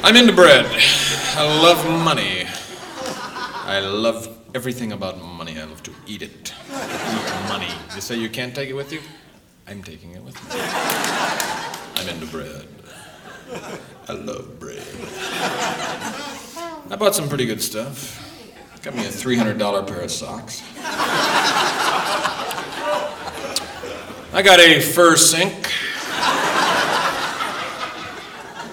I'm 0.03 0.15
into 0.15 0.33
bread. 0.33 0.65
I 1.35 1.43
love 1.61 1.85
money. 2.03 2.45
I 3.65 3.79
love 3.81 4.27
everything 4.55 4.91
about 4.93 5.21
money. 5.21 5.59
I 5.59 5.65
love 5.65 5.83
to 5.83 5.91
eat 6.07 6.21
it. 6.23 6.53
Eat 6.71 7.33
money. 7.47 7.67
You 7.93 8.01
say 8.01 8.15
you 8.17 8.29
can't 8.29 8.55
take 8.55 8.69
it 8.69 8.73
with 8.73 8.91
you? 8.91 9.01
I'm 9.67 9.83
taking 9.83 10.13
it 10.13 10.23
with 10.23 10.35
me. 10.43 10.59
I'm 11.95 12.09
into 12.09 12.25
bread. 12.27 12.67
I 14.07 14.13
love 14.13 14.59
bread. 14.59 14.83
I 16.91 16.95
bought 16.95 17.13
some 17.13 17.29
pretty 17.29 17.45
good 17.45 17.61
stuff. 17.61 18.25
Got 18.81 18.95
me 18.95 19.05
a 19.05 19.09
$300 19.09 19.87
pair 19.87 20.01
of 20.01 20.09
socks. 20.09 20.63
I 24.33 24.41
got 24.43 24.59
a 24.59 24.79
fur 24.81 25.15
sink. 25.15 25.71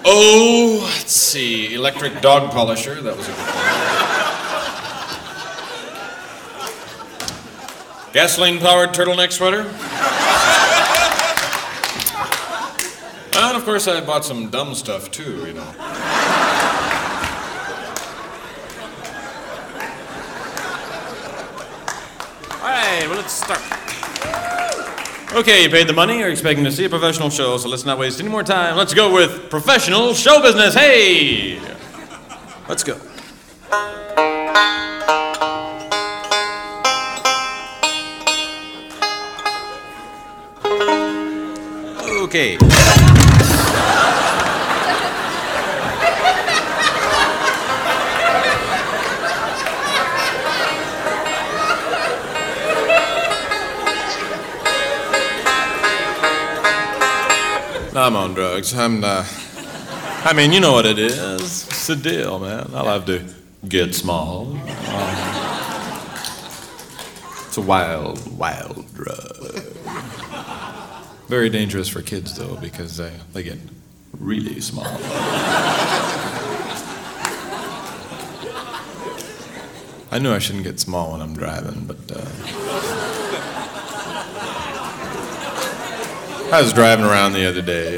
Oh, 0.03 0.79
let's 0.83 1.11
see, 1.11 1.73
electric 1.73 2.21
dog 2.21 2.51
polisher. 2.51 3.01
That 3.01 3.17
was 3.17 3.27
a 3.27 3.31
good 3.31 3.37
one. 3.37 3.77
Gasoline 8.13 8.59
powered 8.59 8.93
turtleneck 8.93 9.31
sweater. 9.31 9.61
And 13.37 13.57
of 13.57 13.63
course, 13.65 13.87
I 13.87 14.01
bought 14.03 14.25
some 14.25 14.49
dumb 14.49 14.73
stuff 14.73 15.11
too, 15.11 15.45
you 15.45 15.53
know. 15.53 15.67
All 22.59 22.73
right, 22.99 23.09
well, 23.09 23.17
let's 23.17 23.33
start. 23.33 23.61
Okay, 25.33 25.63
you 25.63 25.69
paid 25.69 25.87
the 25.87 25.93
money. 25.93 26.19
You're 26.19 26.29
expecting 26.29 26.63
to 26.65 26.71
see 26.71 26.85
a 26.85 26.89
professional 26.89 27.29
show, 27.29 27.57
so 27.57 27.69
let's 27.69 27.85
not 27.85 27.99
waste 27.99 28.19
any 28.19 28.29
more 28.29 28.43
time. 28.43 28.75
Let's 28.77 28.93
go 28.93 29.13
with 29.13 29.49
professional 29.49 30.13
show 30.13 30.41
business. 30.41 30.73
Hey! 30.73 31.59
Let's 32.67 32.83
go. 32.83 32.99
Okay. 42.23 42.57
I'm 57.97 58.15
on 58.15 58.35
drugs. 58.35 58.77
I'm, 58.77 59.03
uh, 59.03 59.25
I 60.23 60.31
mean, 60.35 60.53
you 60.53 60.59
know 60.59 60.71
what 60.71 60.85
it 60.85 60.99
is. 60.99 61.65
It's 61.67 61.87
the 61.87 61.95
deal, 61.95 62.37
man. 62.37 62.69
I'll 62.75 62.85
have 62.85 63.07
to 63.07 63.25
get 63.67 63.95
small. 63.95 64.55
It's 67.47 67.57
a 67.57 67.61
wild, 67.61 68.37
wild 68.37 68.93
drug. 68.93 69.63
Very 71.27 71.49
dangerous 71.49 71.87
for 71.89 72.03
kids, 72.03 72.37
though, 72.37 72.55
because 72.57 72.97
they, 72.97 73.13
they 73.33 73.41
get 73.41 73.57
really 74.19 74.61
small. 74.61 74.85
I 80.11 80.19
knew 80.21 80.31
I 80.31 80.37
shouldn't 80.37 80.65
get 80.65 80.79
small 80.79 81.13
when 81.13 81.21
I'm 81.21 81.33
driving, 81.33 81.85
but 81.85 81.97
uh, 82.15 82.96
I 86.49 86.61
was 86.61 86.71
driving 86.71 87.03
around 87.03 87.33
the 87.33 87.45
other 87.45 87.61
day. 87.61 87.97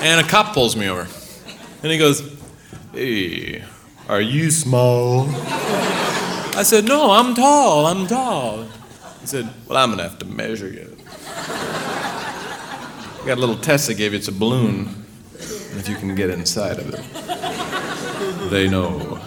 And 0.00 0.24
a 0.24 0.28
cop 0.28 0.54
pulls 0.54 0.76
me 0.76 0.88
over. 0.88 1.06
And 1.82 1.92
he 1.92 1.98
goes, 1.98 2.22
Hey, 2.94 3.62
are 4.08 4.22
you 4.22 4.50
small? 4.50 5.26
I 5.28 6.62
said, 6.64 6.86
No, 6.86 7.10
I'm 7.10 7.34
tall, 7.34 7.84
I'm 7.84 8.06
tall. 8.06 8.64
He 9.20 9.26
said, 9.26 9.46
Well, 9.68 9.76
I'm 9.76 9.90
gonna 9.90 10.04
have 10.04 10.18
to 10.20 10.24
measure 10.24 10.68
you. 10.68 10.96
I 11.26 13.24
got 13.26 13.36
a 13.36 13.40
little 13.40 13.58
test 13.58 13.88
they 13.88 13.94
gave 13.94 14.12
you, 14.12 14.18
it's 14.18 14.28
a 14.28 14.32
balloon. 14.32 15.04
If 15.34 15.86
you 15.86 15.96
can 15.96 16.14
get 16.14 16.30
inside 16.30 16.78
of 16.78 16.94
it, 16.94 18.50
they 18.50 18.66
know 18.68 19.19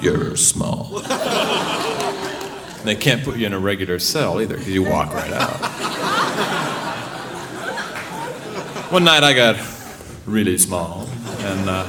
you're 0.00 0.36
small. 0.36 1.00
They 2.84 2.96
can't 2.96 3.22
put 3.22 3.36
you 3.36 3.46
in 3.46 3.52
a 3.52 3.58
regular 3.58 3.98
cell 3.98 4.40
either, 4.40 4.56
because 4.56 4.72
you 4.72 4.82
walk 4.82 5.12
right 5.12 5.32
out. 5.32 5.56
One 8.90 9.04
night 9.04 9.22
I 9.22 9.34
got 9.34 9.56
really 10.26 10.58
small 10.58 11.06
and 11.40 11.68
uh, 11.68 11.86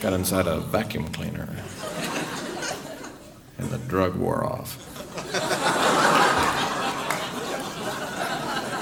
got 0.00 0.12
inside 0.12 0.46
a 0.46 0.60
vacuum 0.60 1.08
cleaner, 1.08 1.48
and 3.58 3.70
the 3.70 3.78
drug 3.88 4.14
wore 4.14 4.44
off. 4.44 4.78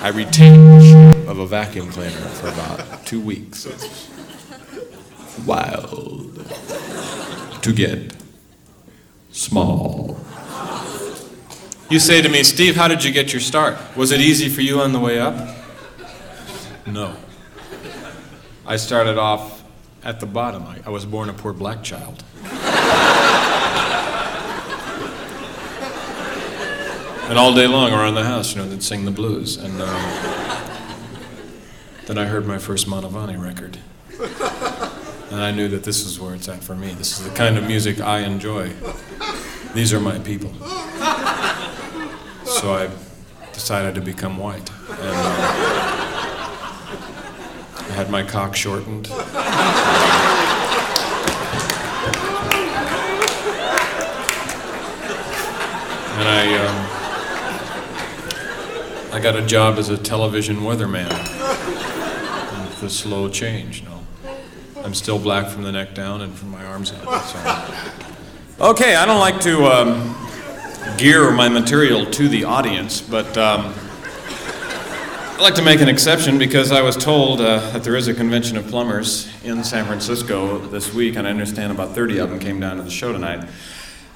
I 0.02 0.08
retained 0.14 0.80
the 0.80 0.84
shape 0.84 1.28
of 1.28 1.38
a 1.38 1.46
vacuum 1.46 1.90
cleaner 1.90 2.10
for 2.10 2.48
about 2.48 3.06
two 3.06 3.20
weeks. 3.20 3.64
It's 3.64 4.10
wild 5.46 6.46
to 7.64 7.72
get 7.72 8.14
small. 9.32 10.18
You 11.88 11.98
say 11.98 12.20
to 12.20 12.28
me, 12.28 12.42
Steve, 12.42 12.76
how 12.76 12.88
did 12.88 13.02
you 13.02 13.10
get 13.10 13.32
your 13.32 13.40
start? 13.40 13.78
Was 13.96 14.12
it 14.12 14.20
easy 14.20 14.50
for 14.50 14.60
you 14.60 14.80
on 14.80 14.92
the 14.92 15.00
way 15.00 15.18
up? 15.18 15.34
No. 16.86 17.16
I 18.66 18.76
started 18.76 19.16
off 19.16 19.64
at 20.02 20.20
the 20.20 20.26
bottom. 20.26 20.64
I, 20.64 20.80
I 20.84 20.90
was 20.90 21.06
born 21.06 21.30
a 21.30 21.32
poor 21.32 21.54
black 21.54 21.82
child. 21.82 22.22
and 27.30 27.38
all 27.38 27.54
day 27.54 27.66
long 27.66 27.94
around 27.94 28.14
the 28.14 28.24
house, 28.24 28.54
you 28.54 28.60
know, 28.60 28.68
they'd 28.68 28.82
sing 28.82 29.06
the 29.06 29.10
blues. 29.10 29.56
And 29.56 29.72
uh, 29.78 30.60
then 32.04 32.18
I 32.18 32.26
heard 32.26 32.46
my 32.46 32.58
first 32.58 32.86
Mantovani 32.86 33.42
record. 33.42 33.78
And 35.30 35.40
I 35.42 35.50
knew 35.50 35.68
that 35.68 35.82
this 35.84 36.04
is 36.04 36.20
where 36.20 36.34
it's 36.34 36.48
at 36.48 36.62
for 36.62 36.74
me. 36.74 36.92
This 36.92 37.18
is 37.18 37.24
the 37.28 37.34
kind 37.34 37.58
of 37.58 37.64
music 37.64 38.00
I 38.00 38.20
enjoy. 38.20 38.72
These 39.74 39.92
are 39.92 40.00
my 40.00 40.18
people. 40.20 40.52
So 42.44 42.74
I 42.74 42.88
decided 43.52 43.94
to 43.96 44.00
become 44.00 44.38
white. 44.38 44.70
And, 44.88 45.00
uh, 45.00 45.74
I 47.76 47.92
had 47.92 48.10
my 48.10 48.22
cock 48.22 48.54
shortened. 48.54 49.08
And 56.16 56.28
I, 56.28 56.54
um, 56.64 56.76
I 59.12 59.20
got 59.20 59.36
a 59.36 59.42
job 59.44 59.78
as 59.78 59.88
a 59.88 59.98
television 59.98 60.58
weatherman. 60.58 61.10
It's 62.82 62.96
slow 62.96 63.28
change, 63.30 63.80
you 63.80 63.88
know. 63.88 63.93
I'm 64.84 64.92
still 64.92 65.18
black 65.18 65.48
from 65.48 65.62
the 65.62 65.72
neck 65.72 65.94
down 65.94 66.20
and 66.20 66.34
from 66.34 66.50
my 66.50 66.64
arms 66.66 66.92
up. 66.92 67.24
So. 67.24 68.10
Okay, 68.60 68.94
I 68.94 69.04
don't 69.04 69.18
like 69.18 69.40
to 69.40 69.64
um, 69.64 70.16
gear 70.96 71.32
my 71.32 71.48
material 71.48 72.06
to 72.06 72.28
the 72.28 72.44
audience, 72.44 73.00
but 73.00 73.36
um, 73.36 73.74
I'd 75.34 75.40
like 75.40 75.56
to 75.56 75.62
make 75.62 75.80
an 75.80 75.88
exception 75.88 76.38
because 76.38 76.70
I 76.70 76.80
was 76.80 76.96
told 76.96 77.40
uh, 77.40 77.58
that 77.72 77.82
there 77.82 77.96
is 77.96 78.06
a 78.06 78.14
convention 78.14 78.56
of 78.56 78.68
plumbers 78.68 79.28
in 79.42 79.64
San 79.64 79.86
Francisco 79.86 80.58
this 80.58 80.94
week, 80.94 81.16
and 81.16 81.26
I 81.26 81.30
understand 81.30 81.72
about 81.72 81.96
30 81.96 82.18
of 82.18 82.30
them 82.30 82.38
came 82.38 82.60
down 82.60 82.76
to 82.76 82.84
the 82.84 82.90
show 82.92 83.12
tonight. 83.12 83.48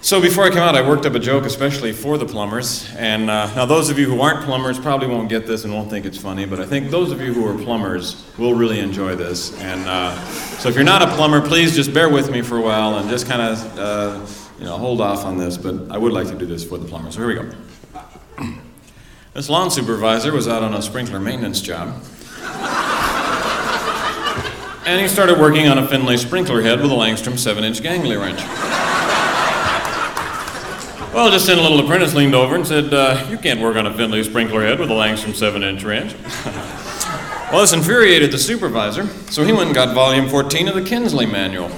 So 0.00 0.20
before 0.20 0.44
I 0.44 0.50
came 0.50 0.60
out, 0.60 0.76
I 0.76 0.88
worked 0.88 1.06
up 1.06 1.14
a 1.14 1.18
joke 1.18 1.44
especially 1.44 1.92
for 1.92 2.18
the 2.18 2.24
plumbers. 2.24 2.88
And 2.94 3.28
uh, 3.28 3.52
now, 3.56 3.66
those 3.66 3.90
of 3.90 3.98
you 3.98 4.06
who 4.06 4.20
aren't 4.20 4.44
plumbers 4.44 4.78
probably 4.78 5.08
won't 5.08 5.28
get 5.28 5.44
this 5.44 5.64
and 5.64 5.74
won't 5.74 5.90
think 5.90 6.06
it's 6.06 6.16
funny, 6.16 6.46
but 6.46 6.60
I 6.60 6.66
think 6.66 6.90
those 6.90 7.10
of 7.10 7.20
you 7.20 7.34
who 7.34 7.44
are 7.48 7.64
plumbers 7.64 8.24
will 8.38 8.54
really 8.54 8.78
enjoy 8.78 9.16
this. 9.16 9.60
And 9.60 9.80
uh, 9.88 10.16
so 10.60 10.68
if 10.68 10.76
you're 10.76 10.84
not 10.84 11.02
a 11.02 11.08
plumber, 11.16 11.40
please 11.40 11.74
just 11.74 11.92
bear 11.92 12.08
with 12.08 12.30
me 12.30 12.42
for 12.42 12.58
a 12.58 12.60
while 12.60 12.96
and 12.98 13.10
just 13.10 13.26
kind 13.26 13.42
of, 13.42 13.78
uh, 13.78 14.26
you 14.60 14.66
know, 14.66 14.78
hold 14.78 15.00
off 15.00 15.24
on 15.24 15.36
this. 15.36 15.58
But 15.58 15.90
I 15.90 15.98
would 15.98 16.12
like 16.12 16.28
to 16.28 16.36
do 16.36 16.46
this 16.46 16.64
for 16.64 16.78
the 16.78 16.86
plumbers. 16.86 17.14
So 17.14 17.26
here 17.26 17.28
we 17.28 17.34
go. 17.34 18.54
This 19.34 19.48
lawn 19.48 19.70
supervisor 19.70 20.32
was 20.32 20.48
out 20.48 20.64
on 20.64 20.74
a 20.74 20.82
sprinkler 20.82 21.20
maintenance 21.20 21.60
job. 21.60 22.02
And 24.84 25.00
he 25.00 25.06
started 25.06 25.38
working 25.38 25.68
on 25.68 25.78
a 25.78 25.86
Finlay 25.86 26.16
sprinkler 26.16 26.60
head 26.62 26.80
with 26.80 26.90
a 26.90 26.94
Langstrom 26.94 27.38
7 27.38 27.62
inch 27.62 27.80
gangly 27.80 28.18
wrench. 28.18 28.40
Well, 31.12 31.30
just 31.30 31.46
then 31.46 31.58
a 31.58 31.62
little 31.62 31.80
apprentice 31.80 32.14
leaned 32.14 32.34
over 32.34 32.54
and 32.54 32.66
said, 32.66 32.92
uh, 32.92 33.26
You 33.30 33.38
can't 33.38 33.60
work 33.60 33.76
on 33.76 33.86
a 33.86 33.94
Finlay 33.94 34.22
sprinkler 34.22 34.60
head 34.60 34.78
with 34.78 34.90
a 34.90 34.94
Langstrom 34.94 35.34
7 35.34 35.62
inch 35.62 35.82
wrench. 35.82 36.14
well, 37.50 37.62
this 37.62 37.72
infuriated 37.72 38.30
the 38.30 38.38
supervisor, 38.38 39.06
so 39.30 39.42
he 39.42 39.52
went 39.52 39.66
and 39.66 39.74
got 39.74 39.94
volume 39.94 40.28
14 40.28 40.68
of 40.68 40.74
the 40.74 40.82
Kinsley 40.82 41.24
manual. 41.24 41.70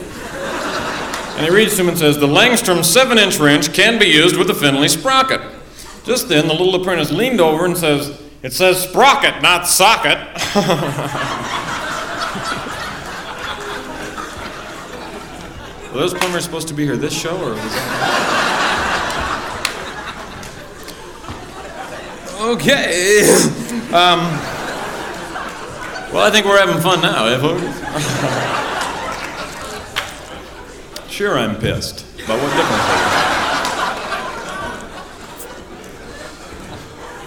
And 1.37 1.49
he 1.49 1.55
reads 1.55 1.77
to 1.77 1.83
him 1.83 1.89
and 1.89 1.97
says, 1.97 2.19
The 2.19 2.27
Langstrom 2.27 2.85
7 2.85 3.19
inch 3.19 3.39
wrench 3.39 3.73
can 3.73 4.01
be 4.01 4.07
used 4.07 4.37
with 4.37 4.49
the 4.49 4.55
Finlay 4.55 4.89
sprocket. 4.89 5.41
Just 6.05 6.29
then, 6.29 6.49
the 6.49 6.53
little 6.53 6.75
apprentice 6.75 7.13
leaned 7.13 7.41
over 7.41 7.65
and 7.65 7.77
says, 7.77 8.21
It 8.43 8.53
says 8.53 8.83
sprocket, 8.83 9.41
not 9.43 9.69
socket. 9.69 10.19
Were 15.93 15.99
those 15.99 16.15
plumbers 16.15 16.45
supposed 16.45 16.69
to 16.69 16.75
be 16.75 16.85
here 16.85 16.97
this 16.97 17.19
show, 17.19 17.37
or 17.37 17.51
was 17.51 17.57
that... 17.57 18.51
Okay. 22.51 23.23
Um, 23.93 24.21
well, 26.13 26.27
I 26.27 26.31
think 26.33 26.47
we're 26.47 26.59
having 26.59 26.81
fun 26.83 27.01
now, 27.01 27.27
eh, 27.27 27.39
folks? 27.39 27.63
Sure, 31.09 31.39
I'm 31.39 31.55
pissed. 31.57 32.07
But 32.27 32.41
what 32.41 32.51
difference? 32.57 33.21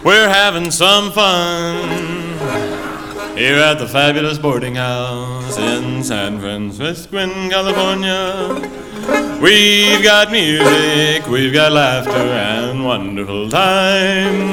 We're 0.04 0.30
having 0.30 0.72
some 0.72 1.12
fun 1.12 1.88
here 3.38 3.60
at 3.60 3.76
the 3.76 3.88
fabulous 3.88 4.40
boarding 4.40 4.76
house 4.76 5.60
in 5.60 6.04
San 6.04 6.40
Francisco, 6.40 7.28
California. 7.50 8.93
We've 9.42 10.02
got 10.02 10.32
music, 10.32 11.28
we've 11.28 11.54
got 11.54 11.74
laughter 11.74 12.12
and 12.12 12.86
wonderful 12.86 13.50
time 13.50 14.48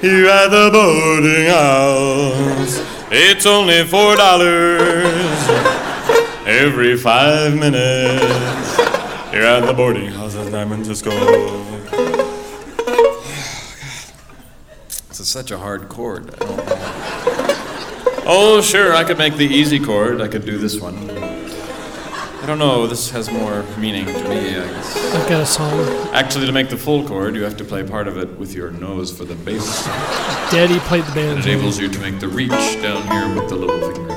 here 0.00 0.28
at 0.28 0.48
the 0.48 0.70
boarding 0.72 1.46
house. 1.46 2.80
It's 3.10 3.44
only 3.44 3.84
four 3.84 4.14
dollars 4.14 5.24
every 6.46 6.96
five 6.96 7.54
minutes 7.56 8.76
here 9.32 9.42
at 9.42 9.66
the 9.66 9.74
boarding 9.74 10.12
house 10.12 10.36
in 10.36 10.50
San 10.50 10.68
Francisco. 10.68 11.10
It's 15.08 15.26
such 15.26 15.50
a 15.50 15.58
hard 15.58 15.88
chord. 15.88 16.32
I 16.34 16.38
don't 16.38 16.56
know. 16.56 18.22
Oh, 18.28 18.60
sure, 18.60 18.94
I 18.94 19.02
could 19.02 19.18
make 19.18 19.36
the 19.36 19.46
easy 19.46 19.80
chord. 19.80 20.20
I 20.20 20.28
could 20.28 20.44
do 20.44 20.58
this 20.58 20.80
one. 20.80 21.25
I 22.46 22.48
don't 22.50 22.60
know, 22.60 22.86
this 22.86 23.10
has 23.10 23.28
more 23.28 23.64
meaning 23.76 24.06
to 24.06 24.28
me, 24.28 24.50
I 24.50 24.68
guess. 24.68 25.14
I've 25.16 25.28
got 25.28 25.40
a 25.40 25.46
song. 25.46 25.80
Actually, 26.14 26.46
to 26.46 26.52
make 26.52 26.68
the 26.68 26.76
full 26.76 27.04
chord, 27.04 27.34
you 27.34 27.42
have 27.42 27.56
to 27.56 27.64
play 27.64 27.82
part 27.82 28.06
of 28.06 28.16
it 28.18 28.38
with 28.38 28.54
your 28.54 28.70
nose 28.70 29.10
for 29.10 29.24
the 29.24 29.34
bass. 29.34 29.84
Daddy 30.52 30.78
played 30.78 31.02
the 31.06 31.32
It 31.32 31.44
enables 31.44 31.76
you 31.80 31.88
to 31.88 31.98
make 31.98 32.20
the 32.20 32.28
reach 32.28 32.52
down 32.80 33.02
here 33.08 33.34
with 33.34 33.48
the 33.48 33.56
little 33.56 33.80
finger. 33.80 34.14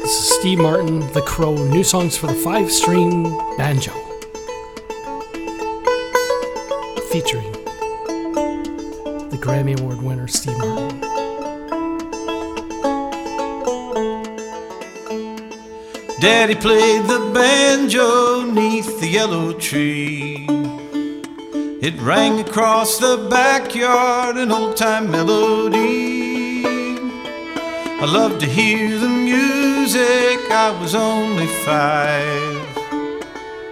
This 0.00 0.22
is 0.22 0.38
Steve 0.40 0.58
Martin, 0.58 0.98
The 1.12 1.22
Crow, 1.22 1.54
new 1.54 1.84
songs 1.84 2.16
for 2.16 2.26
the 2.26 2.34
five 2.34 2.72
string 2.72 3.22
banjo. 3.56 3.92
Featuring 7.12 7.52
the 9.30 9.38
Grammy 9.40 9.78
Award 9.78 10.02
winner, 10.02 10.26
Steve 10.26 10.58
Martin. 10.58 11.17
Daddy 16.20 16.56
played 16.56 17.04
the 17.04 17.30
banjo 17.32 18.42
neath 18.42 18.98
the 18.98 19.06
yellow 19.06 19.52
tree. 19.52 20.44
It 21.80 21.94
rang 22.00 22.40
across 22.40 22.98
the 22.98 23.28
backyard 23.30 24.36
an 24.36 24.50
old 24.50 24.76
time 24.76 25.12
melody. 25.12 26.64
I 28.00 28.04
loved 28.04 28.40
to 28.40 28.46
hear 28.46 28.98
the 28.98 29.06
music, 29.06 30.50
I 30.50 30.76
was 30.80 30.96
only 30.96 31.46
five. 31.46 32.66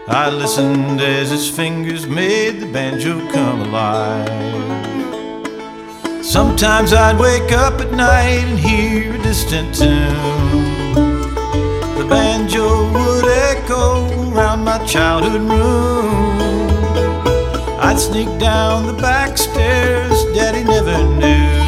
I 0.07 0.31
listened 0.31 1.01
as 1.01 1.31
his 1.31 1.51
fingers 1.51 2.07
made 2.07 2.61
the 2.61 2.67
banjo 2.67 3.29
come 3.33 3.63
alive. 3.63 4.29
Sometimes 6.25 6.93
I'd 6.93 7.19
wake 7.19 7.51
up 7.51 7.81
at 7.81 7.91
night 7.91 8.45
and 8.45 8.57
hear 8.57 9.17
a 9.17 9.19
distant 9.19 9.75
tune. 9.75 11.06
Banjo 12.09 12.93
would 12.93 13.25
echo 13.27 14.07
around 14.31 14.65
my 14.65 14.79
childhood 14.87 15.43
room. 15.43 16.27
I'd 17.81 17.99
sneak 17.99 18.29
down 18.39 18.87
the 18.87 18.93
back 18.95 19.37
stairs, 19.37 20.25
Daddy 20.35 20.65
never 20.65 20.99
knew. 21.21 21.67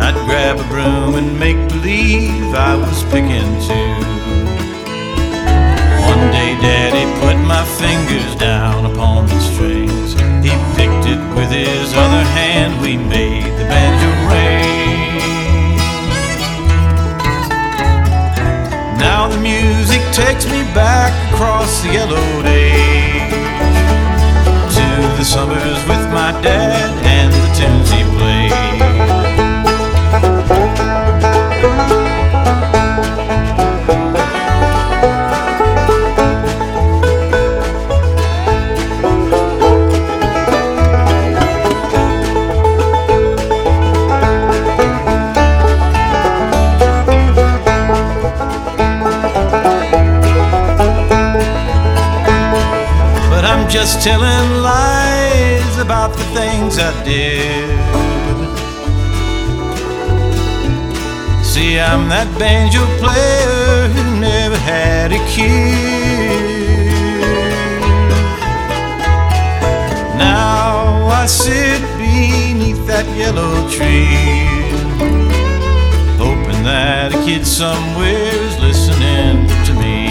I'd 0.00 0.14
grab 0.26 0.58
a 0.58 0.68
broom 0.68 1.16
and 1.16 1.38
make 1.38 1.56
believe 1.68 2.54
I 2.54 2.74
was 2.76 3.02
picking 3.04 3.50
two. 3.66 3.94
One 6.08 6.24
day, 6.32 6.56
Daddy 6.60 7.04
put 7.20 7.36
my 7.46 7.64
fingers 7.82 8.34
down 8.36 8.86
upon 8.86 9.26
the 9.26 9.40
strings. 9.40 10.12
He 10.44 10.50
picked 10.76 11.06
it 11.06 11.20
with 11.36 11.50
his 11.50 11.92
other 11.94 12.24
hand. 12.38 12.80
We 12.80 12.96
made 12.96 13.50
the 13.58 13.64
banjo 13.64 14.17
Now 18.98 19.28
the 19.28 19.38
music 19.38 20.02
takes 20.12 20.44
me 20.46 20.62
back 20.74 21.12
across 21.32 21.82
the 21.82 21.92
yellow 21.92 22.42
days 22.42 23.32
to 24.74 25.16
the 25.16 25.24
summers 25.24 25.78
with 25.86 26.04
my 26.12 26.32
dad 26.42 27.07
Just 53.88 54.02
telling 54.02 54.62
lies 54.62 55.78
about 55.78 56.12
the 56.12 56.22
things 56.36 56.76
I 56.78 56.92
did. 57.04 57.70
See, 61.42 61.80
I'm 61.80 62.06
that 62.10 62.28
banjo 62.38 62.84
player 63.00 63.88
who 63.88 64.20
never 64.20 64.58
had 64.58 65.12
a 65.12 65.20
kid. 65.32 66.92
Now 70.18 71.08
I 71.08 71.24
sit 71.24 71.80
beneath 71.96 72.86
that 72.88 73.06
yellow 73.16 73.54
tree, 73.72 74.20
hoping 76.18 76.62
that 76.64 77.14
a 77.14 77.24
kid 77.24 77.46
somewhere 77.46 78.34
is 78.48 78.60
listening 78.60 79.48
to 79.64 79.72
me. 79.80 80.08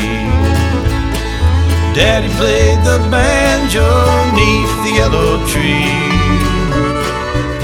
Daddy 1.93 2.29
played 2.37 2.79
the 2.83 2.97
banjo 3.11 3.36
neath 3.75 4.83
the 4.85 4.93
yellow 4.95 5.45
tree. 5.45 5.91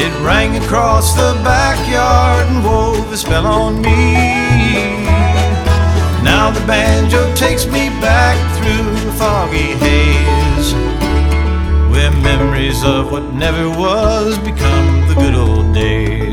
It 0.03 0.11
rang 0.21 0.61
across 0.61 1.13
the 1.13 1.33
backyard 1.45 2.45
and 2.47 2.63
wove 2.63 3.11
a 3.11 3.15
spell 3.15 3.45
on 3.45 3.81
me. 3.81 4.13
Now 6.21 6.51
the 6.51 6.59
banjo 6.67 7.33
takes 7.35 7.65
me 7.65 7.87
back 8.01 8.35
through 8.57 9.09
a 9.09 9.13
foggy 9.13 9.75
haze, 9.83 10.73
where 11.89 12.11
memories 12.11 12.83
of 12.83 13.09
what 13.09 13.23
never 13.33 13.69
was 13.69 14.37
become 14.39 15.07
the 15.07 15.15
good 15.15 15.35
old 15.35 15.73
days. 15.73 16.32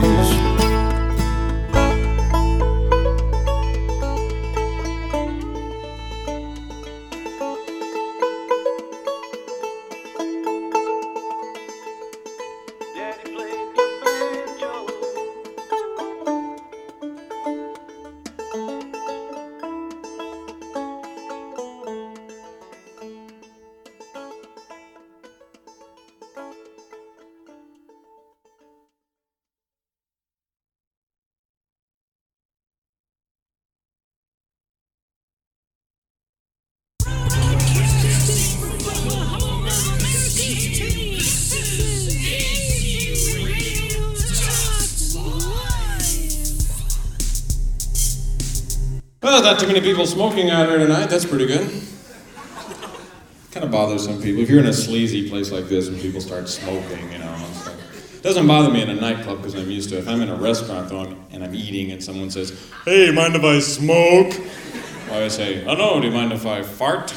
Many 49.72 49.80
people 49.86 50.04
smoking 50.04 50.50
out 50.50 50.68
here 50.68 50.78
tonight. 50.78 51.06
That's 51.06 51.24
pretty 51.24 51.46
good. 51.46 51.70
Kind 53.52 53.64
of 53.64 53.70
bothers 53.70 54.04
some 54.04 54.20
people. 54.20 54.42
If 54.42 54.50
you're 54.50 54.58
in 54.58 54.66
a 54.66 54.72
sleazy 54.72 55.28
place 55.28 55.52
like 55.52 55.66
this 55.66 55.86
and 55.86 56.00
people 56.00 56.20
start 56.20 56.48
smoking, 56.48 57.12
you 57.12 57.18
know, 57.18 57.46
it 58.12 58.20
doesn't 58.20 58.48
bother 58.48 58.68
me 58.68 58.82
in 58.82 58.90
a 58.90 58.94
nightclub 58.94 59.36
because 59.36 59.54
I'm 59.54 59.70
used 59.70 59.90
to 59.90 59.96
it. 59.96 60.00
If 60.00 60.08
I'm 60.08 60.22
in 60.22 60.28
a 60.28 60.34
restaurant 60.34 60.88
though 60.88 61.16
and 61.30 61.44
I'm 61.44 61.54
eating 61.54 61.92
and 61.92 62.02
someone 62.02 62.30
says, 62.30 62.58
"Hey, 62.84 63.12
mind 63.12 63.36
if 63.36 63.44
I 63.44 63.60
smoke?" 63.60 64.34
Well, 65.08 65.22
I 65.22 65.28
say, 65.28 65.64
"Oh 65.64 65.74
no, 65.74 66.00
do 66.00 66.08
you 66.08 66.12
mind 66.12 66.32
if 66.32 66.46
I 66.46 66.62
fart?" 66.62 67.12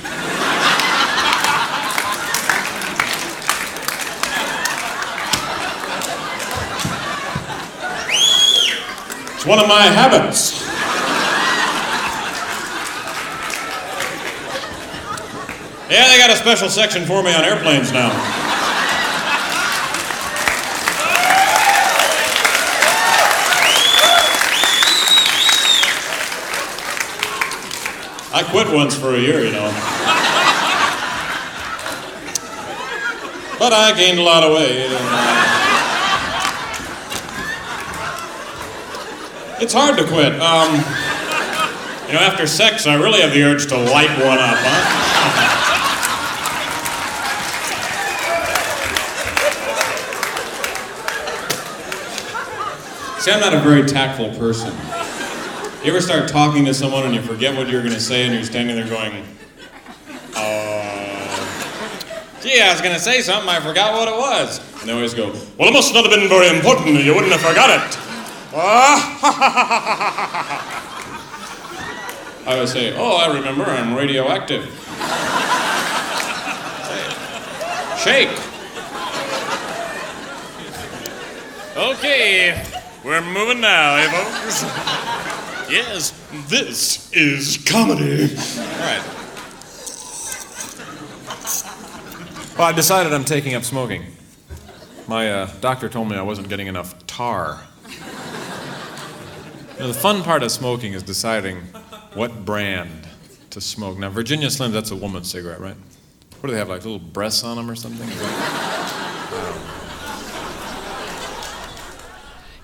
It's 9.35 9.45
one 9.47 9.57
of 9.57 9.67
my 9.67 9.81
habits. 9.81 10.62
Yeah, 15.93 16.07
they 16.07 16.17
got 16.17 16.31
a 16.31 16.35
special 16.35 16.69
section 16.69 17.05
for 17.05 17.21
me 17.21 17.31
on 17.35 17.43
airplanes 17.43 17.91
now. 17.91 18.09
I 28.33 28.41
quit 28.49 28.73
once 28.73 28.97
for 28.97 29.13
a 29.13 29.19
year, 29.19 29.45
you 29.45 29.51
know. 29.51 29.69
But 33.59 33.71
I 33.71 33.93
gained 33.95 34.17
a 34.17 34.23
lot 34.23 34.41
of 34.41 34.51
weight. 34.55 34.89
It's 39.61 39.73
hard 39.75 39.99
to 39.99 40.07
quit. 40.07 40.41
Um, 40.41 40.73
you 42.07 42.13
know, 42.13 42.19
after 42.19 42.47
sex, 42.47 42.87
I 42.87 42.95
really 42.95 43.21
have 43.21 43.31
the 43.31 43.43
urge 43.43 43.67
to 43.67 43.77
light 43.77 44.09
one 44.09 44.39
up, 44.39 44.57
huh? 44.57 45.52
See, 53.23 53.31
I'm 53.31 53.39
not 53.39 53.53
a 53.53 53.59
very 53.59 53.85
tactful 53.85 54.31
person. 54.31 54.75
You 55.81 55.91
ever 55.91 56.01
start 56.01 56.27
talking 56.27 56.65
to 56.65 56.73
someone 56.73 57.05
and 57.05 57.15
you 57.15 57.21
forget 57.21 57.55
what 57.55 57.69
you're 57.69 57.81
going 57.81 57.93
to 57.93 57.99
say 58.01 58.25
and 58.25 58.33
you're 58.33 58.43
standing 58.43 58.75
there 58.75 58.85
going, 58.85 59.23
uh, 60.35 62.41
gee, 62.41 62.59
I 62.59 62.73
was 62.73 62.81
going 62.81 62.93
to 62.93 62.99
say 62.99 63.21
something, 63.21 63.47
I 63.47 63.61
forgot 63.61 63.93
what 63.93 64.09
it 64.09 64.17
was. 64.17 64.59
And 64.81 64.89
they 64.89 64.93
always 64.93 65.13
go, 65.13 65.31
well, 65.57 65.69
it 65.69 65.71
must 65.71 65.93
not 65.93 66.03
have 66.03 66.13
been 66.13 66.27
very 66.27 66.53
important, 66.53 66.97
or 66.97 66.99
you 66.99 67.15
wouldn't 67.15 67.31
have 67.31 67.39
forgot 67.39 67.69
it. 67.69 67.97
I 72.45 72.59
would 72.59 72.67
say, 72.67 72.93
oh, 72.97 73.15
I 73.15 73.33
remember, 73.33 73.63
I'm 73.63 73.95
radioactive. 73.95 74.65
Shake. 78.03 78.37
Okay, 81.77 82.72
we're 83.03 83.21
moving 83.21 83.61
now, 83.61 83.95
eh, 83.95 84.09
folks? 84.09 84.63
Yes, 85.69 86.11
this 86.49 87.11
is 87.13 87.57
comedy. 87.65 88.23
All 88.35 88.79
right. 88.79 89.01
Well, 92.57 92.67
I 92.67 92.73
decided 92.75 93.11
I'm 93.13 93.23
taking 93.25 93.55
up 93.55 93.63
smoking. 93.63 94.03
My 95.07 95.31
uh, 95.31 95.49
doctor 95.61 95.89
told 95.89 96.09
me 96.09 96.17
I 96.17 96.21
wasn't 96.21 96.49
getting 96.49 96.67
enough 96.67 97.07
tar. 97.07 97.63
Know, 99.79 99.87
the 99.87 99.93
fun 99.93 100.21
part 100.21 100.43
of 100.43 100.51
smoking 100.51 100.93
is 100.93 101.01
deciding 101.01 101.61
what 102.13 102.45
brand 102.45 103.07
to 103.49 103.59
smoke. 103.59 103.97
Now, 103.97 104.09
Virginia 104.09 104.49
Slims, 104.49 104.73
that's 104.73 104.91
a 104.91 104.95
woman's 104.95 105.31
cigarette, 105.31 105.59
right? 105.59 105.77
What 106.41 106.47
do 106.47 106.51
they 106.51 106.59
have, 106.59 106.69
like 106.69 106.83
little 106.83 106.99
breasts 106.99 107.43
on 107.43 107.57
them 107.57 107.71
or 107.71 107.75
something? 107.75 108.07
Is 108.07 108.19
that- 108.19 109.69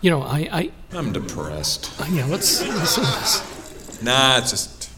You 0.02 0.12
know, 0.12 0.22
I, 0.22 0.48
I 0.52 0.72
I'm 0.94 1.12
depressed. 1.12 1.92
uh, 2.00 2.06
yeah. 2.10 2.26
Let's 2.26 2.60
to 2.60 2.66
this. 2.66 4.02
Nah, 4.02 4.38
it's 4.38 4.50
just. 4.52 4.90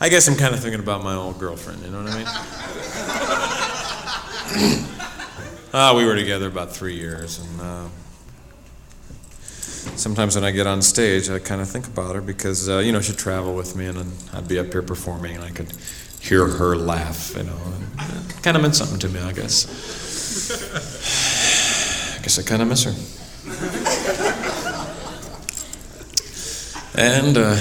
I 0.00 0.08
guess 0.08 0.28
I'm 0.28 0.36
kind 0.36 0.54
of 0.54 0.60
thinking 0.60 0.80
about 0.80 1.02
my 1.02 1.14
old 1.14 1.38
girlfriend, 1.38 1.82
you 1.82 1.90
know 1.90 2.02
what 2.02 2.12
I 2.12 2.18
mean? 2.18 2.26
Ah, 5.76 5.92
we 5.96 6.04
were 6.04 6.14
together 6.14 6.46
about 6.46 6.70
three 6.70 6.94
years, 6.94 7.40
and 7.40 7.60
uh, 7.60 7.88
sometimes 9.96 10.36
when 10.36 10.44
I 10.44 10.52
get 10.52 10.68
on 10.68 10.80
stage, 10.82 11.28
I 11.28 11.40
kind 11.40 11.60
of 11.60 11.68
think 11.68 11.88
about 11.88 12.14
her 12.14 12.20
because, 12.20 12.68
uh, 12.68 12.78
you 12.78 12.92
know, 12.92 13.00
she'd 13.00 13.18
travel 13.18 13.56
with 13.56 13.74
me, 13.74 13.86
and 13.86 13.98
then 13.98 14.12
I'd 14.32 14.46
be 14.46 14.60
up 14.60 14.70
here 14.70 14.82
performing, 14.82 15.34
and 15.34 15.42
I 15.42 15.50
could 15.50 15.72
hear 16.20 16.46
her 16.46 16.76
laugh, 16.76 17.34
you 17.36 17.42
know. 17.42 17.58
And 17.98 18.30
it 18.30 18.40
kind 18.40 18.56
of 18.56 18.62
meant 18.62 18.76
something 18.76 19.00
to 19.00 19.08
me, 19.08 19.18
I 19.18 19.32
guess. 19.32 19.66
I 22.20 22.22
guess 22.22 22.38
I 22.38 22.42
kind 22.44 22.62
of 22.62 22.68
miss 22.68 22.84
her. 22.84 22.92
And 26.96 27.36
uh, 27.36 27.56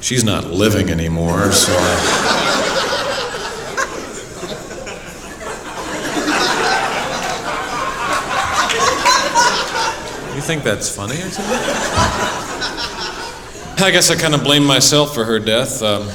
she's 0.00 0.22
not 0.22 0.44
living 0.44 0.88
anymore, 0.88 1.50
so 1.50 1.72
I. 1.76 2.62
You 10.34 10.40
think 10.40 10.62
that's 10.62 10.94
funny 10.94 11.14
or 11.16 11.30
something? 11.30 11.58
I 13.84 13.90
guess 13.90 14.10
I 14.10 14.16
kind 14.16 14.34
of 14.34 14.44
blame 14.44 14.64
myself 14.64 15.12
for 15.12 15.24
her 15.24 15.40
death. 15.40 15.82
Um, 15.82 16.08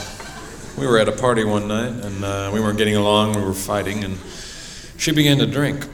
we 0.78 0.88
were 0.88 1.00
at 1.00 1.10
a 1.10 1.12
party 1.12 1.44
one 1.44 1.68
night 1.68 1.92
and 1.92 2.24
uh, 2.24 2.52
we 2.54 2.62
weren't 2.62 2.78
getting 2.78 2.96
along, 2.96 3.36
we 3.36 3.42
were 3.42 3.54
fighting, 3.54 4.06
and 4.06 4.18
she 4.98 5.12
began 5.12 5.38
to 5.40 5.46
drink. 5.46 5.86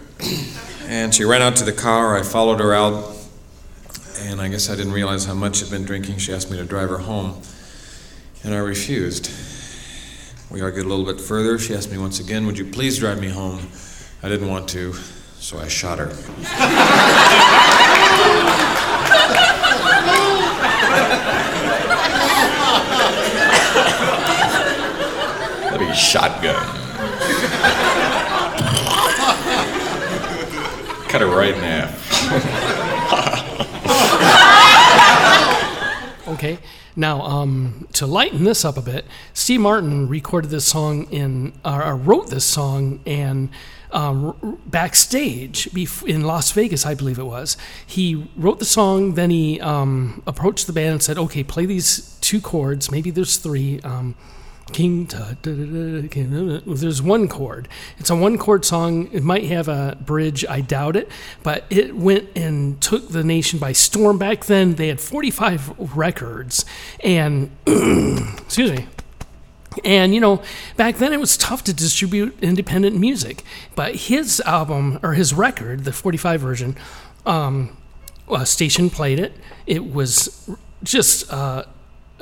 And 0.86 1.14
she 1.14 1.24
ran 1.24 1.42
out 1.42 1.56
to 1.58 1.64
the 1.64 1.72
car. 1.72 2.18
I 2.18 2.24
followed 2.24 2.60
her 2.60 2.74
out, 2.74 3.16
and 4.20 4.42
I 4.42 4.48
guess 4.48 4.70
I 4.70 4.76
didn't 4.76 4.92
realize 4.92 5.26
how 5.26 5.34
much 5.34 5.58
she'd 5.58 5.72
been 5.72 5.86
drinking. 5.86 6.18
She 6.18 6.34
asked 6.34 6.52
me 6.52 6.58
to 6.58 6.66
drive 6.66 6.90
her 6.90 6.98
home, 7.00 7.42
and 8.44 8.54
I 8.54 8.58
refused. 8.58 9.32
We 10.52 10.62
argued 10.62 10.86
a 10.86 10.90
little 10.90 11.06
bit 11.06 11.20
further. 11.20 11.58
She 11.58 11.74
asked 11.74 11.92
me 11.92 11.98
once 11.98 12.20
again, 12.20 12.46
Would 12.46 12.58
you 12.58 12.66
please 12.66 13.00
drive 13.00 13.20
me 13.20 13.30
home? 13.30 13.68
I 14.22 14.30
didn't 14.30 14.50
want 14.50 14.70
to, 14.70 14.94
so 15.40 15.58
I 15.58 15.68
shot 15.68 16.00
her. 16.00 16.14
That'd 25.74 25.88
be 25.88 25.94
shotgun. 25.96 26.83
Cut 31.14 31.22
her 31.22 31.28
right 31.28 31.53
in 31.53 31.61
half. 31.61 31.93
Okay. 36.26 36.57
Now, 36.95 37.22
um, 37.22 37.88
to 37.93 38.07
lighten 38.07 38.43
this 38.43 38.66
up 38.66 38.76
a 38.76 38.82
bit, 38.82 39.05
Steve 39.34 39.59
Martin 39.59 40.07
recorded 40.07 40.49
this 40.49 40.66
song 40.66 41.03
in, 41.11 41.53
wrote 41.64 42.32
this 42.32 42.43
song 42.43 43.01
and 43.05 43.49
um, 43.91 44.59
backstage 44.66 45.68
in 46.07 46.24
Las 46.24 46.51
Vegas, 46.51 46.88
I 46.88 46.95
believe 46.95 47.20
it 47.20 47.26
was. 47.26 47.55
He 47.86 48.28
wrote 48.36 48.57
the 48.57 48.66
song, 48.66 49.14
then 49.14 49.30
he 49.30 49.61
um, 49.61 50.24
approached 50.26 50.66
the 50.66 50.74
band 50.74 50.93
and 50.93 51.03
said, 51.03 51.20
"Okay, 51.20 51.43
play 51.43 51.68
these 51.68 52.18
two 52.22 52.41
chords. 52.41 52.89
Maybe 52.89 53.11
there's 53.11 53.38
three. 53.38 53.80
King. 54.72 55.09
There's 55.43 57.01
one 57.01 57.28
chord. 57.28 57.68
It's 57.97 58.09
a 58.09 58.16
one 58.16 58.38
chord 58.38 58.66
song. 58.66 59.09
It 59.11 59.24
might 59.24 59.45
have 59.45 59.68
a 59.68 59.97
bridge. 59.99 60.45
I 60.47 60.61
doubt 60.61 60.95
it. 60.95 61.09
But 61.43 61.66
it 61.70 61.95
went 61.95 62.30
and 62.36 62.82
took 62.82 63.09
the 63.09 63.24
nation 63.24 63.59
by 63.59 63.74
storm. 63.74 64.18
Back 64.18 64.45
then, 64.45 64.76
they 64.76 64.88
had 64.88 65.01
45 65.01 65.95
records. 65.95 66.66
And, 67.03 67.51
excuse 67.68 68.72
me. 68.72 68.88
And, 69.84 70.14
you 70.14 70.22
know, 70.22 70.41
back 70.78 70.97
then 70.97 71.14
it 71.14 71.20
was 71.20 71.36
tough 71.36 71.64
to 71.66 71.74
distribute 71.74 72.38
independent 72.41 72.95
music. 72.97 73.43
But 73.76 73.95
his 73.95 74.39
album, 74.41 74.99
or 75.03 75.14
his 75.14 75.34
record, 75.34 75.84
the 75.84 75.91
45 75.91 76.39
version, 76.39 76.76
um, 77.26 77.76
a 78.32 78.45
station 78.45 78.89
played 78.89 79.20
it. 79.20 79.34
It 79.66 79.91
was 79.91 80.49
just 80.84 81.32
uh, 81.32 81.66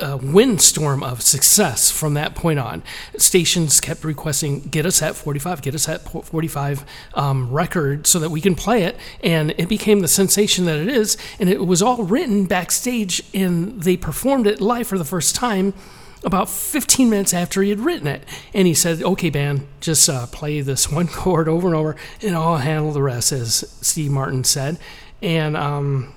a 0.02 0.16
windstorm 0.16 1.02
of 1.02 1.22
success 1.22 1.90
from 1.90 2.14
that 2.14 2.34
point 2.34 2.58
on. 2.58 2.82
Stations 3.16 3.80
kept 3.80 4.04
requesting, 4.04 4.60
get 4.60 4.84
us 4.84 5.00
at 5.00 5.16
45, 5.16 5.62
get 5.62 5.74
us 5.74 5.88
at 5.88 6.02
45 6.02 6.84
um, 7.14 7.50
record 7.50 8.06
so 8.06 8.18
that 8.18 8.30
we 8.30 8.40
can 8.40 8.54
play 8.54 8.82
it. 8.82 8.96
And 9.22 9.52
it 9.52 9.68
became 9.68 10.00
the 10.00 10.08
sensation 10.08 10.64
that 10.66 10.78
it 10.78 10.88
is. 10.88 11.16
And 11.38 11.48
it 11.48 11.66
was 11.66 11.80
all 11.80 12.04
written 12.04 12.46
backstage, 12.46 13.22
and 13.32 13.82
they 13.82 13.96
performed 13.96 14.46
it 14.46 14.60
live 14.60 14.86
for 14.88 14.98
the 14.98 15.04
first 15.04 15.34
time 15.34 15.72
about 16.24 16.48
15 16.48 17.10
minutes 17.10 17.34
after 17.34 17.62
he 17.62 17.70
had 17.70 17.80
written 17.80 18.06
it. 18.06 18.24
And 18.54 18.66
he 18.66 18.74
said, 18.74 19.02
okay, 19.02 19.30
band, 19.30 19.66
just 19.80 20.08
uh, 20.08 20.26
play 20.26 20.60
this 20.60 20.90
one 20.92 21.08
chord 21.08 21.48
over 21.48 21.68
and 21.68 21.76
over, 21.76 21.96
and 22.20 22.34
I'll 22.34 22.58
handle 22.58 22.92
the 22.92 23.02
rest, 23.02 23.32
as 23.32 23.76
Steve 23.80 24.10
Martin 24.10 24.44
said. 24.44 24.78
And 25.20 25.56
um, 25.56 26.12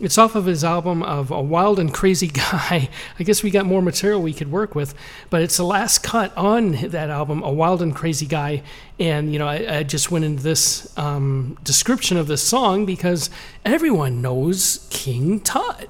it's 0.00 0.16
off 0.16 0.34
of 0.34 0.46
his 0.46 0.62
album 0.62 1.02
of 1.02 1.30
A 1.30 1.42
Wild 1.42 1.78
and 1.78 1.92
Crazy 1.92 2.26
Guy. 2.32 2.88
I 3.18 3.22
guess 3.24 3.42
we 3.42 3.50
got 3.50 3.66
more 3.66 3.82
material 3.82 4.22
we 4.22 4.32
could 4.32 4.50
work 4.50 4.74
with, 4.74 4.94
but 5.30 5.42
it's 5.42 5.56
the 5.56 5.64
last 5.64 6.02
cut 6.02 6.36
on 6.36 6.72
that 6.72 7.10
album, 7.10 7.42
A 7.42 7.52
Wild 7.52 7.82
and 7.82 7.94
Crazy 7.94 8.26
Guy. 8.26 8.62
And, 8.98 9.32
you 9.32 9.38
know, 9.38 9.48
I, 9.48 9.78
I 9.78 9.82
just 9.82 10.10
went 10.10 10.24
into 10.24 10.42
this 10.42 10.96
um, 10.98 11.58
description 11.62 12.16
of 12.16 12.26
this 12.26 12.42
song 12.42 12.86
because 12.86 13.30
everyone 13.64 14.22
knows 14.22 14.86
King 14.90 15.40
Tut. 15.40 15.88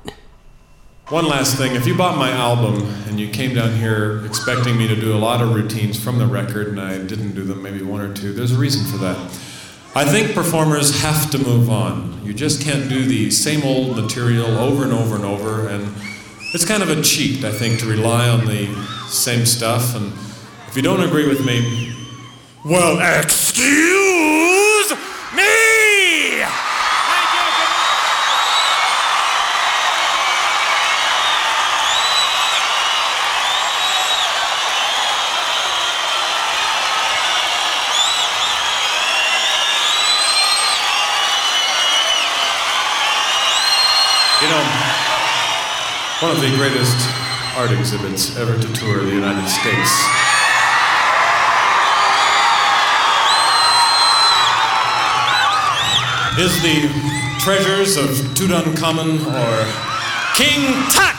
One 1.08 1.26
last 1.26 1.56
thing 1.56 1.74
if 1.74 1.86
you 1.86 1.96
bought 1.96 2.18
my 2.18 2.30
album 2.30 2.82
and 3.06 3.18
you 3.18 3.30
came 3.30 3.54
down 3.54 3.74
here 3.76 4.26
expecting 4.26 4.76
me 4.76 4.86
to 4.88 4.94
do 4.94 5.14
a 5.14 5.16
lot 5.16 5.40
of 5.40 5.54
routines 5.54 5.98
from 5.98 6.18
the 6.18 6.26
record 6.26 6.68
and 6.68 6.78
I 6.78 6.98
didn't 6.98 7.34
do 7.34 7.44
them, 7.44 7.62
maybe 7.62 7.82
one 7.82 8.02
or 8.02 8.12
two, 8.12 8.34
there's 8.34 8.52
a 8.52 8.58
reason 8.58 8.84
for 8.90 8.98
that. 8.98 9.16
I 9.98 10.04
think 10.04 10.32
performers 10.32 11.02
have 11.02 11.28
to 11.32 11.38
move 11.38 11.68
on. 11.68 12.20
You 12.24 12.32
just 12.32 12.62
can't 12.62 12.88
do 12.88 13.04
the 13.04 13.32
same 13.32 13.64
old 13.64 13.96
material 13.96 14.56
over 14.56 14.84
and 14.84 14.92
over 14.92 15.16
and 15.16 15.24
over, 15.24 15.66
and 15.66 15.92
it's 16.54 16.64
kind 16.64 16.84
of 16.84 16.88
a 16.88 17.02
cheat, 17.02 17.44
I 17.44 17.50
think, 17.50 17.80
to 17.80 17.86
rely 17.86 18.28
on 18.28 18.46
the 18.46 18.72
same 19.08 19.44
stuff. 19.44 19.96
And 19.96 20.12
If 20.68 20.76
you 20.76 20.82
don't 20.82 21.02
agree 21.02 21.26
with 21.26 21.44
me, 21.44 21.96
well, 22.64 23.00
excuse 23.18 24.92
me! 25.34 25.68
You 44.40 44.46
know, 44.46 44.62
one 46.20 46.32
of 46.32 46.40
the 46.40 46.50
greatest 46.56 47.08
art 47.56 47.70
exhibits 47.70 48.36
ever 48.36 48.58
to 48.58 48.72
tour 48.72 49.04
the 49.04 49.14
United 49.14 49.48
States 49.48 49.92
is 56.40 56.60
the 56.62 56.88
treasures 57.38 57.96
of 57.96 58.08
Tutankhamun 58.34 59.20
or 59.26 60.34
King 60.34 60.90
Tut. 60.90 61.17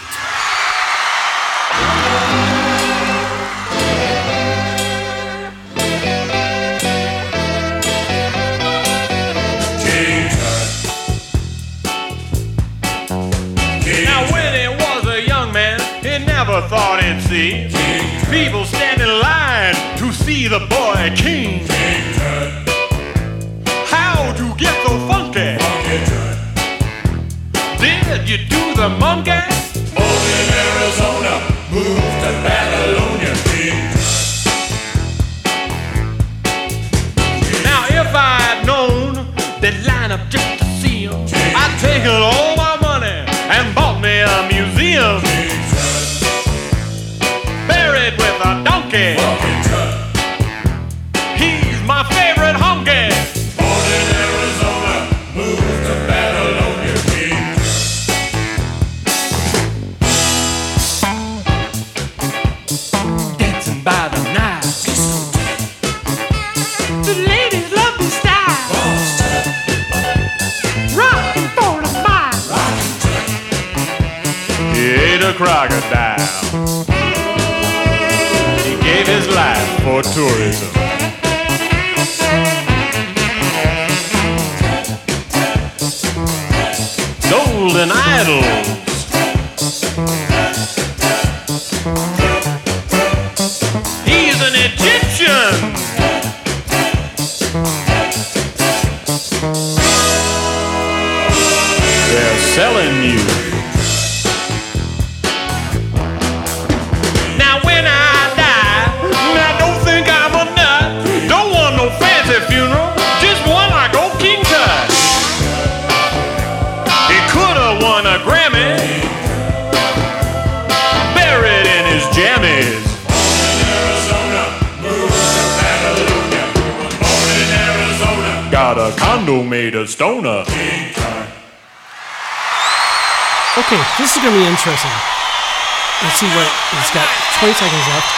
Seconds 137.70 137.88
left. 137.88 138.13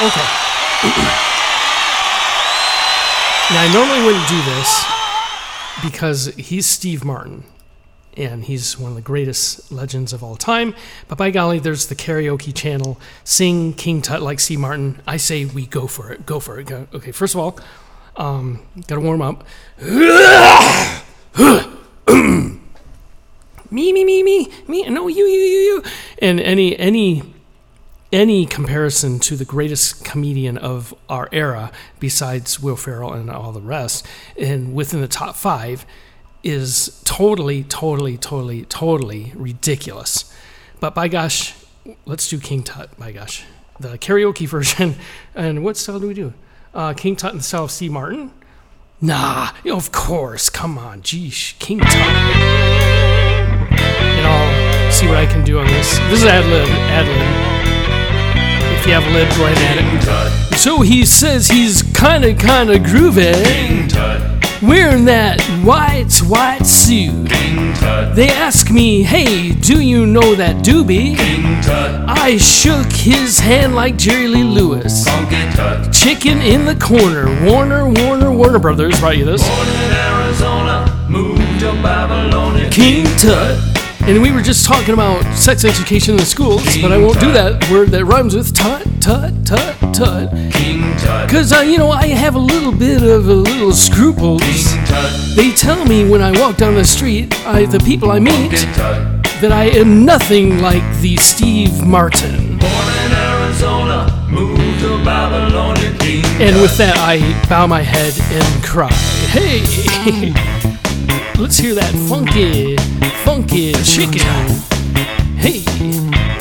Okay. 0.00 0.26
now, 3.52 3.62
I 3.62 3.68
normally 3.72 4.04
wouldn't 4.04 4.28
do 4.28 4.42
this 4.42 4.84
because 5.82 6.26
he's 6.36 6.66
Steve 6.66 7.04
Martin 7.04 7.44
and 8.16 8.44
he's 8.44 8.78
one 8.78 8.92
of 8.92 8.96
the 8.96 9.02
greatest 9.02 9.72
legends 9.72 10.12
of 10.12 10.22
all 10.22 10.36
time. 10.36 10.74
But 11.08 11.18
by 11.18 11.30
golly, 11.30 11.58
there's 11.58 11.88
the 11.88 11.94
karaoke 11.94 12.54
channel. 12.54 12.98
Sing 13.24 13.74
King 13.74 14.02
Tut 14.02 14.22
like 14.22 14.40
Steve 14.40 14.60
Martin. 14.60 15.02
I 15.06 15.16
say 15.16 15.44
we 15.44 15.66
go 15.66 15.86
for 15.86 16.12
it. 16.12 16.24
Go 16.24 16.40
for 16.40 16.58
it. 16.58 16.66
Go. 16.66 16.86
Okay, 16.94 17.12
first 17.12 17.34
of 17.34 17.40
all, 17.40 17.58
um, 18.16 18.62
got 18.86 18.96
to 18.96 19.00
warm 19.00 19.20
up. 19.20 19.44
me, 23.74 23.92
me, 23.92 24.04
me, 24.04 24.22
me, 24.22 24.48
me. 24.68 24.88
No, 24.88 25.08
you, 25.08 25.24
you, 25.24 25.40
you, 25.40 25.58
you. 25.58 25.82
And 26.20 26.40
any, 26.40 26.78
any, 26.78 27.22
any 28.12 28.46
comparison 28.46 29.18
to 29.18 29.34
the 29.34 29.44
greatest 29.44 30.04
comedian 30.04 30.56
of 30.56 30.94
our 31.08 31.28
era, 31.32 31.72
besides 31.98 32.60
Will 32.60 32.76
Ferrell 32.76 33.12
and 33.12 33.28
all 33.28 33.50
the 33.50 33.60
rest, 33.60 34.06
and 34.38 34.74
within 34.74 35.00
the 35.00 35.08
top 35.08 35.34
five, 35.34 35.84
is 36.44 37.02
totally, 37.04 37.64
totally, 37.64 38.16
totally, 38.16 38.64
totally 38.66 39.32
ridiculous. 39.34 40.32
But 40.78 40.94
by 40.94 41.08
gosh, 41.08 41.54
let's 42.04 42.28
do 42.28 42.38
King 42.38 42.62
Tut. 42.62 42.96
By 42.96 43.10
gosh, 43.10 43.44
the 43.80 43.98
karaoke 43.98 44.46
version. 44.56 44.94
And 45.34 45.64
what 45.64 45.76
style 45.76 45.98
do 45.98 46.06
we 46.06 46.14
do? 46.14 46.32
Uh, 46.72 46.92
King 46.92 47.16
Tut 47.16 47.32
in 47.32 47.38
the 47.38 47.44
style 47.44 47.64
of 47.64 47.72
Steve 47.72 47.90
Martin. 47.90 48.30
Nah, 49.00 49.50
of 49.66 49.90
course. 49.90 50.48
Come 50.48 50.78
on, 50.78 51.02
geesh, 51.02 51.58
King 51.58 51.80
Tut. 51.80 53.03
And 54.24 54.32
I'll 54.32 54.92
see 54.92 55.06
what 55.06 55.18
I 55.18 55.26
can 55.26 55.44
do 55.44 55.58
on 55.58 55.66
this. 55.66 55.98
This 56.08 56.22
is 56.22 56.24
ad 56.24 56.46
lib. 56.46 56.66
Ad 56.68 57.06
lib. 57.06 58.78
If 58.78 58.86
you 58.86 58.92
have 58.94 59.04
a 59.04 59.10
lib, 59.10 59.28
go 59.36 59.44
ahead 59.44 59.78
and 59.78 59.98
add 60.00 60.52
it. 60.52 60.58
So 60.58 60.80
he 60.80 61.04
says 61.04 61.48
he's 61.48 61.82
kinda, 61.82 62.32
kinda 62.32 62.78
groovy. 62.78 63.34
Wearing 64.62 65.04
that 65.06 65.42
white, 65.62 66.16
white 66.22 66.64
suit. 66.64 67.28
They 68.14 68.30
ask 68.30 68.70
me, 68.70 69.02
hey, 69.02 69.52
do 69.52 69.82
you 69.82 70.06
know 70.06 70.34
that 70.36 70.64
doobie? 70.64 71.18
I 72.08 72.38
shook 72.38 72.90
his 72.92 73.40
hand 73.40 73.74
like 73.74 73.96
Jerry 73.98 74.28
Lee 74.28 74.44
Lewis. 74.44 75.04
Chicken 75.92 76.40
in 76.40 76.64
the 76.64 76.76
corner. 76.76 77.26
Warner, 77.44 77.90
Warner, 77.90 78.32
Warner 78.32 78.58
Brothers 78.58 78.98
brought 79.00 79.18
you 79.18 79.26
this. 79.26 79.42
King 82.70 83.04
Tut. 83.18 83.73
And 84.06 84.20
we 84.20 84.30
were 84.32 84.42
just 84.42 84.66
talking 84.66 84.92
about 84.92 85.22
sex 85.34 85.64
education 85.64 86.12
in 86.12 86.18
the 86.18 86.26
schools, 86.26 86.76
but 86.82 86.92
I 86.92 86.98
won't 86.98 87.18
do 87.20 87.32
that 87.32 87.70
word 87.70 87.88
that 87.88 88.04
rhymes 88.04 88.36
with 88.36 88.54
tut, 88.54 88.86
tut, 89.00 89.32
tut, 89.46 89.94
tut. 89.94 90.30
Because, 91.26 91.52
uh, 91.54 91.60
you 91.60 91.78
know, 91.78 91.90
I 91.90 92.08
have 92.08 92.34
a 92.34 92.38
little 92.38 92.70
bit 92.70 93.02
of 93.02 93.28
a 93.28 93.34
little 93.34 93.72
scruples. 93.72 94.42
They 95.36 95.52
tell 95.52 95.86
me 95.86 96.06
when 96.06 96.20
I 96.20 96.38
walk 96.38 96.58
down 96.58 96.74
the 96.74 96.84
street, 96.84 97.34
I, 97.46 97.64
the 97.64 97.80
people 97.80 98.10
I 98.10 98.18
meet, 98.20 98.50
that 99.40 99.52
I 99.52 99.64
am 99.70 100.04
nothing 100.04 100.58
like 100.60 100.82
the 101.00 101.16
Steve 101.16 101.82
Martin. 101.86 102.58
And 106.40 106.60
with 106.60 106.76
that, 106.76 106.94
I 106.98 107.48
bow 107.48 107.66
my 107.66 107.80
head 107.80 108.12
and 108.18 108.64
cry. 108.64 108.92
Hey, 109.30 109.60
let's 111.38 111.56
hear 111.56 111.74
that 111.74 111.92
funky, 112.08 112.76
funky 113.24 113.72
chicken. 113.82 114.20
Hey, 115.36 115.64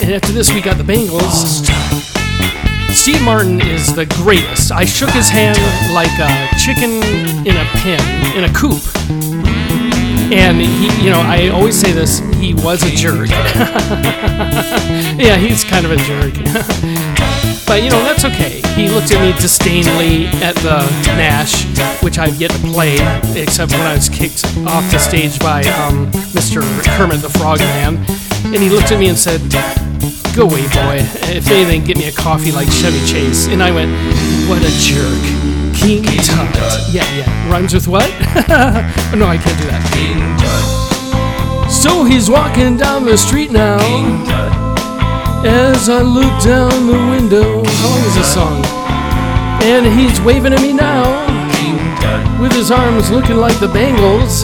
and 0.02 0.14
after 0.14 0.34
this, 0.34 0.54
we 0.54 0.62
got 0.62 0.78
the 0.78 0.84
Bengals. 0.84 1.66
Steve 2.94 3.22
Martin 3.24 3.62
is 3.62 3.96
the 3.96 4.06
greatest. 4.06 4.72
I 4.72 4.84
shook 4.84 5.10
his 5.12 5.30
hand 5.30 5.58
like 5.94 6.12
a 6.20 6.56
chicken 6.58 6.92
in 7.48 7.56
a 7.56 7.66
pen, 7.80 8.38
in 8.38 8.44
a 8.44 8.54
coop. 8.54 9.33
And 10.34 10.60
he, 10.60 11.06
you 11.06 11.12
know, 11.12 11.22
I 11.22 11.50
always 11.50 11.80
say 11.80 11.92
this, 11.92 12.18
he 12.38 12.56
was 12.56 12.82
a 12.82 12.90
jerk. 12.90 13.30
yeah, 15.20 15.38
he's 15.38 15.64
kind 15.64 15.86
of 15.86 15.92
a 15.92 15.98
jerk. 15.98 16.34
but, 17.68 17.84
you 17.84 17.92
know, 17.92 18.02
that's 18.04 18.26
okay. 18.26 18.62
He 18.74 18.90
looked 18.90 19.12
at 19.12 19.22
me 19.22 19.32
disdainfully 19.40 20.26
at 20.42 20.56
the 20.56 20.80
Nash, 21.16 21.66
which 22.02 22.18
I've 22.18 22.42
yet 22.42 22.50
to 22.50 22.58
play, 22.60 22.96
except 23.40 23.74
when 23.74 23.82
I 23.82 23.94
was 23.94 24.10
kicked 24.10 24.46
off 24.66 24.90
the 24.92 24.98
stage 24.98 25.40
by 25.40 25.62
um, 25.62 26.12
Mr. 26.34 26.62
Kermit 26.98 27.22
the 27.22 27.30
Frogman. 27.30 28.04
And 28.46 28.56
he 28.56 28.70
looked 28.70 28.92
at 28.92 29.00
me 29.00 29.10
and 29.10 29.18
said, 29.18 29.40
Go 30.36 30.46
away, 30.46 30.64
boy. 30.70 31.06
If 31.30 31.52
anything, 31.52 31.84
get 31.84 31.98
me 31.98 32.08
a 32.08 32.12
coffee 32.12 32.52
like 32.52 32.72
Chevy 32.72 33.06
Chase. 33.06 33.48
And 33.48 33.62
I 33.62 33.70
went, 33.70 33.92
What 34.50 34.64
a 34.64 34.72
jerk. 34.82 35.43
King 35.84 36.04
Tut. 36.04 36.48
Yeah, 36.94 37.04
yeah. 37.14 37.52
Rhymes 37.52 37.74
with 37.74 37.90
what? 37.90 38.10
no, 39.18 39.28
I 39.28 39.38
can't 39.38 39.60
do 39.60 39.68
that. 39.68 39.84
So 41.70 42.06
he's 42.06 42.30
walking 42.30 42.78
down 42.78 43.04
the 43.04 43.18
street 43.18 43.52
now. 43.52 43.76
As 45.46 45.90
I 45.90 46.02
look 46.02 46.42
down 46.42 46.88
the 46.88 46.94
window. 47.12 47.66
How 47.66 47.90
long 47.90 48.00
is 48.06 48.16
this 48.16 48.34
song? 48.34 48.64
And 49.64 49.86
he's 50.00 50.22
waving 50.22 50.54
at 50.54 50.62
me 50.62 50.72
now. 50.72 51.04
With 52.42 52.54
his 52.54 52.72
arms 52.72 53.12
looking 53.12 53.36
like 53.36 53.60
the 53.60 53.68
Bengals. 53.68 54.44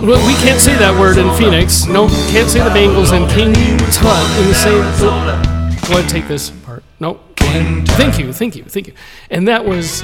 Well, 0.00 0.26
we 0.26 0.32
can't 0.40 0.58
say 0.58 0.74
that 0.78 0.98
word 0.98 1.18
in 1.18 1.30
Phoenix. 1.36 1.84
No, 1.84 2.08
can't 2.30 2.48
say 2.48 2.60
the 2.60 2.70
Bengals 2.70 3.12
and 3.12 3.30
King 3.30 3.52
Tut 3.92 4.38
in 4.40 4.48
the 4.48 4.54
same. 4.54 4.82
Oh, 5.04 5.88
go 5.88 5.98
ahead, 5.98 6.08
take 6.08 6.28
this 6.28 6.48
part. 6.48 6.82
Thank 7.98 8.18
you, 8.18 8.32
thank 8.32 8.56
you, 8.56 8.64
thank 8.64 8.86
you. 8.86 8.94
And 9.30 9.48
that 9.48 9.64
was. 9.64 10.02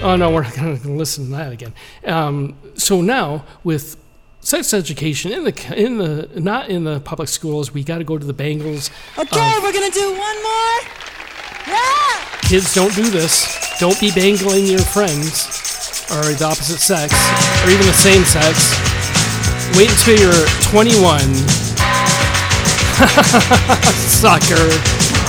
Oh 0.00 0.14
no, 0.16 0.30
we're 0.30 0.44
not 0.44 0.54
going 0.54 0.78
to 0.80 0.92
listen 0.92 1.24
to 1.24 1.30
that 1.32 1.52
again. 1.52 1.74
Um, 2.04 2.56
so 2.74 3.00
now 3.00 3.44
with 3.64 3.96
sex 4.40 4.72
education 4.72 5.32
in 5.32 5.42
the 5.44 5.74
in 5.76 5.98
the 5.98 6.28
not 6.40 6.68
in 6.68 6.84
the 6.84 7.00
public 7.00 7.28
schools, 7.28 7.72
we 7.74 7.82
got 7.82 7.98
to 7.98 8.04
go 8.04 8.16
to 8.18 8.24
the 8.24 8.34
Bengals. 8.34 8.90
Okay, 9.18 9.58
we're 9.62 9.72
gonna 9.72 9.90
do 9.90 10.10
one 10.10 10.42
more. 10.42 10.80
Yeah. 11.66 12.24
Kids, 12.42 12.72
don't 12.74 12.94
do 12.94 13.10
this. 13.10 13.56
Don't 13.78 13.98
be 14.00 14.10
bangling 14.10 14.66
your 14.66 14.80
friends 14.80 15.46
or 16.10 16.22
the 16.32 16.44
opposite 16.44 16.78
sex 16.80 17.12
or 17.64 17.70
even 17.70 17.86
the 17.86 17.92
same 17.92 18.24
sex. 18.24 18.74
Wait 19.76 19.90
until 19.90 20.18
you're 20.18 20.46
21. 20.70 21.20
Sucker. 24.08 25.27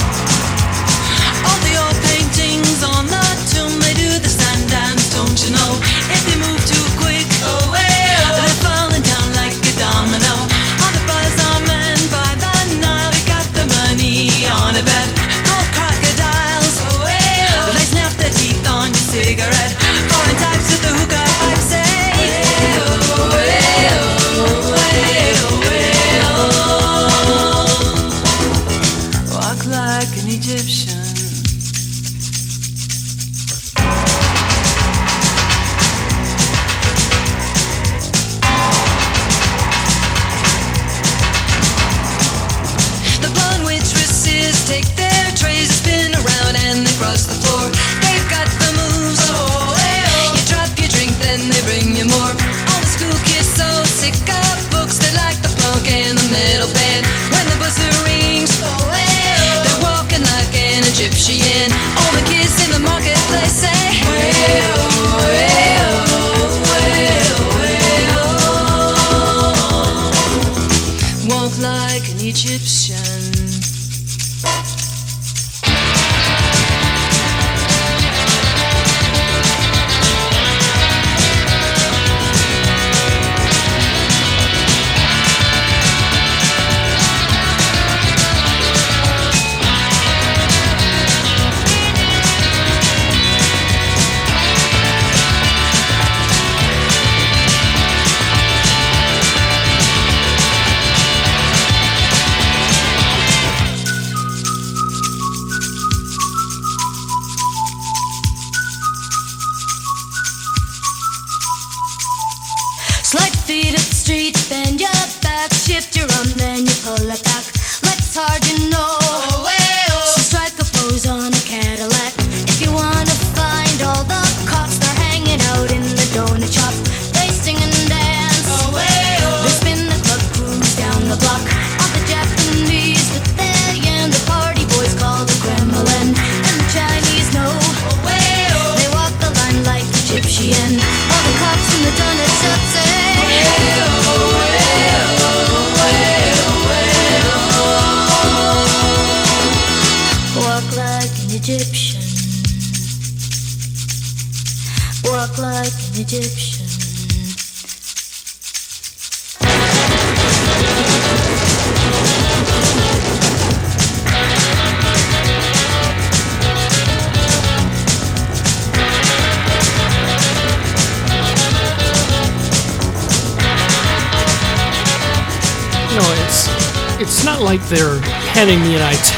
Well, 64.50 64.89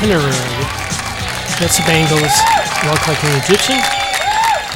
itinerary. 0.02 0.32
That's 1.60 1.78
the 1.78 1.84
Bangles 1.86 2.40
walk 2.88 3.08
like 3.08 3.24
an 3.24 3.40
Egyptian, 3.44 3.78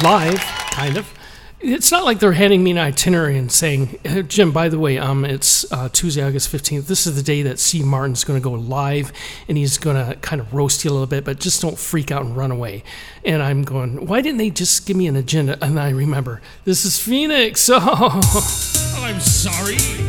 live, 0.04 0.38
kind 0.70 0.96
of. 0.96 1.12
It's 1.58 1.90
not 1.90 2.04
like 2.04 2.20
they're 2.20 2.34
handing 2.34 2.62
me 2.62 2.70
an 2.70 2.78
itinerary 2.78 3.36
and 3.36 3.50
saying, 3.50 3.98
"Uh, 4.04 4.22
"Jim, 4.22 4.52
by 4.52 4.68
the 4.68 4.78
way, 4.78 4.98
um, 4.98 5.24
it's 5.24 5.70
uh, 5.72 5.88
Tuesday, 5.88 6.22
August 6.22 6.48
fifteenth. 6.48 6.86
This 6.86 7.08
is 7.08 7.16
the 7.16 7.24
day 7.24 7.42
that 7.42 7.58
Steve 7.58 7.86
Martin's 7.86 8.22
going 8.22 8.38
to 8.40 8.44
go 8.44 8.52
live, 8.52 9.12
and 9.48 9.58
he's 9.58 9.78
going 9.78 9.96
to 9.96 10.14
kind 10.16 10.40
of 10.40 10.54
roast 10.54 10.84
you 10.84 10.90
a 10.90 10.92
little 10.92 11.08
bit, 11.08 11.24
but 11.24 11.40
just 11.40 11.60
don't 11.60 11.76
freak 11.76 12.12
out 12.12 12.22
and 12.24 12.36
run 12.36 12.52
away." 12.52 12.84
And 13.24 13.42
I'm 13.42 13.64
going, 13.64 14.06
"Why 14.06 14.20
didn't 14.20 14.38
they 14.38 14.50
just 14.50 14.86
give 14.86 14.96
me 14.96 15.08
an 15.08 15.16
agenda?" 15.16 15.58
And 15.60 15.80
I 15.80 15.90
remember, 15.90 16.40
this 16.64 16.84
is 16.84 17.00
Phoenix. 17.00 17.68
Oh. 17.78 18.20
I'm 19.02 19.20
sorry. 19.20 20.05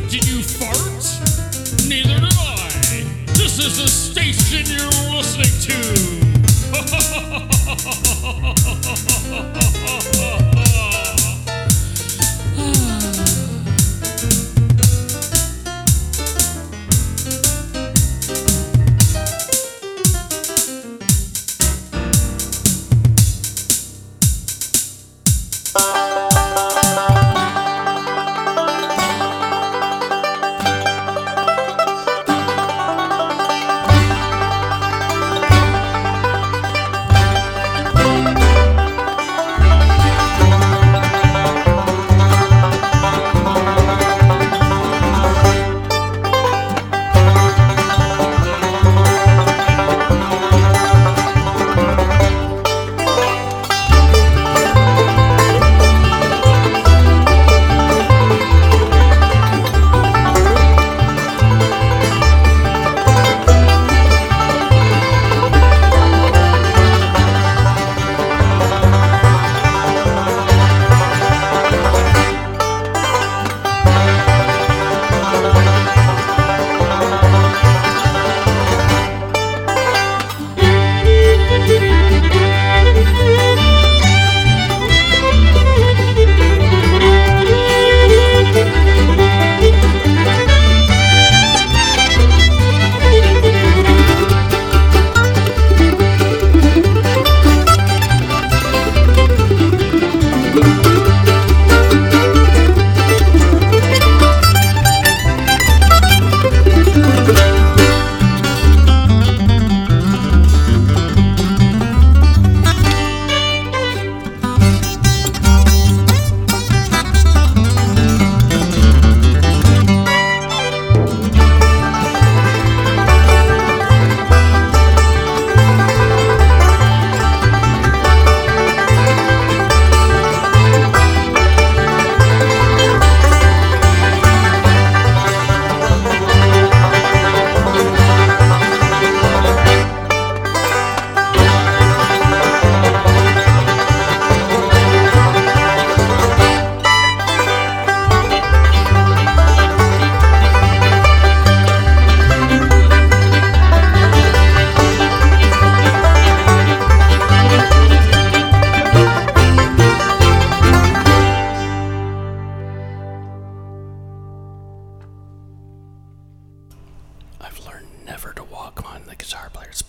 Ha 7.87 7.93
ha 7.93 8.31
ha 8.43 8.53
ha! 8.65 8.66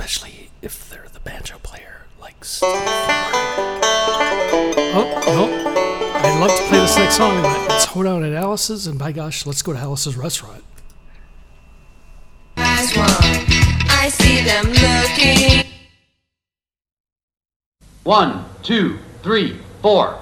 especially 0.09 0.49
if 0.63 0.89
they're 0.89 1.05
the 1.13 1.21
banjo 1.21 1.59
player, 1.63 2.07
like 2.19 2.43
Steve 2.43 2.71
Oh, 4.97 5.05
no. 5.27 5.45
I'd 6.17 6.41
love 6.41 6.51
to 6.51 6.67
play 6.69 6.79
this 6.79 6.97
next 6.97 7.19
song, 7.19 7.43
but 7.43 7.73
it's 7.73 7.85
Hold 7.85 8.07
On 8.07 8.25
at 8.25 8.33
Alice's, 8.33 8.87
and 8.87 8.99
by 8.99 9.13
gosh, 9.13 9.45
let's 9.45 9.61
go 9.61 9.75
to 9.75 9.79
Alice's 9.79 10.17
restaurant. 10.17 10.65
I 12.57 14.09
see 14.09 14.43
them 14.45 14.73
looking. 14.73 15.67
One, 18.05 18.47
two, 18.63 18.99
three, 19.23 19.59
four. 19.83 20.19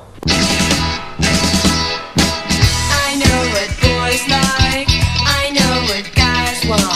I 2.99 3.15
know 3.23 3.39
what 3.55 3.69
boys 3.81 4.29
like. 4.29 4.89
I 5.23 5.53
know 5.55 5.85
what 5.87 6.11
guys 6.17 6.67
want. 6.67 6.96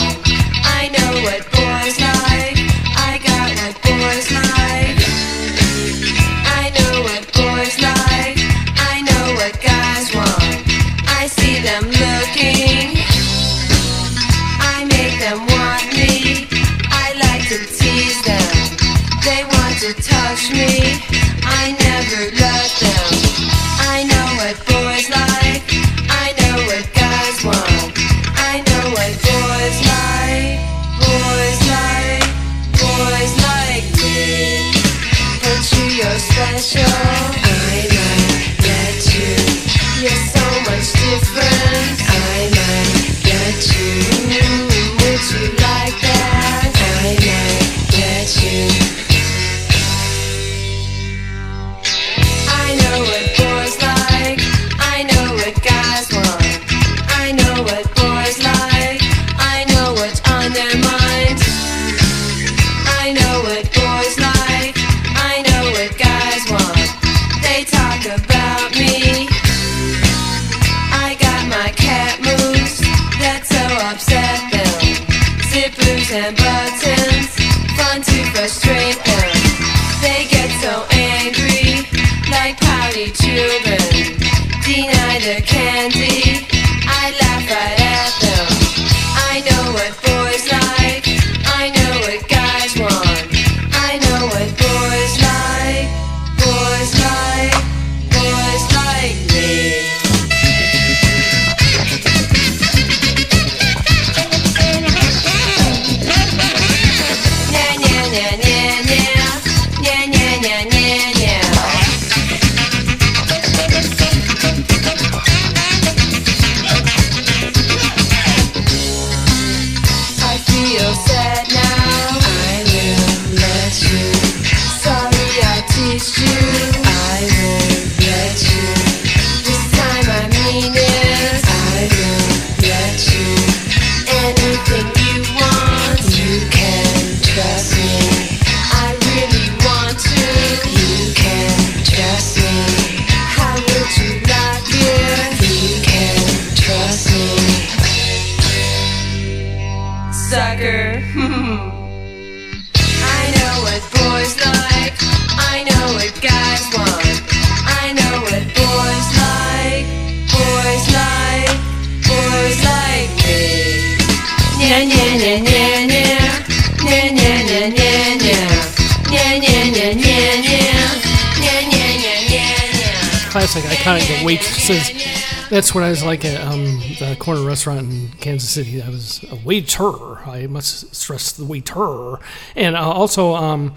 Waitresses 174.31 175.49
that's 175.49 175.75
what 175.75 175.83
i 175.83 175.89
was 175.89 176.03
like 176.03 176.23
at 176.23 176.39
um, 176.41 176.79
the 176.99 177.15
corner 177.19 177.41
restaurant 177.41 177.91
in 177.91 178.09
kansas 178.19 178.49
city. 178.49 178.81
I 178.81 178.89
was 178.89 179.23
a 179.29 179.35
waiter. 179.35 180.19
I 180.19 180.47
must 180.47 180.95
stress 180.95 181.31
the 181.31 181.45
waiter. 181.45 182.17
And 182.55 182.75
uh, 182.75 182.89
also 182.89 183.35
um, 183.35 183.75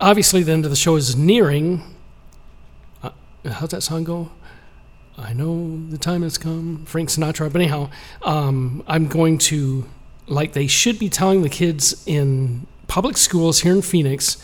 obviously 0.00 0.42
the 0.42 0.52
end 0.52 0.64
of 0.64 0.70
the 0.70 0.76
show 0.76 0.96
is 0.96 1.16
nearing 1.16 1.82
uh, 3.02 3.10
how's 3.44 3.70
that 3.70 3.82
song 3.82 4.04
go? 4.04 4.30
I 5.16 5.32
know 5.32 5.80
the 5.88 5.98
time 5.98 6.22
has 6.22 6.38
come. 6.38 6.84
Frank 6.84 7.08
sinatra. 7.08 7.52
But 7.52 7.60
anyhow 7.60 7.90
um, 8.22 8.84
i'm 8.86 9.08
going 9.08 9.38
to 9.38 9.88
like 10.26 10.52
they 10.52 10.66
should 10.66 10.98
be 10.98 11.08
telling 11.08 11.42
the 11.42 11.48
kids 11.48 12.02
in 12.06 12.66
public 12.86 13.16
schools 13.16 13.60
here 13.60 13.74
in 13.74 13.82
phoenix 13.82 14.36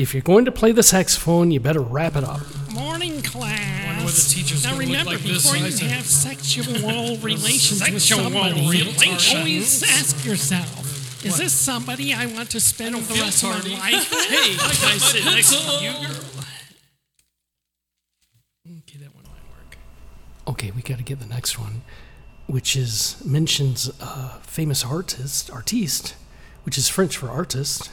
if 0.00 0.14
you're 0.14 0.22
going 0.22 0.46
to 0.46 0.52
play 0.52 0.72
the 0.72 0.82
saxophone, 0.82 1.50
you 1.50 1.60
better 1.60 1.80
wrap 1.80 2.16
it 2.16 2.24
up. 2.24 2.40
Morning 2.72 3.20
class. 3.20 3.86
Wonder 3.86 4.04
what 4.04 4.14
the 4.14 4.30
teacher's 4.34 4.64
Now 4.64 4.78
remember, 4.78 5.10
like 5.10 5.20
this 5.20 5.44
before 5.44 5.58
you 5.58 5.70
size 5.70 5.90
have 5.90 6.06
sexual 6.06 7.16
relations 7.18 7.80
with 7.82 8.02
Sexual 8.02 8.30
somebody, 8.30 8.60
relations? 8.60 9.34
always 9.34 9.82
ask 9.82 10.24
yourself, 10.24 11.24
is 11.24 11.36
this 11.36 11.52
somebody 11.52 12.14
I 12.14 12.26
want 12.26 12.50
to 12.52 12.60
spend 12.60 12.94
the 12.94 13.00
feel 13.00 13.24
rest 13.24 13.44
of 13.44 13.50
my 13.50 13.78
life 13.78 14.10
with? 14.10 14.20
Hey, 14.30 14.56
can 14.56 14.88
I 14.88 14.96
sit 14.96 15.24
next 15.24 15.52
to 15.54 15.84
you, 15.84 16.08
girl? 16.08 16.16
Okay, 20.48 20.72
we 20.72 20.82
got 20.82 20.98
to 20.98 21.04
get 21.04 21.20
the 21.20 21.26
next 21.26 21.58
one, 21.58 21.82
which 22.46 22.74
is 22.74 23.22
mentions 23.24 23.88
a 24.00 24.40
famous 24.42 24.84
artist, 24.84 25.50
artiste, 25.50 26.16
which 26.64 26.76
is 26.76 26.88
French 26.88 27.16
for 27.16 27.28
artist, 27.28 27.90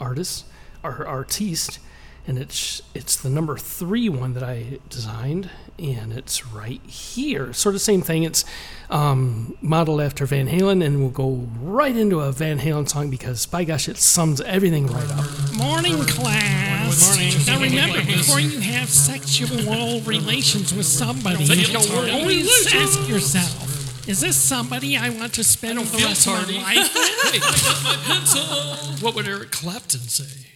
artist, 0.00 0.44
or 0.84 1.06
artiste, 1.06 1.78
and 2.26 2.38
it's 2.38 2.82
it's 2.94 3.16
the 3.16 3.28
number 3.30 3.56
three 3.56 4.08
one 4.08 4.34
that 4.34 4.42
I 4.42 4.78
designed, 4.88 5.50
and 5.78 6.12
it's 6.12 6.46
right 6.46 6.80
here. 6.86 7.52
Sort 7.52 7.74
of 7.74 7.80
same 7.80 8.02
thing. 8.02 8.22
It's 8.22 8.44
um, 8.90 9.56
modeled 9.60 10.00
after 10.00 10.24
Van 10.26 10.46
Halen, 10.48 10.84
and 10.84 11.00
we'll 11.00 11.10
go 11.10 11.48
right 11.60 11.96
into 11.96 12.20
a 12.20 12.30
Van 12.32 12.58
Halen 12.60 12.88
song 12.88 13.10
because 13.10 13.46
by 13.46 13.64
gosh, 13.64 13.88
it 13.88 13.96
sums 13.98 14.40
everything 14.42 14.86
right 14.86 15.10
up. 15.12 15.24
Morning 15.56 15.98
class. 16.06 17.08
Morning. 17.16 17.32
Now 17.46 17.60
remember, 17.60 18.04
before 18.06 18.40
you 18.40 18.60
have 18.60 18.88
sexual 18.88 20.00
relations 20.02 20.72
with 20.74 20.86
somebody, 20.86 21.44
Feel 21.46 21.56
you 21.56 21.88
tardy. 21.88 22.10
always 22.12 22.72
ask 22.74 23.08
yourself, 23.08 24.08
is 24.08 24.20
this 24.20 24.36
somebody 24.36 24.96
I 24.96 25.08
want 25.10 25.32
to 25.34 25.44
spend 25.44 25.78
the 25.80 26.04
rest 26.04 26.24
tardy. 26.26 26.56
of 26.56 26.62
my 26.62 26.74
life 26.74 26.94
with? 26.94 27.04
Hey, 27.34 27.40
I 27.40 27.40
got 27.40 27.84
my 27.84 27.96
pencil. 28.14 29.04
What 29.04 29.14
would 29.16 29.26
Eric 29.26 29.50
Clapton 29.50 30.00
say? 30.00 30.46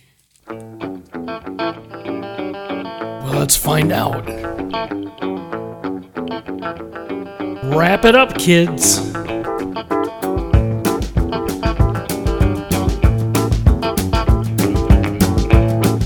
Well, 0.48 1.02
let's 3.34 3.56
find 3.56 3.92
out. 3.92 4.26
Wrap 7.74 8.06
it 8.06 8.14
up, 8.14 8.38
kids. 8.38 8.98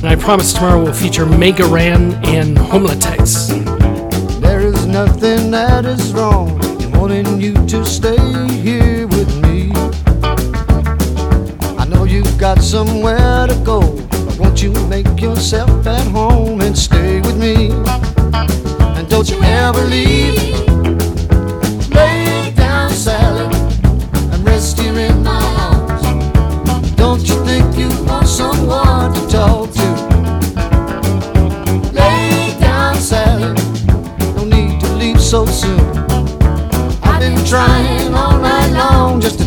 And 0.02 0.06
I 0.06 0.16
promise 0.19 0.52
tomorrow 0.52 0.82
we'll 0.82 0.93
feature 0.93 1.24
Mega 1.24 1.64
Ran 1.66 2.14
and 2.24 2.56
Homelatex. 2.56 3.51
There 4.40 4.60
is 4.60 4.86
nothing 4.86 5.52
that 5.52 5.85
is 5.85 6.12
wrong 6.12 6.60
in 6.82 6.90
wanting 6.98 7.40
you 7.40 7.55
to 7.69 7.85
stay 7.85 8.19
here 8.48 9.06
with 9.06 9.40
me. 9.40 9.70
I 11.78 11.86
know 11.89 12.02
you've 12.02 12.36
got 12.39 12.60
somewhere 12.60 13.47
to 13.47 13.55
go, 13.64 14.01
you 14.62 14.72
make 14.86 15.20
yourself 15.20 15.84
at 15.89 16.06
home 16.06 16.60
and 16.60 16.78
stay 16.78 17.20
with 17.20 17.36
me? 17.36 17.70
And 18.97 19.09
don't 19.09 19.28
you 19.28 19.43
ever 19.43 19.82
leave. 19.86 20.39
Lay 21.90 22.52
down, 22.55 22.90
Sally, 22.90 23.52
and 24.32 24.47
rest 24.47 24.78
here 24.78 24.97
in 24.97 25.24
my 25.24 25.43
arms. 25.68 26.93
Don't 26.94 27.28
you 27.28 27.44
think 27.44 27.76
you 27.76 27.89
want 28.06 28.28
someone 28.28 29.12
to 29.12 29.26
talk 29.28 29.72
to? 29.72 29.89
Lay 31.93 32.56
down, 32.60 32.94
Sally. 32.94 33.55
No 34.36 34.44
need 34.44 34.80
to 34.80 34.93
leave 34.94 35.20
so 35.20 35.44
soon. 35.44 35.80
I've 37.02 37.18
been 37.18 37.44
trying 37.44 38.14
all 38.14 38.39
night 38.39 38.70
long 38.70 39.20
just 39.20 39.41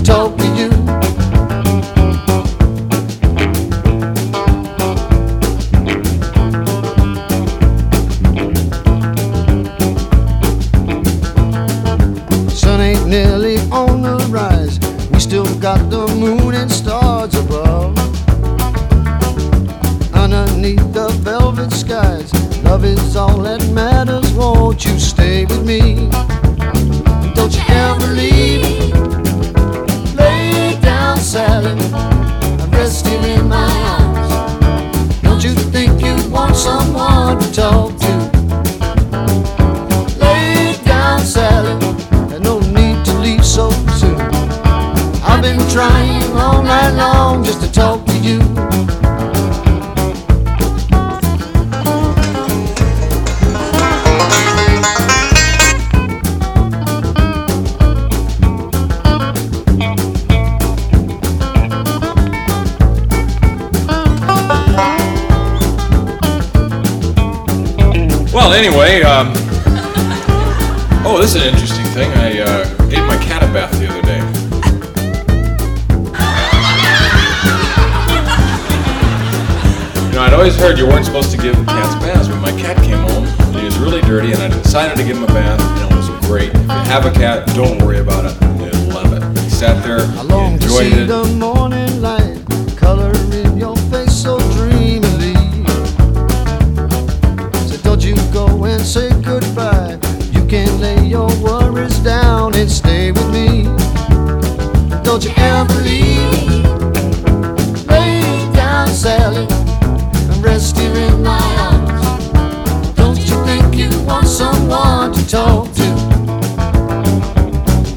talk 115.27 115.71
to? 115.73 115.89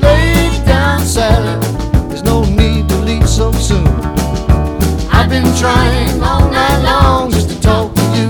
Lay 0.00 0.50
down, 0.64 1.00
Sally. 1.00 1.60
There's 2.08 2.22
no 2.22 2.44
need 2.44 2.88
to 2.88 2.96
leave 2.96 3.28
so 3.28 3.52
soon. 3.52 3.86
I've 5.12 5.28
been 5.28 5.54
trying 5.56 6.22
all 6.22 6.50
night 6.50 6.82
long 6.82 7.30
just 7.30 7.50
to 7.50 7.60
talk 7.60 7.94
to 7.94 8.02
you. 8.16 8.28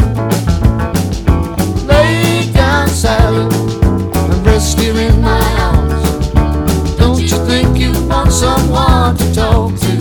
Lay 1.87 2.51
down, 2.53 2.89
Sally, 2.89 3.45
and 3.45 4.47
rest 4.47 4.79
here 4.81 4.97
in 4.97 5.21
my 5.23 5.41
arms. 5.61 6.99
Don't 6.99 7.21
you 7.21 7.39
think 7.47 7.79
you 7.79 7.93
want 8.09 8.33
someone 8.33 9.17
to 9.17 9.35
talk 9.35 9.75
to? 9.79 9.95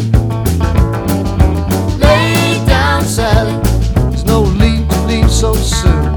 Lay 1.99 2.65
down, 2.65 3.03
Sally. 3.03 3.61
There's 4.09 4.25
no 4.25 4.51
need 4.53 4.89
to 4.89 5.01
leave 5.03 5.29
so 5.29 5.53
soon. 5.53 6.15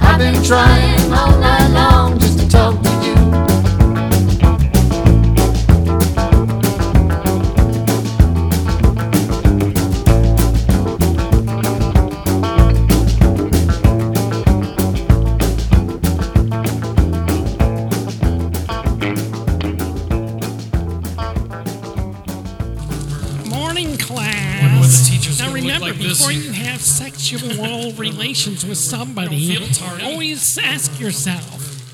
I've 0.00 0.18
been 0.18 0.42
trying 0.42 0.96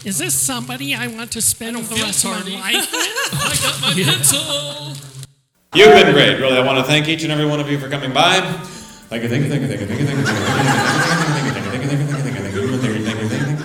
Is 0.05 0.19
this 0.19 0.35
somebody 0.35 0.97
I 0.97 1.07
want 1.07 1.31
to 1.33 1.41
spend 1.41 1.77
the 1.77 1.95
rest 2.03 2.25
of 2.25 2.33
my 2.33 2.39
life 2.39 2.91
with? 2.91 3.09
I 3.33 3.55
got 3.63 3.81
my 3.81 3.93
yeah. 3.95 4.07
pencil. 4.13 4.97
You've 5.75 5.93
been 5.93 6.13
great, 6.13 6.41
really. 6.41 6.59
I 6.59 6.67
want 6.67 6.79
to 6.79 6.85
thank 6.85 7.07
each 7.07 7.23
and 7.23 7.31
every 7.31 7.47
one 7.47 7.61
of 7.61 7.71
you 7.71 7.79
for 7.79 7.89
coming 7.89 8.13
by. 8.13 8.41
Thank 9.09 9.23
you, 9.23 9.29
thank 9.29 9.45
you, 9.45 9.49
thank 9.49 9.63
you, 9.63 9.69
thank 9.69 9.81
you, 9.81 9.87
thank 9.87 10.01
you, 10.01 10.07
thank 10.07 10.19
you, 10.19 10.25
thank 10.27 10.43
you, 11.75 11.89
thank 11.89 12.03
you, 12.03 12.49
thank 12.49 12.59
you. 13.39 13.63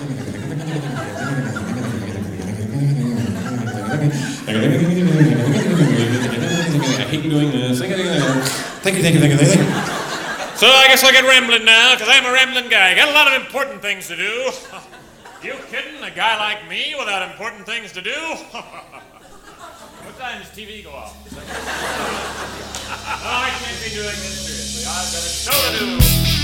I 6.88 7.10
hate 7.10 7.22
doing 7.24 7.50
this. 7.50 7.80
Thank 7.80 7.96
you, 7.96 9.02
thank 9.02 9.14
you, 9.14 9.20
thank 9.20 9.32
you, 9.32 9.38
thank 9.38 9.58
you. 9.58 9.64
So 10.56 10.66
I 10.68 10.86
guess 10.86 11.02
I'll 11.02 11.12
get 11.12 11.24
rambling 11.24 11.64
now, 11.64 11.94
because 11.94 12.08
I'm 12.08 12.24
a 12.26 12.32
rambling 12.32 12.68
guy. 12.68 12.94
Got 12.94 13.08
a 13.08 13.12
lot 13.12 13.26
of 13.26 13.44
important 13.44 13.82
things 13.82 14.06
to 14.06 14.16
do. 14.16 14.52
You 15.42 15.54
kidding? 15.70 16.02
A 16.02 16.10
guy 16.10 16.36
like 16.36 16.68
me 16.68 16.96
without 16.98 17.30
important 17.30 17.64
things 17.64 17.92
to 17.92 18.02
do? 18.02 18.10
what 18.50 20.18
time 20.18 20.40
does 20.40 20.50
TV 20.50 20.82
go 20.82 20.90
off? 20.90 21.14
no, 21.32 21.40
I 23.22 23.50
can't 23.60 23.84
be 23.84 23.90
doing 23.94 24.06
this 24.06 24.40
seriously. 24.44 24.84
I've 24.84 25.12
got 25.12 25.22
a 25.22 25.28
show 25.28 25.54
to 25.70 26.32
do. 26.32 26.37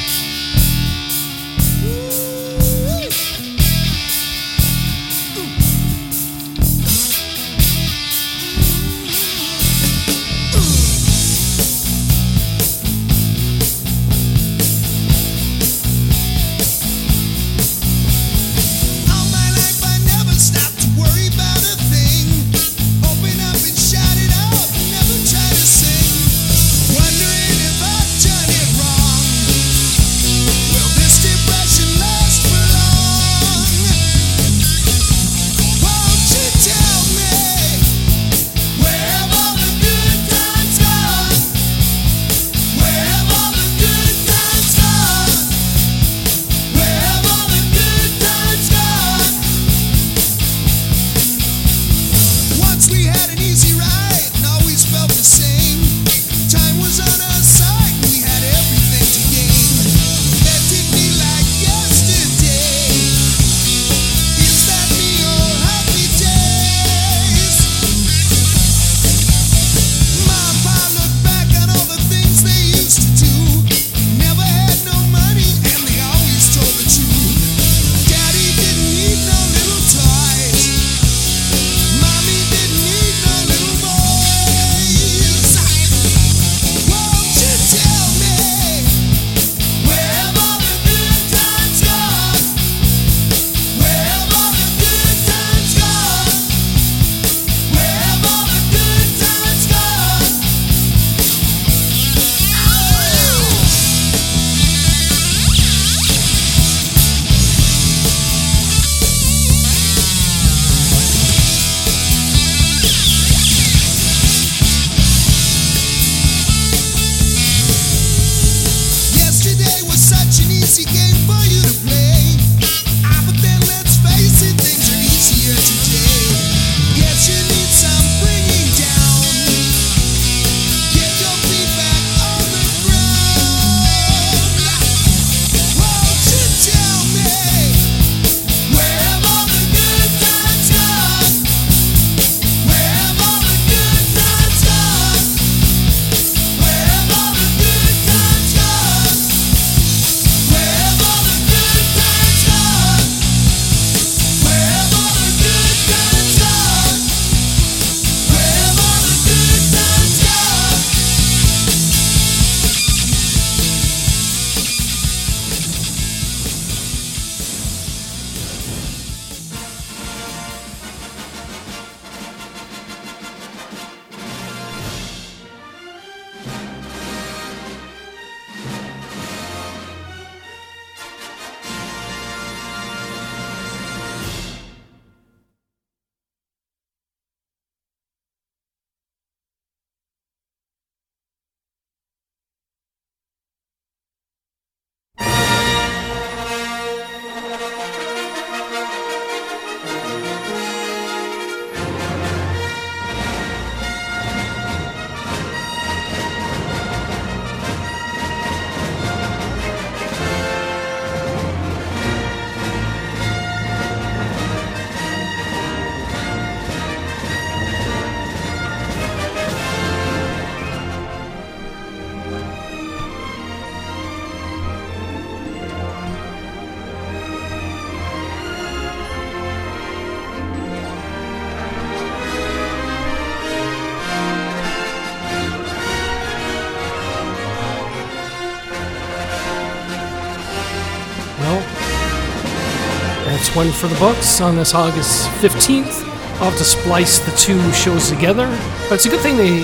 one 243.55 243.71
for 243.71 243.87
the 243.87 243.99
books 244.01 244.41
on 244.41 244.57
this 244.57 244.75
August 244.75 245.29
15th. 245.41 246.03
I'll 246.41 246.51
have 246.51 246.59
to 246.59 246.65
splice 246.65 247.21
the 247.21 247.31
two 247.37 247.61
shows 247.73 248.09
together, 248.09 248.47
but 248.89 248.97
it's 248.97 249.07
a 249.07 249.09
good 249.09 249.21
thing 249.21 249.37
they 249.37 249.63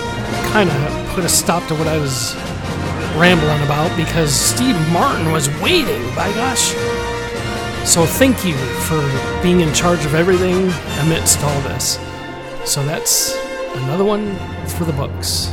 kind 0.52 0.70
of 0.70 1.08
put 1.14 1.24
a 1.24 1.28
stop 1.28 1.66
to 1.68 1.74
what 1.74 1.88
I 1.88 1.98
was 1.98 2.36
rambling 3.16 3.62
about 3.62 3.94
because 3.96 4.32
Steve 4.32 4.76
Martin 4.92 5.32
was 5.32 5.48
waiting, 5.60 6.02
by 6.14 6.32
gosh. 6.34 6.68
So 7.84 8.06
thank 8.06 8.44
you 8.44 8.54
for 8.82 9.00
being 9.42 9.60
in 9.60 9.74
charge 9.74 10.04
of 10.04 10.14
everything 10.14 10.70
amidst 11.00 11.42
all 11.42 11.60
this. 11.62 11.98
So 12.64 12.84
that's 12.84 13.34
another 13.74 14.04
one 14.04 14.36
for 14.66 14.84
the 14.84 14.92
books. 14.92 15.50